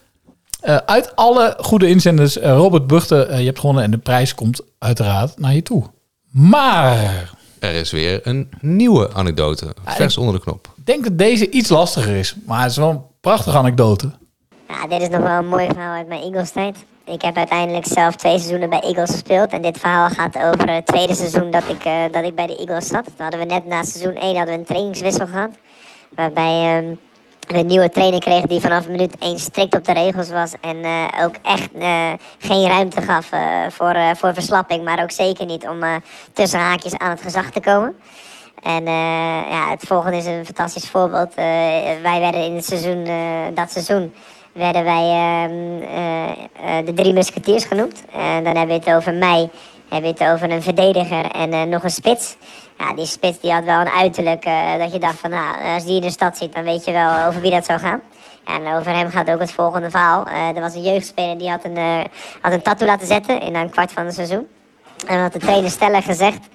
eh, 0.60 0.76
uit 0.76 1.16
alle 1.16 1.56
goede 1.60 1.88
inzenders, 1.88 2.38
eh, 2.38 2.50
Robert 2.52 2.86
Buchter, 2.86 3.28
eh, 3.28 3.38
je 3.38 3.44
hebt 3.46 3.58
gewonnen 3.60 3.84
en 3.84 3.90
de 3.90 3.98
prijs 3.98 4.34
komt 4.34 4.60
uiteraard 4.78 5.38
naar 5.38 5.54
je 5.54 5.62
toe. 5.62 5.84
Maar 6.30 7.28
Er 7.58 7.72
is 7.74 7.90
weer 7.90 8.20
een 8.22 8.48
nieuwe 8.60 9.12
anekdote. 9.12 9.74
Vers 9.84 10.16
onder 10.16 10.34
de 10.34 10.40
knop. 10.40 10.74
Denk 10.86 11.04
dat 11.04 11.18
deze 11.18 11.50
iets 11.50 11.68
lastiger 11.68 12.16
is. 12.16 12.36
Maar 12.44 12.60
het 12.60 12.70
is 12.70 12.76
wel 12.76 12.90
een 12.90 13.02
prachtige 13.20 13.58
anekdote. 13.58 14.10
Ja, 14.68 14.86
dit 14.86 15.00
is 15.00 15.08
nog 15.08 15.20
wel 15.20 15.38
een 15.38 15.48
mooi 15.48 15.66
verhaal 15.66 15.94
uit 15.94 16.08
mijn 16.08 16.22
Eagles 16.22 16.50
tijd. 16.50 16.76
Ik 17.04 17.22
heb 17.22 17.36
uiteindelijk 17.36 17.86
zelf 17.86 18.16
twee 18.16 18.38
seizoenen 18.38 18.70
bij 18.70 18.80
Eagles 18.80 19.10
gespeeld. 19.10 19.50
En 19.50 19.62
dit 19.62 19.78
verhaal 19.78 20.08
gaat 20.08 20.36
over 20.36 20.70
het 20.70 20.86
tweede 20.86 21.14
seizoen 21.14 21.50
dat 21.50 21.62
ik, 21.68 21.84
eh, 21.84 22.02
dat 22.10 22.24
ik 22.24 22.34
bij 22.34 22.46
de 22.46 22.56
Eagles 22.56 22.86
zat. 22.86 23.04
Toen 23.04 23.14
hadden 23.16 23.40
we 23.40 23.46
net 23.46 23.66
na 23.66 23.82
seizoen 23.82 24.22
1 24.22 24.36
hadden 24.36 24.54
we 24.54 24.60
een 24.60 24.66
trainingswissel 24.66 25.26
gehad. 25.26 25.50
Waarbij 26.14 26.76
ehm, 26.76 26.94
we 27.48 27.58
een 27.58 27.66
nieuwe 27.66 27.90
trainer 27.90 28.20
kregen 28.20 28.48
die 28.48 28.60
vanaf 28.60 28.88
minuut 28.88 29.16
1 29.18 29.38
strikt 29.38 29.74
op 29.74 29.84
de 29.84 29.92
regels 29.92 30.30
was. 30.30 30.52
En 30.60 30.84
eh, 30.84 31.24
ook 31.24 31.34
echt 31.42 31.68
eh, 31.78 32.12
geen 32.38 32.68
ruimte 32.68 33.02
gaf 33.02 33.30
voor, 33.68 33.96
voor 34.16 34.34
verslapping. 34.34 34.84
Maar 34.84 35.02
ook 35.02 35.10
zeker 35.10 35.46
niet 35.46 35.68
om 35.68 35.78
tussen 36.32 36.60
haakjes 36.60 36.96
aan 36.98 37.10
het 37.10 37.20
gezag 37.20 37.50
te 37.50 37.60
komen. 37.60 37.96
En 38.62 38.86
eh, 38.86 39.50
ja, 39.50 39.70
het 39.70 39.82
volgende 39.86 40.16
is 40.16 40.26
een 40.26 40.44
fantastisch 40.44 40.88
voorbeeld. 40.88 41.34
Eh, 41.34 41.44
wij 42.02 42.20
werden 42.20 42.44
in 42.44 42.54
het 42.54 42.64
seizoen, 42.64 43.04
eh, 43.04 43.54
dat 43.54 43.70
seizoen, 43.70 44.14
werden 44.52 44.84
wij 44.84 45.10
ehm, 45.10 45.82
eh, 45.82 46.78
eh, 46.78 46.86
de 46.86 46.92
drie 46.92 47.12
musketiers 47.12 47.64
genoemd. 47.64 48.04
En 48.12 48.44
dan 48.44 48.56
hebben 48.56 48.78
we 48.78 48.84
het 48.84 48.96
over 48.96 49.14
mij, 49.14 49.50
hebben 49.88 50.14
we 50.14 50.24
het 50.24 50.32
over 50.32 50.50
een 50.50 50.62
verdediger 50.62 51.30
en 51.30 51.68
nog 51.68 51.82
een 51.84 51.90
spits. 51.90 52.36
Ja, 52.78 52.94
die 52.94 53.06
spits 53.06 53.40
die 53.40 53.52
had 53.52 53.64
wel 53.64 53.80
een 53.80 53.88
uiterlijk 53.88 54.44
dat 54.78 54.92
je 54.92 54.98
dacht 54.98 55.18
van, 55.18 55.30
nou, 55.30 55.74
als 55.74 55.84
die 55.84 55.94
in 55.94 56.00
de 56.00 56.10
stad 56.10 56.36
zit, 56.36 56.54
dan 56.54 56.64
weet 56.64 56.84
je 56.84 56.92
wel 56.92 57.26
over 57.26 57.40
wie 57.40 57.50
dat 57.50 57.64
zou 57.64 57.78
gaan. 57.78 58.00
En 58.44 58.74
over 58.74 58.94
hem 58.94 59.10
gaat 59.10 59.30
ook 59.30 59.40
het 59.40 59.52
volgende 59.52 59.90
verhaal. 59.90 60.26
Er 60.26 60.60
was 60.60 60.74
een 60.74 60.82
jeugdspeler 60.82 61.38
die 61.38 61.50
had 61.50 61.64
een, 61.64 61.76
eh, 61.76 62.00
had 62.40 62.52
een 62.52 62.62
tattoo 62.62 62.86
laten 62.86 63.06
zetten 63.06 63.40
in 63.40 63.54
een 63.54 63.70
kwart 63.70 63.92
van 63.92 64.04
het 64.04 64.14
seizoen. 64.14 64.46
En 65.06 65.20
had 65.20 65.32
de 65.32 65.38
trainer 65.38 65.70
stellig 65.70 66.04
gezegd 66.04 66.48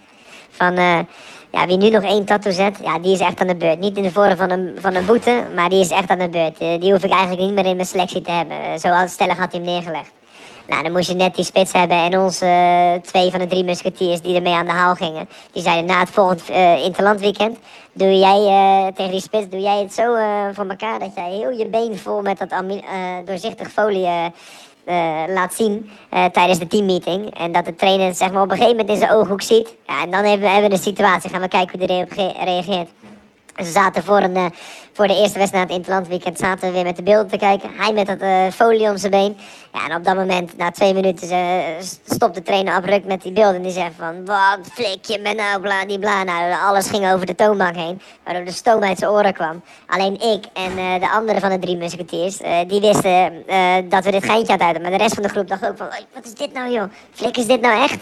van... 0.50 1.06
ja, 1.52 1.68
wie 1.68 1.78
nu 1.78 1.90
nog 1.90 2.04
één 2.04 2.26
tattoo 2.26 2.52
zet, 2.52 2.80
ja, 2.84 3.00
die 3.00 3.12
is 3.14 3.20
echt 3.20 3.40
aan 3.40 3.48
de 3.48 3.56
beurt. 3.56 3.80
Niet 3.80 3.98
in 3.98 4.04
de 4.04 4.12
vorm 4.12 4.38
van 4.38 4.50
een, 4.52 4.76
van 4.80 4.96
een 4.96 5.06
boete, 5.06 5.44
maar 5.56 5.70
die 5.70 5.80
is 5.80 5.90
echt 5.90 6.10
aan 6.10 6.20
de 6.20 6.30
beurt. 6.30 6.58
Eh, 6.58 6.80
die 6.80 6.92
hoef 6.92 7.04
ik 7.04 7.12
eigenlijk 7.12 7.42
niet 7.42 7.54
meer 7.54 7.66
in 7.66 7.76
mijn 7.76 7.88
selectie 7.88 8.22
te 8.22 8.32
hebben. 8.32 8.58
Eh, 8.58 8.78
zo 8.78 9.08
stellig 9.08 9.38
had 9.38 9.52
hij 9.52 9.62
hem 9.62 9.74
neergelegd. 9.74 10.12
Nou, 10.68 10.84
dan 10.84 10.92
moest 10.92 11.10
je 11.10 11.16
net 11.16 11.36
die 11.36 11.46
spits 11.46 11.72
hebben 11.72 11.98
en 11.98 12.20
onze 12.20 12.46
eh, 12.46 12.94
twee 13.02 13.32
van 13.32 13.40
de 13.40 13.48
drie 13.48 13.64
musketiers 13.64 14.22
die 14.22 14.36
ermee 14.36 14.54
aan 14.54 14.66
de 14.66 14.72
haal 14.72 14.96
gingen. 14.96 15.30
Die 15.52 15.64
zeiden 15.64 15.86
na 15.86 16.00
het 16.00 16.10
volgend 16.10 16.50
eh 16.50 16.84
interlandweekend, 16.84 17.58
doe 17.94 18.18
jij 18.18 18.92
tegen 18.96 19.12
die 19.12 19.22
spits, 19.22 19.50
doe 19.50 19.60
jij 19.60 19.80
het 19.82 19.94
zo 19.94 20.04
voor 20.54 20.68
elkaar 20.68 21.00
dat 21.00 21.12
jij 21.16 21.30
heel 21.30 21.50
je 21.50 21.68
been 21.68 21.98
vol 21.98 22.22
met 22.22 22.38
dat 22.38 22.64
doorzichtig 23.26 23.72
folie 23.72 24.08
laat 25.28 25.54
zien 25.54 25.89
eh, 26.10 26.26
tijdens 26.26 26.60
de 26.60 26.67
teammeeting. 26.67 27.38
En 27.38 27.52
dat 27.52 27.65
de 27.65 27.76
trainer 27.76 28.13
zeg 28.13 28.32
maar, 28.32 28.41
op 28.41 28.52
een 28.52 28.58
gegeven 28.58 28.78
moment 28.78 28.94
in 28.94 29.00
zijn 29.00 29.12
ooghoek 29.12 29.41
ziet. 29.41 29.76
Ja, 29.88 30.02
en 30.02 30.12
dan 30.12 30.24
hebben 30.24 30.39
we, 30.39 30.48
hebben 30.48 30.70
we 30.70 30.76
een 30.76 30.82
situatie, 30.82 31.30
gaan 31.30 31.41
we 31.41 31.48
kijken 31.48 31.80
hoe 31.80 32.06
hij 32.15 32.36
reageert. 32.44 32.89
Ze 33.56 33.72
zaten 33.72 34.04
voor, 34.04 34.18
een, 34.18 34.36
eh, 34.36 34.46
voor 34.94 35.08
de 35.08 35.16
eerste 35.16 35.38
wedstrijd 35.38 35.68
het 35.68 35.78
interlandweekend 35.78 36.38
zaten 36.38 36.68
we 36.68 36.74
weer 36.74 36.84
met 36.84 36.96
de 36.96 37.04
beelden 37.04 37.28
te 37.28 37.38
kijken. 37.38 37.70
Hij 37.78 37.94
met 37.94 38.08
dat 38.08 38.20
eh, 38.20 38.48
folie 38.54 38.90
om 38.90 38.98
zijn 38.98 39.12
been. 39.12 39.38
Ja, 39.74 39.90
en 39.90 39.96
op 39.96 40.04
dat 40.04 40.16
moment, 40.16 40.58
na 40.58 40.72
twee 40.72 40.94
minuten, 40.94 41.30
eh, 41.30 41.58
stopt 42.06 42.36
de 42.36 42.42
trainer 42.42 42.74
abrupt 42.74 43.06
met 43.06 43.22
die 43.22 43.32
beelden. 43.32 43.56
En 43.56 43.62
die 43.62 43.72
zegt 43.72 43.92
van, 43.98 44.26
wat 44.26 44.60
flik 44.74 45.06
je 45.06 45.20
me 45.20 45.34
nou, 45.34 45.62
bla 45.62 45.86
die 45.86 46.00
bla. 46.00 46.24
Nou, 46.24 46.54
alles 46.62 46.90
ging 46.90 47.12
over 47.12 47.26
de 47.26 47.36
toonbank 47.36 47.76
heen, 47.76 48.02
waardoor 48.24 48.46
de 48.46 48.52
stoom 48.52 48.84
uit 48.84 48.98
zijn 48.98 49.12
oren 49.12 49.34
kwam. 49.34 49.62
Alleen 49.88 50.14
ik 50.14 50.46
en 50.54 51.00
de 51.00 51.10
andere 51.10 51.40
van 51.40 51.50
de 51.50 51.60
drie 51.60 51.78
musketiers, 51.78 52.42
eh, 52.42 52.58
die 52.68 52.82
wisten 52.82 53.44
dat 53.90 54.04
we 54.04 54.12
dit 54.12 54.26
geintje 54.26 54.48
hadden 54.48 54.68
uit. 54.68 54.82
Maar 54.82 54.92
de 54.92 54.98
rest 54.98 55.14
van 55.14 55.24
de 55.24 55.30
groep 55.30 55.48
dacht 55.48 55.68
ook 55.68 55.78
van, 55.78 55.88
"Oei, 55.88 56.06
wat 56.14 56.26
is 56.26 56.34
dit 56.34 56.54
nou 56.54 56.72
joh? 56.72 56.92
Flik, 57.12 57.38
is 57.38 57.48
dit 57.48 57.62
nou 57.62 57.82
echt? 57.84 58.00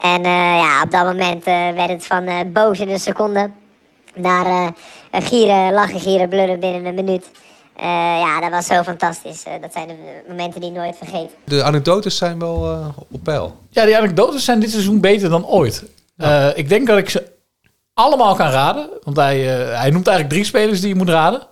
En 0.00 0.22
ja, 0.22 0.82
op 0.82 0.90
dat 0.90 1.04
moment 1.04 1.44
werd 1.44 1.88
het 1.88 2.06
van 2.06 2.52
boos 2.52 2.80
in 2.80 2.88
een 2.88 3.00
seconde 3.00 3.50
naar 4.16 4.74
eh, 5.10 5.26
gieren, 5.26 5.72
lachen, 5.72 6.00
gieren, 6.00 6.28
blurren 6.28 6.60
binnen 6.60 6.84
een 6.86 6.94
minuut. 6.94 7.24
Eh, 7.76 7.84
ja, 8.20 8.40
dat 8.40 8.50
was 8.50 8.66
zo 8.66 8.82
fantastisch. 8.82 9.42
Eh, 9.42 9.52
dat 9.60 9.72
zijn 9.72 9.88
de 9.88 9.94
momenten 10.28 10.60
die 10.60 10.70
ik 10.70 10.76
nooit 10.76 10.96
vergeet. 10.96 11.30
De 11.44 11.62
anekdotes 11.62 12.16
zijn 12.16 12.38
wel 12.38 12.70
eh, 12.72 12.88
op 13.08 13.22
peil. 13.24 13.56
Ja, 13.70 13.84
die 13.84 13.96
anekdotes 13.96 14.44
zijn 14.44 14.60
dit 14.60 14.70
seizoen 14.70 15.00
beter 15.00 15.28
dan 15.30 15.46
ooit. 15.46 15.84
Eh, 16.16 16.48
ik 16.54 16.68
denk 16.68 16.86
dat 16.86 16.98
ik 16.98 17.10
ze 17.10 17.26
allemaal 17.94 18.34
kan 18.34 18.48
raden. 18.50 18.88
Want 19.02 19.16
hij, 19.16 19.36
eh, 19.70 19.78
hij 19.80 19.90
noemt 19.90 20.06
eigenlijk 20.06 20.28
drie 20.28 20.44
spelers 20.44 20.80
die 20.80 20.88
je 20.88 20.94
moet 20.94 21.08
raden. 21.08 21.42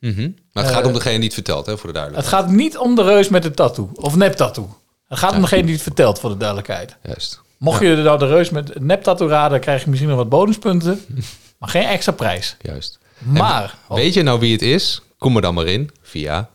Mhm. 0.00 0.20
Maar 0.52 0.62
het 0.62 0.72
Eh, 0.72 0.78
gaat 0.78 0.86
om 0.86 0.92
degene 0.92 1.14
die 1.14 1.24
het 1.24 1.34
vertelt, 1.34 1.66
hè, 1.66 1.72
voor 1.78 1.92
de 1.92 1.98
Het 1.98 2.08
duidelijkheid. 2.08 2.42
gaat 2.44 2.50
niet 2.56 2.78
om 2.78 2.94
de 2.94 3.02
reus 3.02 3.28
met 3.28 3.42
de 3.42 3.50
tattoo. 3.50 3.90
Of 3.94 4.16
nep 4.16 4.32
tattoo. 4.32 4.68
Het 5.08 5.18
gaat 5.18 5.30
om 5.30 5.36
Ja. 5.36 5.42
degene 5.42 5.62
die 5.64 5.72
het 5.74 5.82
vertelt, 5.82 6.18
voor 6.20 6.30
de 6.30 6.36
duidelijkheid. 6.36 6.96
Juist. 7.02 7.40
Mocht 7.58 7.80
je 7.80 7.96
nou 7.96 8.18
de 8.18 8.26
reus 8.26 8.50
met 8.50 8.80
nep 8.80 9.02
tattoo 9.02 9.28
raden, 9.28 9.60
krijg 9.60 9.82
je 9.84 9.88
misschien 9.88 10.10
nog 10.10 10.18
wat 10.18 10.28
bonuspunten. 10.28 11.00
maar 11.62 11.70
geen 11.70 11.84
extra 11.86 12.12
prijs. 12.12 12.56
Juist. 12.60 12.98
Maar, 13.18 13.78
En 13.88 13.94
weet 13.96 14.14
je 14.14 14.22
nou 14.22 14.40
wie 14.40 14.52
het 14.52 14.62
is? 14.62 15.02
Kom 15.18 15.36
er 15.36 15.42
dan 15.42 15.54
maar 15.54 15.66
in 15.66 15.90
via... 16.02 16.50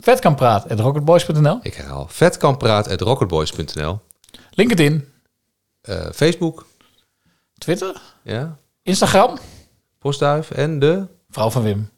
vet 0.00 0.18
kan 0.20 0.34
praten 0.34 0.70
at 0.70 0.80
rocketboys.nl. 0.80 1.58
Ik 1.62 1.74
herhaal. 1.74 2.06
vetkanpraat.rocketboys.nl 2.08 4.00
LinkedIn, 4.50 5.08
Eh, 5.82 6.06
Facebook. 6.14 6.66
Twitter, 7.58 8.00
Ja. 8.22 8.58
Instagram. 8.82 9.38
Postduif 9.98 10.50
en 10.50 10.78
de... 10.78 11.06
Vrouw 11.30 11.50
van 11.50 11.62
Wim. 11.62 11.90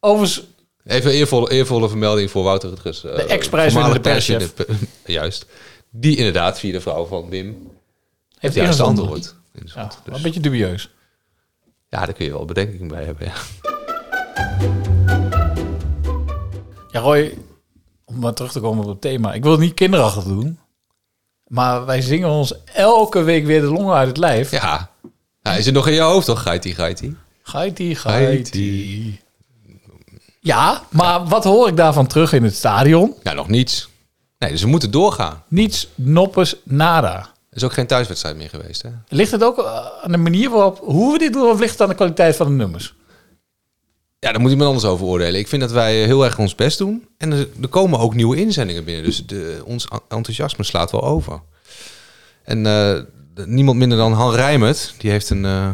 Overigens, 0.00 0.46
Even 0.84 1.10
eervolle, 1.10 1.50
eervolle 1.50 1.88
vermelding 1.88 2.30
voor 2.30 2.42
Wouter 2.42 2.70
het 2.70 2.80
Rus. 2.80 3.00
De 3.00 3.10
ex-prijswinnende 3.24 4.00
perschef. 4.00 4.52
Juist. 5.06 5.46
Die 5.90 6.16
inderdaad 6.16 6.58
via 6.58 6.72
de 6.72 6.80
vrouw 6.80 7.04
van 7.04 7.28
Wim 7.28 7.70
heeft 8.38 8.54
juist 8.54 8.68
eerst 8.70 8.80
antwoord. 8.80 9.34
Ja, 9.74 9.90
een 10.04 10.22
beetje 10.22 10.40
dubieus. 10.40 10.90
Ja, 11.92 12.04
daar 12.04 12.12
kun 12.12 12.24
je 12.24 12.30
wel 12.32 12.44
bedenking 12.44 12.88
bij 12.88 13.04
hebben. 13.04 13.26
Ja. 13.26 13.32
Ja, 16.90 17.00
Roy, 17.00 17.38
om 18.04 18.18
maar 18.18 18.34
terug 18.34 18.52
te 18.52 18.60
komen 18.60 18.84
op 18.84 18.90
het 18.90 19.00
thema. 19.00 19.32
Ik 19.32 19.42
wil 19.42 19.50
het 19.50 19.60
niet 19.60 19.74
kinderachtig 19.74 20.24
doen. 20.24 20.58
Maar 21.46 21.86
wij 21.86 22.00
zingen 22.00 22.28
ons 22.28 22.54
elke 22.64 23.22
week 23.22 23.44
weer 23.46 23.60
de 23.60 23.66
longen 23.66 23.94
uit 23.94 24.08
het 24.08 24.16
lijf. 24.16 24.50
Ja. 24.50 24.90
ja 25.42 25.54
is 25.54 25.64
het 25.64 25.74
nog 25.74 25.86
in 25.86 25.94
je 25.94 26.00
hoofd 26.00 26.26
toch? 26.26 26.42
Gaitie, 26.42 26.74
gaitie. 26.74 27.16
Gaitie, 27.42 27.94
gaitie. 27.94 29.20
Ja, 30.40 30.82
maar 30.88 31.24
wat 31.24 31.44
hoor 31.44 31.68
ik 31.68 31.76
daarvan 31.76 32.06
terug 32.06 32.32
in 32.32 32.44
het 32.44 32.54
stadion? 32.54 33.14
Ja, 33.22 33.32
nog 33.32 33.48
niets. 33.48 33.88
Nee, 34.38 34.50
dus 34.50 34.62
we 34.62 34.68
moeten 34.68 34.90
doorgaan. 34.90 35.42
Niets, 35.48 35.88
noppes, 35.94 36.56
nada. 36.64 37.30
Is 37.52 37.64
ook 37.64 37.72
geen 37.72 37.86
thuiswedstrijd 37.86 38.36
meer 38.36 38.48
geweest, 38.48 38.82
hè? 38.82 38.90
Ligt 39.08 39.30
het 39.30 39.44
ook 39.44 39.58
eh, 39.58 39.86
aan 40.02 40.12
de 40.12 40.18
manier 40.18 40.50
waarop, 40.50 40.78
hoe 40.78 41.12
we 41.12 41.18
dit 41.18 41.32
doen, 41.32 41.50
of 41.50 41.60
ligt 41.60 41.72
het 41.72 41.80
aan 41.80 41.88
de 41.88 41.94
kwaliteit 41.94 42.36
van 42.36 42.46
de 42.46 42.52
nummers? 42.52 42.94
Ja, 44.18 44.32
daar 44.32 44.40
moet 44.40 44.50
iemand 44.50 44.68
anders 44.68 44.92
over 44.92 45.06
oordelen. 45.06 45.40
Ik 45.40 45.48
vind 45.48 45.62
dat 45.62 45.72
wij 45.72 45.94
heel 45.94 46.24
erg 46.24 46.38
ons 46.38 46.54
best 46.54 46.78
doen. 46.78 47.08
En 47.18 47.32
er, 47.32 47.48
er 47.62 47.68
komen 47.68 47.98
ook 47.98 48.14
nieuwe 48.14 48.36
inzendingen 48.36 48.84
binnen. 48.84 49.04
Dus 49.04 49.26
de, 49.26 49.62
ons 49.64 49.88
enthousiasme 50.08 50.64
slaat 50.64 50.90
wel 50.90 51.02
over. 51.02 51.40
En 52.42 52.66
eh, 52.66 52.98
niemand 53.46 53.78
minder 53.78 53.98
dan 53.98 54.12
Han 54.12 54.34
Rijmert. 54.34 54.94
Die 54.98 55.10
heeft 55.10 55.30
een, 55.30 55.44
eh, 55.44 55.70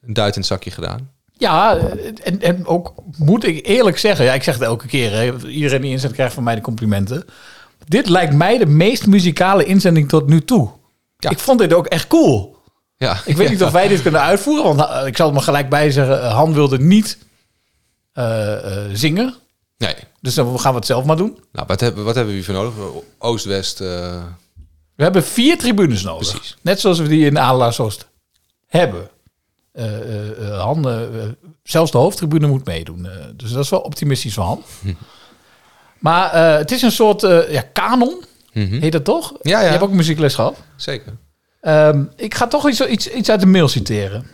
een 0.00 0.12
duit 0.12 0.34
in 0.34 0.40
het 0.40 0.50
zakje 0.50 0.70
gedaan. 0.70 1.10
Ja, 1.32 1.76
eh, 1.76 2.12
en, 2.22 2.40
en 2.40 2.66
ook 2.66 2.94
moet 3.18 3.44
ik 3.44 3.66
eerlijk 3.66 3.98
zeggen, 3.98 4.24
ja, 4.24 4.32
ik 4.32 4.42
zeg 4.42 4.54
het 4.54 4.62
elke 4.62 4.86
keer, 4.86 5.12
hè, 5.12 5.48
iedereen 5.48 5.80
die 5.80 5.90
inzet 5.90 6.12
krijgt 6.12 6.34
van 6.34 6.42
mij 6.42 6.54
de 6.54 6.60
complimenten. 6.60 7.24
Dit 7.86 8.08
lijkt 8.08 8.34
mij 8.34 8.58
de 8.58 8.66
meest 8.66 9.06
muzikale 9.06 9.64
inzending 9.64 10.08
tot 10.08 10.26
nu 10.26 10.44
toe. 10.44 10.70
Ik 11.28 11.38
vond 11.38 11.58
dit 11.58 11.72
ook 11.72 11.86
echt 11.86 12.06
cool. 12.06 12.56
Ja. 12.96 13.20
Ik 13.24 13.36
weet 13.36 13.48
niet 13.50 13.62
of 13.62 13.70
wij 13.70 13.88
dit 13.88 14.02
kunnen 14.02 14.20
uitvoeren, 14.20 14.64
want 14.76 14.80
eh, 14.90 15.06
ik 15.06 15.16
zal 15.16 15.26
er 15.28 15.32
maar 15.34 15.42
gelijk 15.42 15.68
bij 15.68 15.90
zeggen, 15.90 16.22
eh, 16.22 16.34
Han 16.34 16.52
wilde 16.52 16.78
niet 16.78 17.18
eh, 18.12 18.56
zingen. 18.92 19.34
Nee. 19.78 19.94
Dus 20.20 20.34
dan 20.34 20.60
gaan 20.60 20.72
we 20.72 20.78
het 20.78 20.86
zelf 20.86 21.04
maar 21.04 21.16
doen. 21.16 21.38
Nou, 21.52 21.66
wat 21.66 21.80
hebben, 21.80 22.04
wat 22.04 22.14
hebben 22.14 22.34
we 22.34 22.40
hiervoor 22.40 22.62
nodig? 22.62 23.02
Oost, 23.18 23.44
West. 23.44 23.78
We 23.78 24.22
hebben 25.06 25.24
vier 25.24 25.58
tribunes 25.58 26.02
nodig. 26.02 26.56
Net 26.60 26.80
zoals 26.80 26.98
we 26.98 27.08
die 27.08 27.26
in 27.26 27.38
Adelaarshorst 27.38 28.06
hebben. 28.66 29.08
eh, 29.72 31.28
zelfs 31.62 31.90
de 31.90 31.98
hoofdtribune 31.98 32.46
moet 32.46 32.64
meedoen. 32.64 33.08
Dus 33.36 33.50
dat 33.52 33.64
is 33.64 33.70
wel 33.70 33.80
optimistisch 33.80 34.34
van 34.34 34.46
Han. 34.46 34.62
Maar 35.98 36.30
eh, 36.32 36.56
het 36.58 36.70
is 36.70 36.82
een 36.82 36.92
soort 36.92 37.20
ja, 37.48 37.62
kanon, 37.72 38.24
heet 38.52 38.92
dat 38.92 39.04
toch? 39.04 39.32
Ja, 39.42 39.58
ja. 39.58 39.64
Je 39.64 39.70
hebt 39.70 39.82
ook 39.82 39.90
muziekles 39.90 40.34
gehad. 40.34 40.58
Zeker. 40.76 41.16
Ehm, 41.60 42.04
ik 42.16 42.34
ga 42.34 42.46
toch 42.46 42.68
iets, 42.68 42.80
iets, 42.80 43.10
iets 43.10 43.30
uit 43.30 43.40
de 43.40 43.46
mail 43.46 43.68
citeren. 43.68 44.26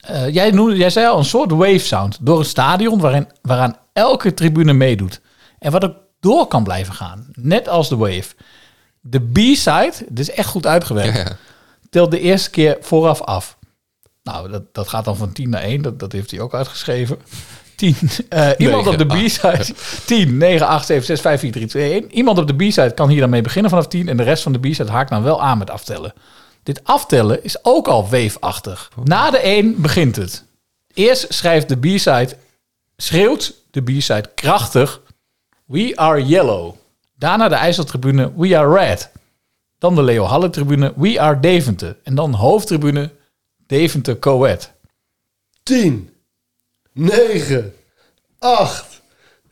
Eh, 0.00 0.34
jij, 0.34 0.50
noemde, 0.50 0.76
jij 0.76 0.90
zei 0.90 1.06
al 1.06 1.18
een 1.18 1.24
soort 1.24 1.50
wave 1.50 1.78
sound 1.78 2.18
door 2.20 2.38
een 2.38 2.44
stadion 2.44 3.00
waarin, 3.00 3.28
waaraan 3.42 3.76
elke 3.92 4.34
tribune 4.34 4.72
meedoet. 4.72 5.20
En 5.58 5.72
wat 5.72 5.84
ook 5.84 5.96
door 6.20 6.46
kan 6.46 6.64
blijven 6.64 6.94
gaan. 6.94 7.28
Net 7.32 7.68
als 7.68 7.88
de 7.88 7.96
wave. 7.96 8.34
De 9.00 9.20
B-side, 9.20 9.92
dit 10.08 10.18
is 10.18 10.30
echt 10.30 10.48
goed 10.48 10.66
uitgewerkt, 10.66 11.36
telt 11.90 12.10
de 12.10 12.20
eerste 12.20 12.50
keer 12.50 12.76
vooraf 12.80 13.22
af. 13.22 13.58
Nou, 14.22 14.50
dat, 14.50 14.74
dat 14.74 14.88
gaat 14.88 15.04
dan 15.04 15.16
van 15.16 15.32
10 15.32 15.48
naar 15.48 15.62
1. 15.62 15.82
Dat, 15.82 15.98
dat 15.98 16.12
heeft 16.12 16.30
hij 16.30 16.40
ook 16.40 16.54
uitgeschreven. 16.54 17.18
10. 17.78 17.96
eh, 18.28 18.50
iemand 18.58 18.86
op 18.86 18.98
de 18.98 19.06
B-side. 19.06 19.74
10, 20.06 20.36
9, 20.36 20.66
8, 20.66 20.86
7, 20.86 21.04
6, 21.04 21.20
5, 21.20 21.40
4, 21.40 21.52
3, 21.52 21.66
2, 21.66 21.92
1. 21.92 22.12
Iemand 22.12 22.38
op 22.38 22.46
de 22.46 22.54
B-side 22.54 22.94
kan 22.94 23.08
hier 23.08 23.20
dan 23.20 23.30
mee 23.30 23.42
beginnen 23.42 23.70
vanaf 23.70 23.86
10. 23.86 24.08
En 24.08 24.16
de 24.16 24.22
rest 24.22 24.42
van 24.42 24.52
de 24.52 24.58
B-side 24.58 24.90
haakt 24.90 25.10
dan 25.10 25.22
wel 25.22 25.42
aan 25.42 25.58
met 25.58 25.70
aftellen. 25.70 26.12
Dit 26.62 26.80
aftellen 26.84 27.44
is 27.44 27.64
ook 27.64 27.88
al 27.88 28.08
weefachtig. 28.08 28.90
Na 29.04 29.30
de 29.30 29.38
1 29.38 29.80
begint 29.80 30.16
het. 30.16 30.44
Eerst 30.94 31.26
schrijft 31.28 31.68
de 31.68 31.76
B-side, 31.76 32.36
schreeuwt 32.96 33.54
de 33.70 33.82
B-side 33.82 34.30
krachtig... 34.34 35.00
We 35.68 35.92
are 35.96 36.26
yellow. 36.26 36.74
Daarna 37.14 37.48
de 37.48 37.54
IJsseltribune, 37.54 38.32
we 38.36 38.58
are 38.58 38.78
red. 38.78 39.10
Dan 39.78 39.94
de 39.94 40.02
Leo 40.02 40.24
Halle 40.24 40.50
tribune, 40.50 40.92
we 40.96 41.20
are 41.20 41.40
Deventer. 41.40 41.96
En 42.02 42.14
dan 42.14 42.34
hoofdtribune, 42.34 43.10
Deventer 43.66 44.18
Coed. 44.18 44.72
10, 45.62 46.10
9, 46.98 47.72
8, 48.40 49.02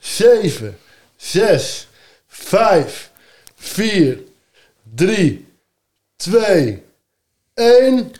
7, 0.00 0.74
6, 1.16 1.86
5, 2.28 3.10
4, 3.56 4.24
3, 4.96 5.44
2, 6.18 6.82
1. 7.56 8.12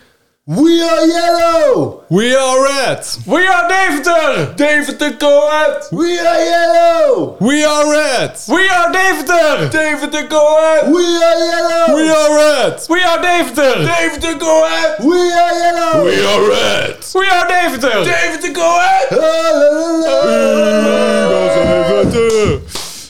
We 0.49 0.81
are 0.81 1.07
yellow! 1.07 2.05
We 2.09 2.33
are 2.33 2.63
red! 2.63 3.05
We 3.27 3.45
are 3.49 3.69
Deventer! 3.69 4.55
Deventer 4.55 5.17
Coed! 5.17 5.83
We 5.91 6.17
are 6.21 6.39
yellow! 6.39 7.37
We 7.41 7.65
are 7.65 7.91
red! 7.91 8.39
We 8.49 8.69
are 8.69 8.93
Deventer! 8.93 9.69
Deventer 9.71 10.29
Coed! 10.29 10.93
We 10.95 11.03
are 11.03 11.39
yellow! 11.51 11.97
We 11.97 12.09
are 12.09 12.31
red! 12.37 12.81
We 12.89 13.03
are 13.03 13.21
Deventer! 13.21 13.87
Deventer 13.87 14.39
Coed! 14.39 15.05
We 15.05 15.19
are 15.33 15.53
yellow! 15.59 16.05
We 16.05 16.25
are 16.25 16.49
red! 16.49 17.05
We 17.13 17.27
are 17.27 17.49
Deventer! 17.49 18.05
Deventer 18.05 18.53
Coed! 18.53 19.11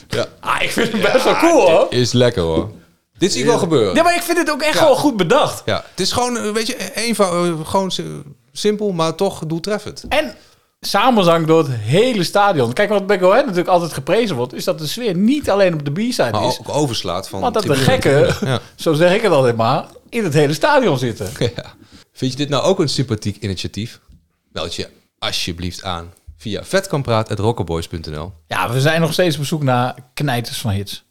Ja. 0.09 0.25
Ah, 0.39 0.61
ik 0.61 0.71
vind 0.71 0.91
het 0.91 1.01
best 1.01 1.23
wel 1.23 1.35
cool 1.35 1.69
hoor. 1.69 1.87
Is 1.89 2.13
lekker 2.13 2.43
hoor. 2.43 2.69
Dit 3.17 3.31
zie 3.31 3.41
ik 3.41 3.47
wel 3.47 3.57
gebeuren. 3.57 3.95
Ja, 3.95 4.03
maar 4.03 4.15
ik 4.15 4.21
vind 4.21 4.37
het 4.37 4.51
ook 4.51 4.61
echt 4.61 4.73
Ja. 4.73 4.79
gewoon 4.79 4.95
goed 4.97 5.17
bedacht. 5.17 5.61
Ja, 5.65 5.75
het 5.89 5.99
is 5.99 6.11
gewoon, 6.11 6.37
eh, 6.37 6.51
weet 6.51 6.67
je, 6.67 6.93
eenvoudig, 6.95 7.69
gewoon 7.69 7.91
si- 7.91 8.21
simpel, 8.51 8.91
maar 8.91 9.15
toch 9.15 9.43
doeltreffend. 9.47 10.03
En 10.09 10.35
samenzang 10.79 11.47
door 11.47 11.57
het 11.57 11.71
hele 11.71 12.23
stadion. 12.23 12.73
Kijk, 12.73 12.89
wat 12.89 13.07
bij 13.07 13.21
Ahead 13.21 13.41
natuurlijk 13.41 13.67
altijd 13.67 13.93
geprezen 13.93 14.35
wordt... 14.35 14.53
is 14.53 14.63
dat 14.63 14.79
de 14.79 14.87
sfeer 14.87 15.15
niet 15.15 15.49
alleen 15.49 15.73
op 15.73 15.85
de 15.85 15.91
B-side 15.91 16.31
Maar 16.31 16.47
is... 16.47 16.59
ook 16.59 16.69
overslaat 16.69 17.29
van... 17.29 17.39
maar 17.39 17.51
dat 17.51 17.63
de 17.63 17.75
gekken. 17.75 18.35
Ja. 18.49 18.59
zo 18.75 18.93
zeg 18.93 19.13
ik 19.13 19.21
het 19.21 19.31
altijd 19.31 19.55
maar... 19.55 19.85
in 20.09 20.23
het 20.23 20.33
hele 20.33 20.53
stadion 20.53 20.97
zitten. 20.97 21.29
Ja. 21.55 21.73
Vind 22.13 22.31
je 22.31 22.37
dit 22.37 22.49
nou 22.49 22.63
ook 22.63 22.79
een 22.79 22.89
sympathiek 22.89 23.37
initiatief? 23.43 23.99
Meld 24.51 24.75
je 24.75 24.89
alsjeblieft 25.19 25.83
aan 25.83 26.13
via 26.37 26.63
vetkampraat.rockerboys.nl. 26.63 28.31
Ja, 28.47 28.71
we 28.71 28.81
zijn 28.81 29.01
nog 29.01 29.13
steeds 29.13 29.37
op 29.37 29.45
zoek 29.45 29.63
naar 29.63 29.95
knijters 30.13 30.57
van 30.57 30.71
hits. 30.71 31.03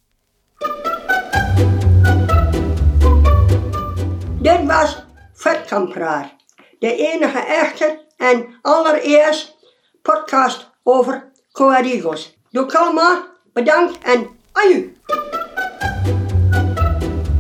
Dit 4.41 4.67
was 4.67 5.05
Vetkampraat. 5.35 6.35
De 6.79 6.97
enige 6.97 7.39
echte 7.39 8.05
en 8.17 8.59
allereerst 8.63 9.57
podcast 10.03 10.71
over 10.83 11.31
Coadigos. 11.53 12.39
Doe 12.51 12.67
kalma, 12.67 13.27
bedankt 13.53 13.99
en 14.03 14.29
aju. 14.53 14.93